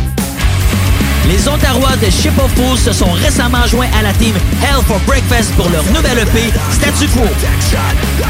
[1.31, 4.99] Les Ontarois de Ship of Fools se sont récemment joints à la team Hell for
[5.07, 7.23] Breakfast pour leur nouvelle EP Statu Quo.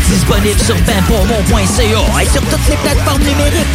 [0.07, 3.65] Disponible sur benpourmont.ca et sur toutes les plateformes numériques.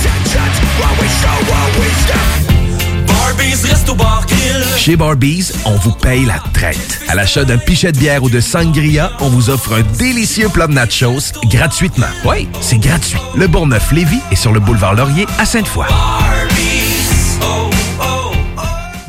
[4.77, 7.01] Chez Barbies, on vous paye la traite.
[7.09, 10.69] À l'achat d'un pichet de bière ou de sangria, on vous offre un délicieux plat
[10.69, 12.07] de nachos gratuitement.
[12.25, 13.19] Oui, c'est gratuit.
[13.35, 15.87] Le Bourgneuf-Lévis est sur le boulevard Laurier à Sainte-Foy.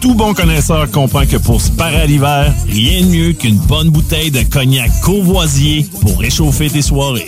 [0.08, 3.90] Tout bon connaisseur comprend que pour se parer à l'hiver, rien de mieux qu'une bonne
[3.90, 7.28] bouteille de cognac courvoisier pour réchauffer tes soirées.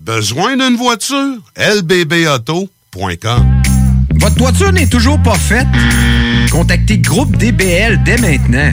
[0.00, 1.36] Besoin d'une voiture?
[1.58, 3.46] lbbauto.com
[4.14, 5.66] Votre toiture n'est toujours pas faite?
[6.50, 8.72] Contactez Groupe DBL dès maintenant.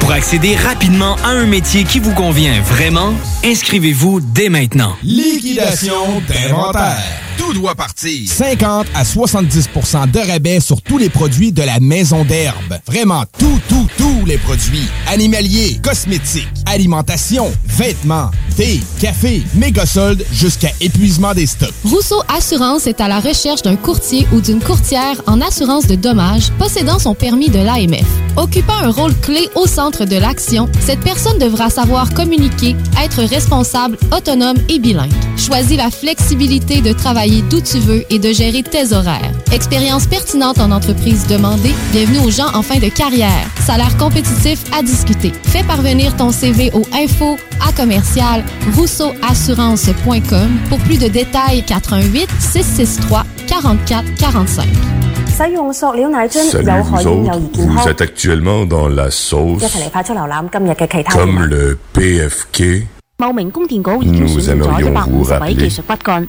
[0.00, 3.12] Pour accéder rapidement à un métier qui vous convient vraiment,
[3.44, 4.96] inscrivez-vous dès maintenant.
[5.02, 6.98] Liquidation d'inventaire.
[7.38, 8.28] Tout doit partir.
[8.28, 12.78] 50 à 70% de rabais sur tous les produits de la maison d'herbe.
[12.86, 14.86] Vraiment tout, tout, tous les produits.
[15.06, 21.72] Animaliers, cosmétiques, alimentation, vêtements, thé, café, méga soldes jusqu'à épuisement des stocks.
[21.84, 26.50] Rousseau Assurance est à la recherche d'un courtier ou d'une courtière en assurance de dommages
[26.58, 28.06] possédant son permis de l'AMF.
[28.36, 33.98] Occupant un rôle clé au centre de l'action, cette personne devra savoir communiquer, être responsable,
[34.16, 35.12] autonome et bilingue.
[35.36, 39.32] Choisis la flexibilité de travailler d'où tu veux et de gérer tes horaires.
[39.52, 43.46] Expérience pertinente en entreprise demandée, bienvenue aux gens en fin de carrière.
[43.66, 45.32] Salaire compétitif à discuter.
[45.44, 47.36] Fais parvenir ton CV au info
[47.66, 48.44] à commercial
[48.76, 55.09] rousseauassurance.com pour plus de détails 88 663 44 45.
[55.40, 57.86] 使用塑料奶樽有害又 autres, 易健康。
[57.86, 62.86] êtes actuellement dans la sauce 一齊嚟快速瀏覽今日嘅其他 comme le PFK
[63.16, 66.28] 茂名供電局已經 Nous 選咗 aimerions 一百 vous 五十位 rappeler 技術骨幹。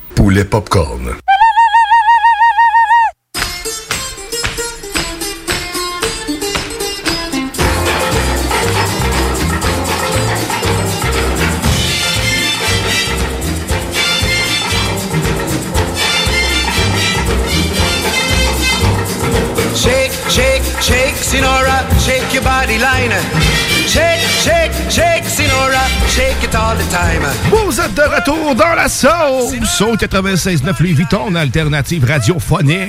[28.31, 32.79] Retour dans la sauce au 96.9 Louis Vuitton, alternative radiophonique.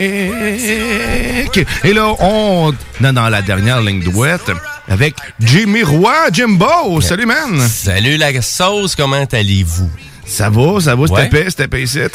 [1.84, 4.50] Et là, on est dans la dernière ligne douette
[4.88, 7.00] avec Jimmy Roy, Jimbo.
[7.00, 7.60] Salut, man.
[7.68, 9.90] Salut la sauce, comment allez-vous?
[10.26, 11.08] Ça va, ça va, Ouais.
[11.08, 11.98] c'était épais, c'était épais ici.
[12.04, 12.08] Oh,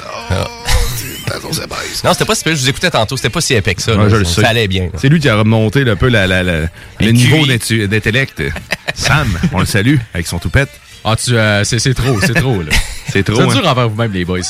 [2.03, 3.95] Non, c'était pas si je vous écoutais tantôt, c'était pas si épais que ça.
[3.95, 4.47] Ouais, je le ça sais.
[4.47, 4.89] allait bien.
[4.97, 6.67] C'est lui qui a remonté un peu la, la- la-
[6.99, 8.41] le niveau d'intellect.
[8.95, 10.69] Sam, on le salue avec son toupette.
[11.09, 12.71] Ah, tu, euh, c'est trop, c'est trop, là.
[13.07, 13.37] C'est trop.
[13.37, 13.47] C'est hein.
[13.47, 14.41] dur envers vous-même, les boys.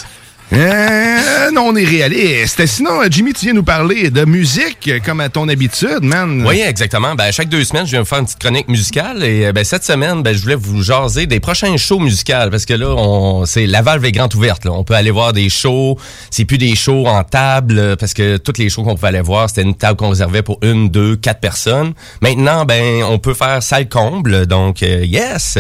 [0.54, 2.66] Euh, non, on est réaliste.
[2.68, 6.46] Sinon, euh, Jimmy, tu viens nous parler de musique euh, comme à ton habitude, man.
[6.48, 7.16] Oui, exactement.
[7.16, 9.24] Ben, chaque deux semaines, je viens vous faire une petite chronique musicale.
[9.24, 12.50] Et euh, ben, cette semaine, ben, je voulais vous jaser des prochains shows musicaux.
[12.50, 14.66] Parce que là, on, c'est la valve est grande ouverte.
[14.68, 15.98] On peut aller voir des shows.
[16.32, 17.98] C'est plus des shows en table.
[17.98, 20.60] Parce que toutes les shows qu'on pouvait aller voir, c'était une table qu'on réservait pour
[20.62, 21.94] une, deux, quatre personnes.
[22.22, 24.46] Maintenant, ben, on peut faire salle comble.
[24.46, 25.58] Donc, yes.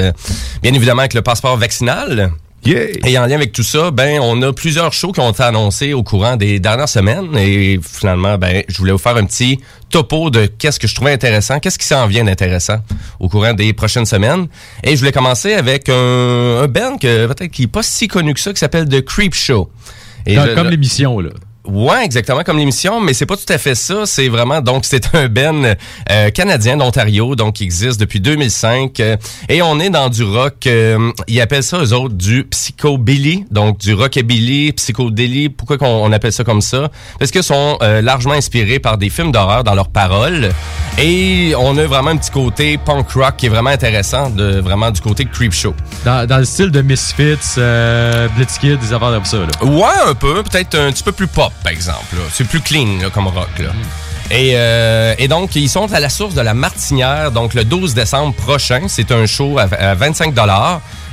[0.64, 2.32] Bien évidemment, avec le passeport vaccinal.
[2.66, 5.94] Et en lien avec tout ça, ben on a plusieurs shows qui ont été annoncés
[5.94, 9.60] au courant des dernières semaines et finalement ben je voulais vous faire un petit
[9.90, 12.80] topo de qu'est-ce que je trouvais intéressant, qu'est-ce qui s'en vient d'intéressant
[13.20, 14.48] au courant des prochaines semaines.
[14.84, 18.34] Et je voulais commencer avec un, un band que peut-être qui est pas si connu
[18.34, 19.70] que ça qui s'appelle The Creep Show.
[20.26, 21.30] Et comme l'émission, là.
[21.68, 24.06] Ouais, exactement comme l'émission, mais c'est pas tout à fait ça.
[24.06, 25.76] C'est vraiment donc c'est un ben
[26.10, 29.18] euh, canadien d'Ontario, donc qui existe depuis 2005, euh,
[29.50, 30.66] et on est dans du rock.
[30.68, 35.50] euh, ils appellent ça eux autres du psychobilly, donc du rockabilly, psychodélie.
[35.50, 36.90] Pourquoi qu'on on appelle ça comme ça?
[37.20, 40.50] Parce qu'ils sont euh, largement inspirés par des films d'horreur dans leurs paroles,
[40.98, 44.90] et on a vraiment un petit côté punk rock qui est vraiment intéressant, de vraiment
[44.92, 45.76] du côté Creep Show.
[46.06, 49.48] Dans, dans le style de Misfits, euh, Blitzkid, des affaires comme ça, là.
[49.64, 50.42] Ouais, un peu.
[50.44, 52.16] Peut-être un petit peu plus pop, par exemple.
[52.32, 53.62] C'est plus clean comme rock.
[54.32, 58.34] Euh, et donc, ils sont à la source de la Martinière, donc le 12 décembre
[58.34, 58.82] prochain.
[58.88, 60.34] C'est un show à, à 25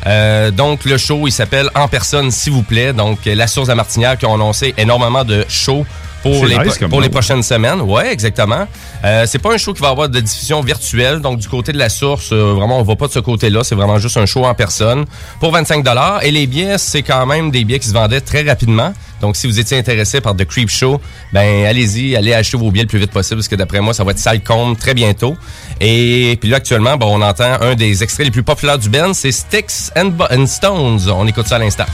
[0.06, 2.92] euh, donc, le show, il s'appelle En personne, s'il vous plaît.
[2.92, 5.86] Donc, la source de la Martinière qui ont annoncé énormément de shows
[6.32, 7.12] pour les, nice pro- comme pour les nom.
[7.12, 7.80] prochaines semaines.
[7.80, 8.66] Ouais, exactement.
[9.04, 11.20] Euh, c'est pas un show qui va avoir de diffusion virtuelle.
[11.20, 13.62] Donc, du côté de la source, euh, vraiment, on va pas de ce côté-là.
[13.64, 15.04] C'est vraiment juste un show en personne
[15.40, 15.84] pour 25
[16.22, 18.92] Et les billets, c'est quand même des billets qui se vendaient très rapidement.
[19.20, 21.00] Donc, si vous étiez intéressé par The Creep Show,
[21.32, 24.04] ben allez-y, allez acheter vos billets le plus vite possible parce que d'après moi, ça
[24.04, 25.36] va être salle comble très bientôt.
[25.80, 29.14] Et puis là, actuellement, bon, on entend un des extraits les plus populaires du band,
[29.14, 31.00] c'est Sticks and, and Stones.
[31.10, 31.86] On écoute ça à l'instant.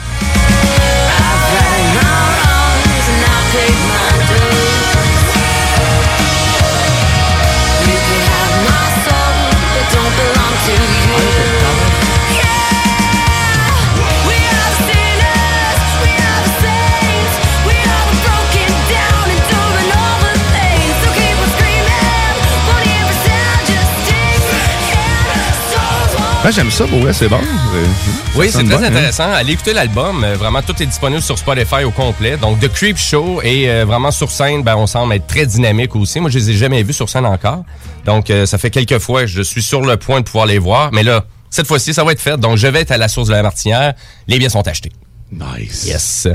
[26.52, 27.38] J'aime ça, pour vrai, c'est bon.
[27.38, 27.86] Euh,
[28.34, 28.82] Oui, c'est très hein.
[28.82, 29.30] intéressant.
[29.30, 30.24] Allez écouter l'album.
[30.24, 32.36] Euh, Vraiment, tout est disponible sur Spotify au complet.
[32.36, 35.94] Donc, The Creep Show et euh, vraiment sur scène, ben, on semble être très dynamique
[35.94, 36.18] aussi.
[36.18, 37.62] Moi, je les ai jamais vus sur scène encore.
[38.04, 40.58] Donc, euh, ça fait quelques fois que je suis sur le point de pouvoir les
[40.58, 40.90] voir.
[40.92, 42.36] Mais là, cette fois-ci, ça va être fait.
[42.36, 43.94] Donc, je vais être à la source de la Martinière.
[44.26, 44.90] Les billets sont achetés.
[45.32, 45.84] Nice.
[45.86, 46.28] Yes.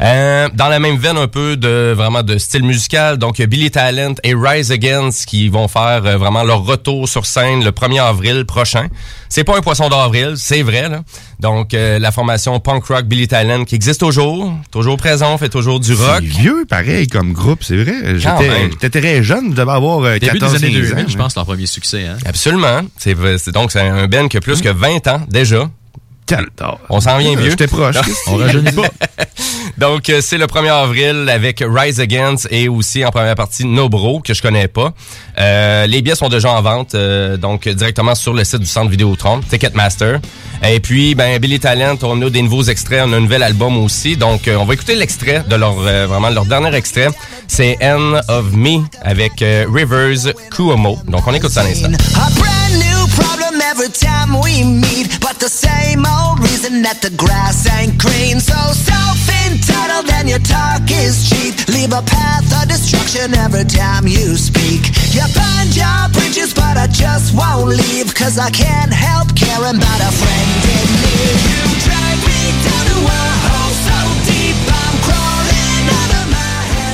[0.00, 4.14] Euh, dans la même veine un peu de vraiment de style musical, donc Billy Talent
[4.24, 8.44] et Rise Against qui vont faire euh, vraiment leur retour sur scène le 1er avril
[8.46, 8.88] prochain.
[9.28, 11.02] C'est pas un poisson d'avril, c'est vrai là.
[11.38, 15.78] Donc euh, la formation punk rock Billy Talent qui existe toujours, toujours présent, fait toujours
[15.78, 16.16] du rock.
[16.20, 18.18] C'est vieux, pareil, comme groupe, c'est vrai.
[18.18, 21.14] J'étais très jeune, je devais avoir euh, Début 14 des années 15 2000, ans, je
[21.14, 21.18] hein.
[21.18, 22.06] pense, leur premier succès.
[22.06, 22.16] Hein?
[22.26, 22.80] Absolument.
[22.98, 25.68] C'est c'est- donc c'est un band qui a plus que 20 ans déjà.
[26.88, 27.50] On s'en vient Euh, vieux.
[27.50, 27.96] j'étais proche.
[28.26, 28.88] On rajeunit pas.
[29.78, 34.20] Donc, euh, c'est le 1er avril avec Rise Against et aussi en première partie Nobro,
[34.20, 34.92] que je connais pas.
[35.38, 38.90] Euh, les billets sont déjà en vente, euh, donc directement sur le site du Centre
[38.90, 40.18] Vidéotron, Ticketmaster.
[40.62, 43.78] Et puis, ben, Billy Talent, on a des nouveaux extraits, on a un nouvel album
[43.78, 44.16] aussi.
[44.16, 47.08] Donc, euh, on va écouter l'extrait de leur, euh, vraiment, leur dernier extrait.
[47.48, 50.98] C'est End of Me avec euh, Rivers Cuomo.
[51.06, 51.88] Donc, on écoute ça à l'instant.
[53.70, 58.42] Every time we meet, but the same old reason that the grass ain't green.
[58.42, 61.54] So self-entitled and your talk is cheap.
[61.70, 64.90] Leave a path of destruction every time you speak.
[65.14, 70.00] You burn your bridges, but I just won't leave, cause I can't help caring about
[70.02, 71.38] a friend in need.
[71.54, 73.98] You drag me down to a hole so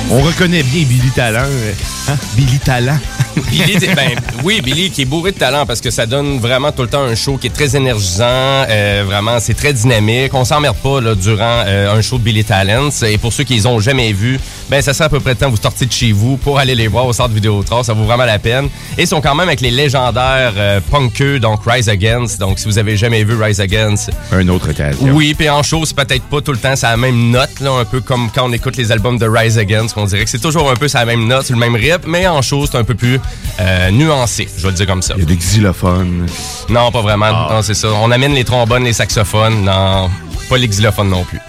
[0.09, 1.39] On reconnaît bien Billy Talent.
[1.43, 1.73] euh,
[2.09, 2.15] Hein?
[2.37, 2.97] Billy Talent.
[3.51, 4.11] Billy, ben,
[4.43, 7.03] oui, Billy qui est bourré de talent parce que ça donne vraiment tout le temps
[7.03, 8.23] un show qui est très énergisant.
[8.25, 10.33] euh, vraiment, c'est très dynamique.
[10.33, 12.89] On s'emmerde pas là, durant euh, un show de Billy Talents.
[13.05, 14.39] Et pour ceux qui les ont jamais vus,
[14.69, 16.73] ben ça sert à peu près de temps vous sortir de chez vous pour aller
[16.73, 17.83] les voir au centre Vidéotron.
[17.83, 18.69] Ça vaut vraiment la peine.
[18.97, 22.39] Et ils sont quand même avec les légendaires euh, punkeux, donc Rise Against.
[22.39, 25.09] Donc si vous avez jamais vu Rise Against, Un autre occasion.
[25.13, 27.71] oui, puis en show, c'est peut-être pas tout le temps c'est la même note, là,
[27.73, 30.39] un peu comme quand on écoute les albums de Rise Against, qu'on dirait que c'est
[30.39, 32.93] toujours un peu la même note, le même rythme, mais en show, c'est un peu
[32.93, 33.19] plus
[33.59, 35.15] euh, nuancé, je vais le dire comme ça.
[35.17, 36.27] Il y a des xylophones.
[36.69, 37.49] Non, pas vraiment.
[37.49, 37.89] Non, c'est ça.
[37.93, 39.63] On amène les trombones, les saxophones.
[39.65, 40.09] Non,
[40.49, 41.39] pas les xylophones non plus.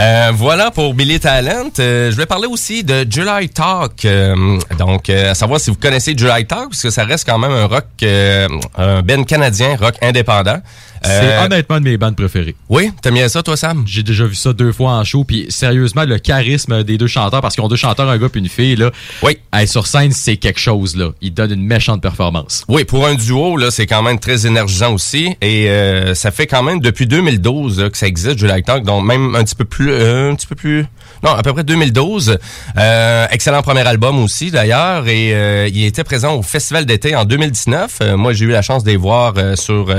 [0.00, 1.70] Euh, voilà pour Billy Talent.
[1.80, 4.04] Euh, je vais parler aussi de July Talk.
[4.04, 7.38] Euh, donc, euh, à savoir si vous connaissez July Talk, parce que ça reste quand
[7.38, 8.46] même un rock, euh,
[8.76, 10.60] un band canadien, rock indépendant.
[11.02, 12.54] C'est Euh, honnêtement de mes bandes préférées.
[12.68, 13.84] Oui, t'aimes bien ça, toi, Sam?
[13.86, 17.40] J'ai déjà vu ça deux fois en show, puis sérieusement, le charisme des deux chanteurs,
[17.40, 18.90] parce qu'ils ont deux chanteurs, un gars puis une fille, là.
[19.22, 19.38] Oui.
[19.66, 21.10] sur scène, c'est quelque chose, là.
[21.20, 22.64] Ils donnent une méchante performance.
[22.68, 25.36] Oui, pour un duo, là, c'est quand même très énergisant aussi.
[25.40, 29.04] Et euh, ça fait quand même depuis 2012 là, que ça existe, July Talk, donc
[29.04, 30.86] même un petit peu plus, euh, un petit peu plus,
[31.22, 32.38] non, à peu près 2012.
[32.76, 35.08] Euh, excellent premier album aussi, d'ailleurs.
[35.08, 37.98] Et euh, il était présent au Festival d'été en 2019.
[38.00, 39.94] Euh, moi, j'ai eu la chance de les voir euh, sur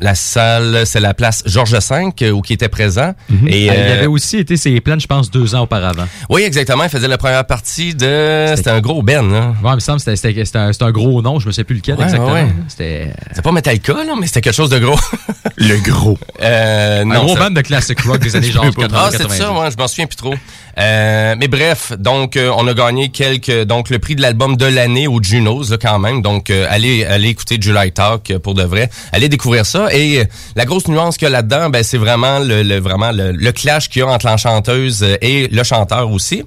[0.00, 3.14] la salle, c'est la place Georges V, euh, où qui était présent.
[3.46, 6.06] Et Ah, il euh, avait aussi été ses plaines, je pense, deux ans auparavant.
[6.28, 6.84] oui, exactement.
[6.84, 8.52] Il faisait la première partie de.
[8.56, 9.54] C'était un gros Ben, là.
[9.62, 11.96] Ouais, il me semble que c'était- un, un gros nom, je me sais plus lequel
[11.96, 12.32] Ouais, exactement.
[12.32, 12.46] ouais.
[12.68, 14.98] C'était C'était pas Metallica, là, mais c'était quelque chose de gros.
[15.56, 16.18] Le gros.
[16.42, 19.30] Euh, un non, gros ça- band de classic rock des années genre Ah, 80 c'est
[19.30, 20.34] ça, ouais, je m'en souviens plus trop.
[20.78, 24.66] Euh, mais bref, donc euh, on a gagné quelques donc le prix de l'album de
[24.66, 26.20] l'année au Junos là, quand même.
[26.20, 28.90] Donc euh, allez allez écouter July Talk euh, pour de vrai.
[29.12, 32.38] Allez découvrir ça et euh, la grosse nuance qu'il y a là-dedans, ben c'est vraiment
[32.38, 36.44] le, le- clash qu'il y a entre la chanteuse euh, et le chanteur aussi.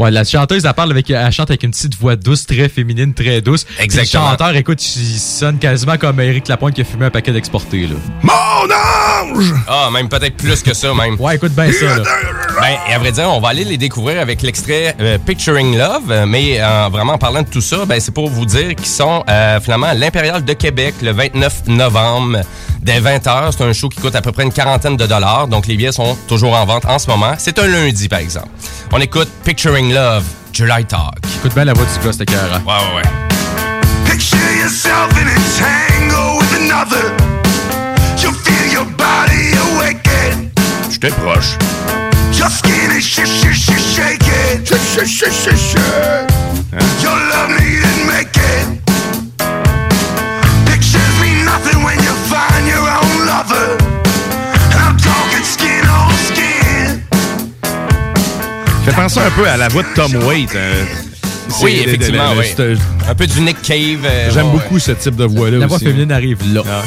[0.00, 3.12] Ouais, la chanteuse, elle parle avec, elle chante avec une petite voix douce, très féminine,
[3.12, 3.64] très douce.
[3.64, 4.24] Puis Exactement.
[4.24, 7.86] Le chanteur, écoute, il sonne quasiment comme Eric Lapointe qui a fumé un paquet d'exportés,
[7.86, 7.96] là.
[8.22, 9.52] Mon ange!
[9.68, 11.20] Ah, même peut-être plus que ça, même.
[11.20, 12.02] Ouais, écoute bien ça, là.
[12.60, 16.26] Ben, et à vrai dire, on va aller les découvrir avec l'extrait euh, Picturing Love,
[16.26, 19.22] mais euh, vraiment en parlant de tout ça, ben, c'est pour vous dire qu'ils sont
[19.28, 22.40] euh, finalement à l'Impérial de Québec le 29 novembre
[22.82, 23.52] dès 20h.
[23.52, 25.92] C'est un show qui coûte à peu près une quarantaine de dollars, donc les billets
[25.92, 27.34] sont toujours en vente en ce moment.
[27.38, 28.48] C'est un lundi, par exemple.
[28.92, 31.18] On écoute Picturing Love, July Talk.
[31.38, 32.48] Écoute bien la voix du gars, c'était cœur.
[32.64, 33.02] Ouais, ouais, ouais.
[34.04, 37.12] Picture yourself in a tango with another.
[38.22, 40.50] You feel your body awaken.
[40.90, 41.56] J'étais proche.
[42.38, 44.64] Your skin is sh sh sh shaking.
[44.64, 45.76] Sh sh sh sh sh.
[47.02, 48.89] Your love needn't make it.
[58.90, 60.54] Fait penser un peu à la voix de Tom Waite.
[60.54, 60.84] euh,
[61.62, 62.40] Oui, le- le- effectivement, le-
[62.74, 62.78] oui.
[63.08, 64.00] Un peu du Nick Cave.
[64.04, 66.62] euh, J'aime ouais, beaucoup ce type de voix-là La voix féminine arrive là.
[66.66, 66.82] Ah.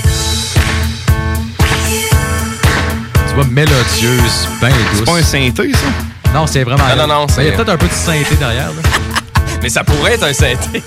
[3.28, 4.78] Tu vois, mélodieuse, bien douce.
[5.00, 6.34] C'est pas un synthé, ça?
[6.34, 6.84] Non, c'est vraiment.
[6.96, 8.82] Non, non, non, Il y a c'est- peut-être un peu de synthé derrière, là.
[9.62, 10.84] Mais ça pourrait être un synthé.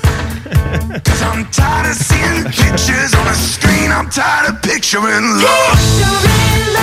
[1.04, 3.90] Cause I'm tired of seeing pictures on a screen.
[3.90, 6.76] I'm tired of picturing love.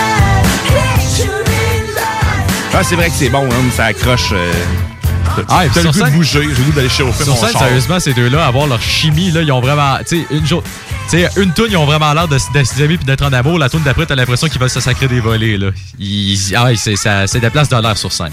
[2.75, 4.31] Ah, c'est vrai que c'est bon, hein, ça accroche.
[4.33, 4.51] Euh,
[5.49, 7.25] Ah, et T'as puis le sur goût de scène- bouger, j'ai le goût d'aller chauffer
[7.25, 7.61] mon scène, char.
[7.61, 9.97] sérieusement, ces deux-là, avoir leur chimie, là, ils ont vraiment.
[10.07, 10.63] Tu sais, une jour.
[11.09, 13.57] Tu sais, une toune, ils ont vraiment l'air de, de s'aimer puis d'être en amour.
[13.59, 15.67] La toune d'après, t'as l'impression qu'ils veulent se sacrer des volets, là.
[15.99, 18.31] Ils, ah ouais, c'est, ça, c'est des places de l'air sur scène.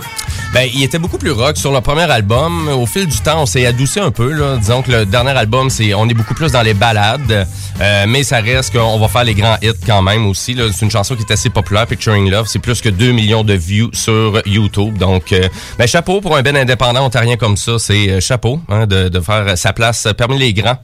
[0.54, 2.68] Ben, il était beaucoup plus rock sur le premier album.
[2.68, 4.32] Au fil du temps, on s'est adouci un peu.
[4.32, 4.56] Là.
[4.56, 7.46] Disons que le dernier album, c'est on est beaucoup plus dans les balades,
[7.82, 10.52] Euh, mais ça reste qu'on va faire les grands hits quand même aussi.
[10.52, 10.64] là.
[10.70, 12.46] C'est une chanson qui est assez populaire, Picturing Love.
[12.46, 14.98] C'est plus que 2 millions de views sur YouTube.
[14.98, 15.48] Donc, euh,
[15.78, 17.78] ben, chapeau pour un ben indépendant ontarien comme ça.
[17.78, 20.78] C'est euh, chapeau hein, de, faire sa place parmi les grands.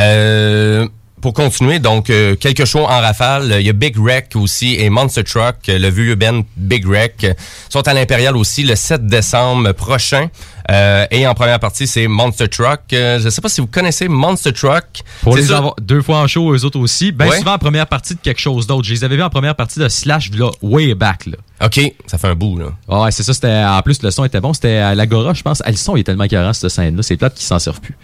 [0.00, 0.86] Euh,
[1.20, 3.56] pour continuer, donc, euh, quelques shows en rafale.
[3.60, 7.24] Il y a Big Wreck aussi et Monster Truck, euh, le vieux band Big Wreck,
[7.24, 7.34] euh,
[7.68, 10.28] sont à l'Impérial aussi le 7 décembre prochain.
[10.70, 12.80] Euh, et en première partie, c'est Monster Truck.
[12.92, 14.84] Euh, je ne sais pas si vous connaissez Monster Truck.
[15.22, 17.10] Pour les avoir deux fois en show, eux autres aussi.
[17.10, 17.38] Ben Ouais.
[17.38, 18.84] souvent en première partie de quelque chose d'autre.
[18.86, 21.36] Je les avais vus en première partie de Slash, là, way back, là.
[21.64, 22.66] OK, ça fait un bout, là.
[22.86, 23.32] Ouais, c'est ça.
[23.32, 24.52] C'était, en plus, le son était bon.
[24.52, 25.62] C'était à l'Agora, je pense.
[25.64, 27.02] Ah, le son est tellement carré, cette scène-là.
[27.02, 27.96] C'est plate qu'ils s'en servent plus.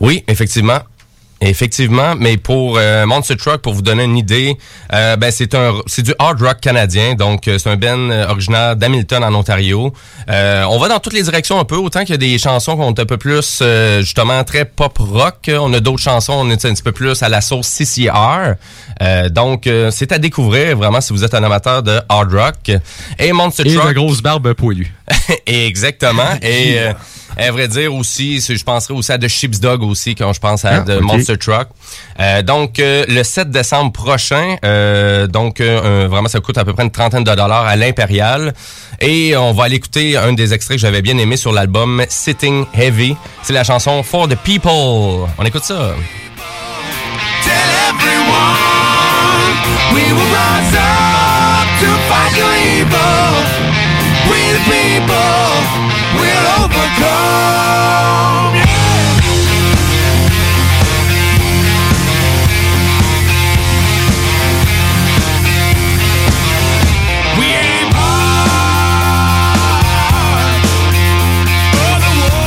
[0.00, 0.80] Oui, effectivement.
[1.40, 4.56] Effectivement, mais pour euh, Monster Truck, pour vous donner une idée,
[4.92, 8.74] euh, ben c'est un c'est du hard rock canadien, donc euh, c'est un band originaire
[8.74, 9.92] d'Hamilton en Ontario.
[10.28, 12.76] Euh, on va dans toutes les directions un peu, autant qu'il y a des chansons
[12.76, 16.50] qu'on est un peu plus euh, justement très pop rock, on a d'autres chansons, on
[16.50, 18.54] est un petit peu plus à la sauce CCR.
[19.00, 22.72] Euh, donc euh, c'est à découvrir vraiment si vous êtes un amateur de hard rock.
[23.20, 23.88] Et Monster Et Truck.
[23.88, 24.92] de grosses barbes poilues.
[25.46, 26.34] Exactement.
[26.42, 26.92] Et euh,
[27.46, 30.64] à vrai dire aussi, je penserais aussi à The Sheep's Dog aussi quand je pense
[30.64, 31.00] à Ah, The.
[31.00, 31.68] Monster Truck.
[32.18, 36.72] Euh, donc euh, le 7 décembre prochain, euh, donc euh, vraiment ça coûte à peu
[36.72, 38.54] près une trentaine de dollars à l'Impérial.
[39.00, 42.64] Et on va aller écouter un des extraits que j'avais bien aimé sur l'album Sitting
[42.74, 43.14] Heavy.
[43.42, 45.28] C'est la chanson For the People.
[45.38, 45.94] On écoute ça.
[49.94, 53.32] We will rise up to fight your evil.
[54.28, 55.48] We the people
[56.20, 56.67] will overcome.
[56.67, 56.67] We aim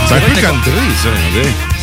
[0.08, 1.10] C'est un peu country, ça.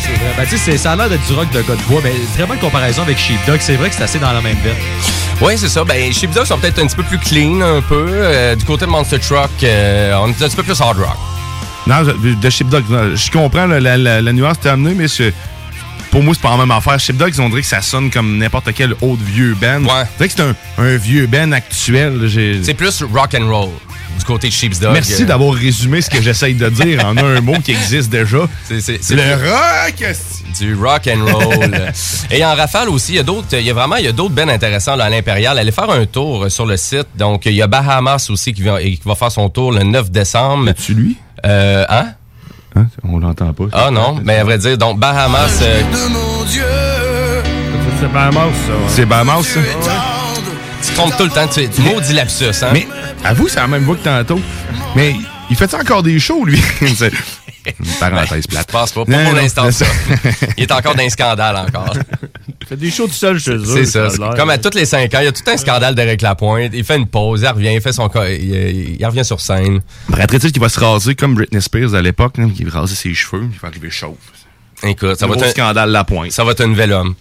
[0.01, 0.33] C'est vrai.
[0.37, 2.13] Ben, tu sais, c'est- ça a l'air d'être du rock de gars de bois, mais
[2.35, 3.57] très bonne comparaison avec Sheepdog.
[3.59, 4.75] C'est vrai que c'est assez dans la même veine.
[5.41, 5.83] Oui, c'est ça.
[5.83, 8.05] Ben, Sheepdog sont peut-être un petit peu plus clean, un peu.
[8.07, 11.17] Euh, du côté de Monster Truck, euh, on est un petit peu plus hard rock.
[11.89, 12.03] Non,
[12.41, 12.83] de Sheepdog,
[13.15, 15.07] je comprends la, la, la, la nuance que t'as amenée, mais
[16.11, 16.99] pour moi, c'est pas la même affaire.
[16.99, 19.83] Sheepdog, on dirait que ça sonne comme n'importe quel autre vieux band.
[19.83, 19.89] Ouais.
[19.89, 22.29] On dirait que c'est un, un vieux band actuel.
[22.63, 23.69] C'est plus rock and roll
[24.17, 24.91] du côté de Sheep's Dog.
[24.93, 28.39] Merci Euh, d'avoir résumé ce que j'essaye de dire en un mot qui existe déjà.
[28.67, 30.15] C'est- Le rock!
[30.59, 31.71] Du rock and roll.
[32.31, 34.11] Et en rafale aussi, il y a d'autres, il y a vraiment, il y a
[34.11, 35.57] d'autres bands intéressants là, à l'Impérial.
[35.57, 37.07] Allez faire un tour sur le site.
[37.15, 40.11] Donc, il y a Bahamas aussi qui va, qui va faire son tour le 9
[40.11, 40.71] décembre.
[40.73, 41.17] tu lui?
[41.45, 42.13] Euh, hein?
[43.03, 43.65] On l'entend pas.
[43.73, 45.81] Ah non, mais à vrai dire, donc Bahamas, euh.
[47.99, 48.73] C'est Bahamas, ça.
[48.87, 49.59] C'est Bahamas, ça?
[50.81, 51.47] tu te trompes tout le temps.
[51.47, 52.69] Tu, tu maudis lapsus, hein?
[52.73, 52.87] Mais
[53.23, 54.39] avoue, c'est la même voix que tantôt.
[54.95, 55.15] Mais
[55.49, 56.61] il fait encore des shows, lui?
[57.79, 58.67] Une parenthèse plate.
[58.67, 59.05] Je pense pas.
[59.05, 59.85] Pas Non, pour l'instant, ça.
[60.57, 61.93] Il est encore dans un scandale encore.
[62.61, 63.65] Il fait des shows tout seul chez eux.
[63.65, 64.07] C'est ça.
[64.35, 66.71] Comme à tous les cinq ans, il y a tout un scandale d'Eric Lapointe.
[66.73, 69.81] Il fait une pause, il revient, il fait son il, il revient sur scène.
[70.09, 73.47] Paraîtrait-il qu'il va se raser comme Britney Spears à l'époque, là, qui rasait ses cheveux,
[73.51, 74.15] il va arriver chauve.
[74.83, 76.31] Écoute, ça Un va être un scandale la pointe.
[76.31, 77.15] Ça va être un nouvel homme.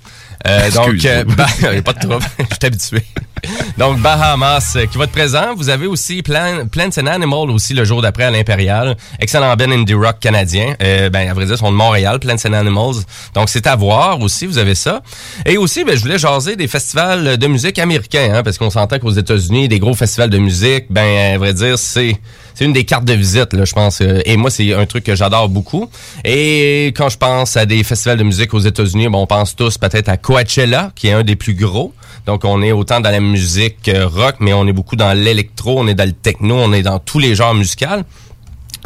[0.47, 1.47] Euh, donc, euh, bah,
[1.85, 3.03] pas de trouble, je suis habitué.
[3.79, 5.55] Donc, Bahamas euh, qui va être présent.
[5.57, 8.97] Vous avez aussi Plan- Plants and Animals aussi le jour d'après à l'Impérial.
[9.21, 10.75] Excellent band indie rock canadien.
[10.83, 12.97] Euh, ben, à vrai dire, ils sont de Montréal, Plants and Animals.
[13.35, 15.03] Donc, c'est à voir aussi, vous avez ça.
[15.47, 18.99] Et aussi, ben, je voulais jaser des festivals de musique américains, hein, parce qu'on s'entend
[18.99, 22.17] qu'aux États-Unis, des gros festivals de musique, ben, à vrai dire, c'est
[22.59, 24.01] c'est une des cartes de visite, là, je pense.
[24.01, 25.89] Euh, Et moi, c'est un truc que j'adore beaucoup.
[26.25, 29.79] Et quand je pense à des festivals de musique aux États-Unis, bon, on pense tous
[29.79, 31.95] peut-être à Coachella, qui est un des plus gros.
[32.27, 35.79] Donc, on est autant dans la musique euh, rock, mais on est beaucoup dans l'électro,
[35.79, 38.03] on est dans le techno, on est dans tous les genres musicaux.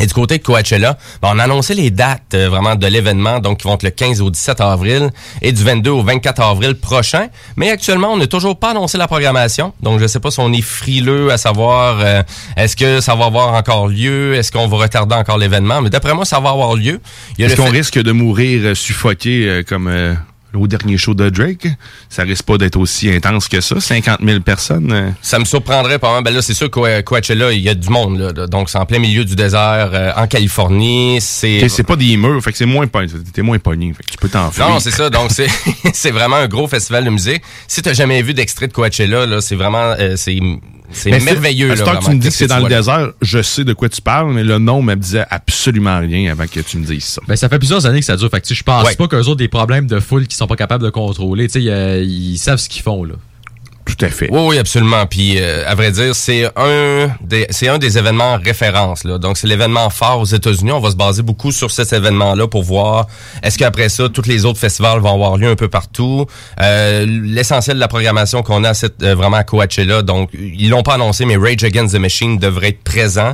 [0.00, 3.38] Et du côté de Coachella, ben, on a annoncé les dates euh, vraiment de l'événement,
[3.40, 5.10] donc qui vont être le 15 au 17 avril
[5.42, 7.28] et du 22 au 24 avril prochain.
[7.56, 10.40] Mais actuellement, on n'a toujours pas annoncé la programmation, donc je ne sais pas si
[10.40, 12.22] on est frileux à savoir euh,
[12.56, 15.82] est-ce que ça va avoir encore lieu, est-ce qu'on va retarder encore l'événement?
[15.82, 17.00] Mais d'après moi, ça va avoir lieu.
[17.38, 20.14] Est-ce qu'on fait- risque de mourir euh, suffoqué euh, comme euh,
[20.54, 21.66] au dernier show de Drake.
[22.08, 23.80] Ça risque pas d'être aussi intense que ça.
[23.80, 24.92] 50 000 personnes.
[24.92, 25.10] euh.
[25.22, 26.22] Ça me surprendrait pas mal.
[26.24, 28.18] Ben là, c'est sûr que Coachella, il y a du monde.
[28.18, 31.18] Là, donc, c'est en plein milieu du désert, euh, en Californie.
[31.20, 33.08] C'est pas des murs, fait que c'est moins pogné.
[33.32, 34.68] T'es moins pogné, fait que tu peux t'enfuir.
[34.68, 35.10] Non, c'est ça.
[35.10, 35.48] Donc, c'est
[35.92, 37.42] c'est vraiment un gros festival de musique.
[37.68, 39.94] Si t'as jamais vu d'extrait de Coachella, là, c'est vraiment...
[39.98, 40.38] euh, c'est
[40.92, 41.70] c'est Mais merveilleux.
[41.72, 43.72] À là, temps que tu me dis que c'est dans le désert, je sais de
[43.72, 47.04] quoi tu parles, mais le nom me disait absolument rien avant que tu me dises
[47.04, 47.22] ça.
[47.26, 48.30] Ben, ça fait plusieurs années que ça dure.
[48.30, 48.94] Fait que, je pense Ouais.
[48.96, 51.48] pas qu'eux autres des problèmes de foule qu'ils sont pas capables de contrôler.
[51.48, 53.14] Tu sais, ils savent ce qu'ils font, là.
[53.84, 54.28] Tout à fait.
[54.30, 55.06] Oui, oui, absolument.
[55.06, 59.04] Puis, euh, à vrai dire, c'est un des, c'est un des événements référence.
[59.04, 59.18] Là.
[59.18, 60.72] Donc, c'est l'événement phare aux États-Unis.
[60.72, 63.06] On va se baser beaucoup sur cet événement-là pour voir
[63.42, 66.26] est-ce qu'après ça, tous les autres festivals vont avoir lieu un peu partout.
[66.60, 70.68] Euh, L'essentiel de la programmation qu'on a à cette, euh, vraiment à Coachella, donc ils
[70.68, 73.32] l'ont pas annoncé, mais Rage Against the Machine devrait être présent.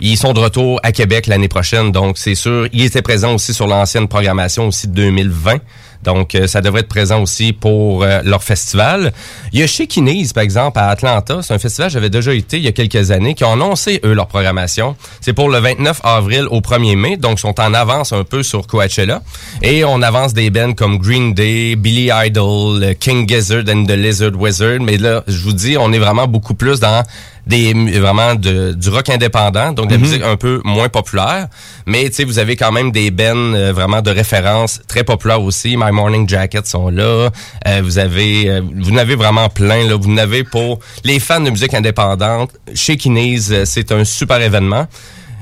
[0.00, 2.68] Ils sont de retour à Québec l'année prochaine, donc c'est sûr.
[2.72, 5.58] Ils étaient présents aussi sur l'ancienne programmation aussi de 2020.
[6.04, 9.12] Donc, euh, ça devrait être présent aussi pour euh, leur festival.
[9.52, 11.40] Il y a chez Kinese, par exemple, à Atlanta.
[11.42, 14.12] C'est un festival, j'avais déjà été il y a quelques années, qui ont annoncé, eux,
[14.12, 14.96] leur programmation.
[15.20, 17.16] C'est pour le 29 avril au 1er mai.
[17.16, 19.22] Donc, sont en avance un peu sur Coachella.
[19.62, 24.36] Et on avance des bands comme Green Day, Billy Idol, King Gizzard and the Lizard
[24.36, 24.80] Wizard.
[24.80, 27.02] Mais là, je vous dis, on est vraiment beaucoup plus dans
[27.48, 30.02] des vraiment de, du rock indépendant, donc de la Mhm.
[30.04, 31.48] musique un peu moins populaire.
[31.86, 35.42] Mais tu sais, vous avez quand même des bands euh, vraiment de référence très populaires
[35.42, 35.76] aussi.
[35.76, 37.30] My Morning Jacket sont là.
[37.66, 39.96] Euh, vous avez, euh, vous en avez vraiment plein là.
[39.96, 42.50] Vous en avez pour les fans de musique indépendante.
[42.74, 44.86] Chez Kinese, euh, c'est un super événement.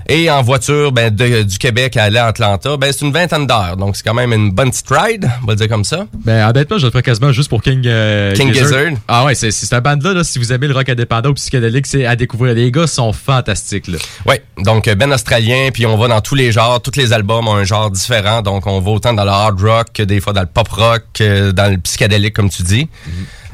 [0.09, 3.47] Et en voiture, ben, de- du Québec à aller à Atlanta, ben, c'est une vingtaine
[3.47, 3.77] d'heures.
[3.77, 6.07] Donc, c'est quand même une bonne petite ride, on va le dire comme ça.
[6.25, 8.93] Ben, honnêtement, je le ferais quasiment juste pour King, euh, King Gizzard.
[9.09, 11.87] Ah ouais, c'est c'est cette bande-là, là, si vous aimez le rock indépendant ou psychédélique,
[11.89, 12.55] c'est à découvrir.
[12.55, 13.99] Les gars sont fantastiques, là.
[14.27, 17.55] Oui, donc Ben australien, puis on va dans tous les genres, tous les albums ont
[17.57, 20.43] un genre différent, donc on va autant dans le hard rock que des fois dans
[20.43, 22.89] le pop rock, que dans le psychédélique comme tu dis.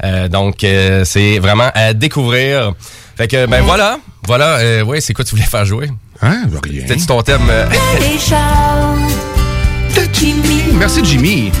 [0.03, 2.73] Euh, donc euh, c'est vraiment à découvrir.
[3.15, 5.89] Fait que ben voilà, voilà, euh, ouais, c'est quoi tu voulais faire jouer?
[6.23, 6.81] Hein, rien.
[6.87, 7.65] C'était ton thème euh,
[10.77, 11.51] Merci, Jimmy.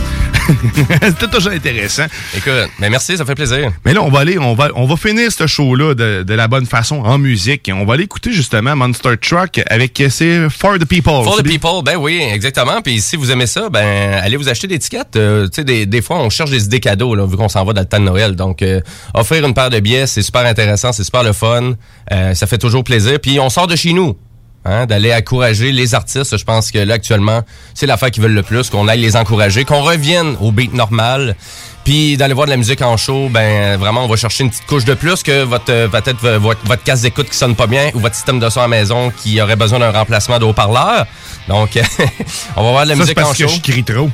[1.01, 2.03] C'était toujours intéressant.
[2.35, 3.71] Écoute, mais merci, ça fait plaisir.
[3.85, 6.47] Mais là, on va aller, on va, on va finir ce show-là de, de la
[6.49, 7.71] bonne façon en musique.
[7.73, 11.23] On va aller écouter justement Monster Truck avec euh, c'est For the People.
[11.23, 12.81] For the bien- people, ben oui, exactement.
[12.81, 15.15] Puis si vous aimez ça, ben allez vous acheter des étiquettes.
[15.15, 17.63] Euh, tu sais, des, des fois, on cherche des idées cadeaux, là, vu qu'on s'en
[17.63, 18.35] va dans le temps de Noël.
[18.35, 18.81] Donc, euh,
[19.13, 21.73] offrir une paire de billets, c'est super intéressant, c'est super le fun.
[22.11, 23.17] Euh, ça fait toujours plaisir.
[23.21, 24.17] Puis on sort de chez nous.
[24.65, 27.41] Hein, d'aller encourager les artistes, je pense que là actuellement,
[27.73, 31.35] c'est l'affaire qu'ils veulent le plus, qu'on aille les encourager, qu'on revienne au beat normal.
[31.83, 34.65] Puis d'aller voir de la musique en show, ben vraiment on va chercher une petite
[34.65, 37.89] couche de plus que votre euh, peut-être votre, votre casque d'écoute qui sonne pas bien
[37.93, 41.07] ou votre système de son à la maison qui aurait besoin d'un remplacement de haut-parleur.
[41.49, 41.77] Donc
[42.55, 43.53] on va voir de la Ça, musique en parce que show.
[43.53, 44.09] je crie trop.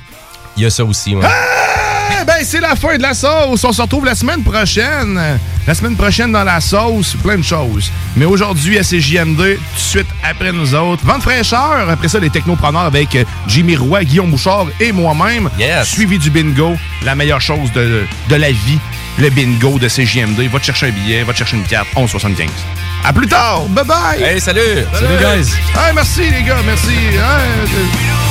[0.58, 1.28] Il y a ça aussi, ouais.
[2.10, 3.64] Eh ben, c'est la fin de la sauce.
[3.64, 5.19] On se retrouve la semaine prochaine.
[5.68, 7.91] La semaine prochaine dans la sauce, plein de choses.
[8.15, 11.88] Mais aujourd'hui, à CJMD, tout de suite après nous autres, vente fraîcheur.
[11.90, 15.49] Après ça, les technopreneurs avec euh, Jimmy Roy, Guillaume Bouchard et moi-même.
[15.84, 18.80] Suivi du bingo, la meilleure chose de, de la vie,
[19.19, 20.49] le bingo de CJMD.
[20.52, 22.48] Va te chercher un billet, va te chercher une carte, 11,75.
[23.03, 23.61] À plus tard.
[23.69, 24.22] Bye bye.
[24.23, 24.60] Hey, salut.
[24.94, 25.52] Salut, guys.
[25.76, 26.95] Hey, merci les gars, merci.
[27.14, 28.28] Hey,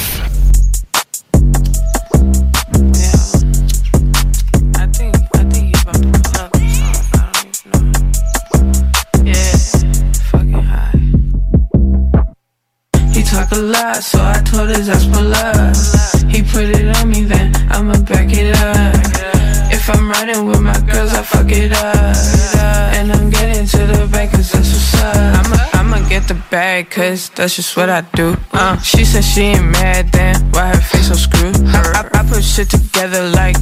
[26.91, 28.37] cause that's just what I do.
[28.53, 31.57] Uh, she said she ain't mad, then why her face so screwed?
[31.69, 33.57] I, I, I put shit together like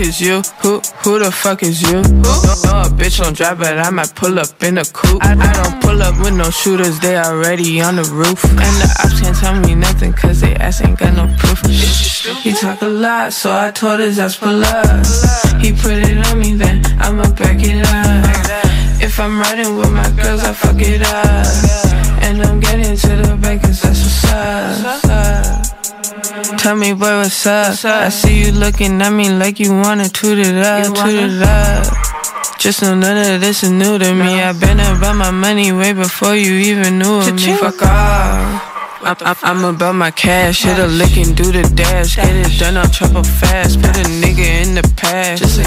[0.00, 0.42] is you?
[0.62, 2.02] Who, who the fuck is you?
[2.02, 2.22] Who?
[2.22, 5.22] No, a bitch don't drive, but I might pull up in a coupe.
[5.22, 8.42] I, I don't pull up with no shooters, they already on the roof.
[8.44, 11.60] And the ops can't tell me nothing, cause they ass ain't got no proof.
[12.42, 15.06] He talk a lot, so I told his ass pull up.
[15.60, 19.02] He put it on me, then I'ma back it up.
[19.02, 22.22] If I'm riding with my girls, I fuck it up.
[22.22, 25.59] And I'm getting to the bank, cause that's what's up.
[26.60, 27.82] Tell me, boy, what's up?
[27.86, 31.86] I see you looking at me like you wanna toot it up, toot it up.
[32.58, 34.42] Just know none of this is new to me.
[34.42, 37.56] I've been about my money way before you even knew of me.
[37.56, 39.00] Fuck off.
[39.02, 42.16] I'm, I'm, I'm about my cash, hit a lick and do the dash.
[42.16, 43.80] Get it done, I'll trouble fast.
[43.80, 45.66] Put a nigga in the past.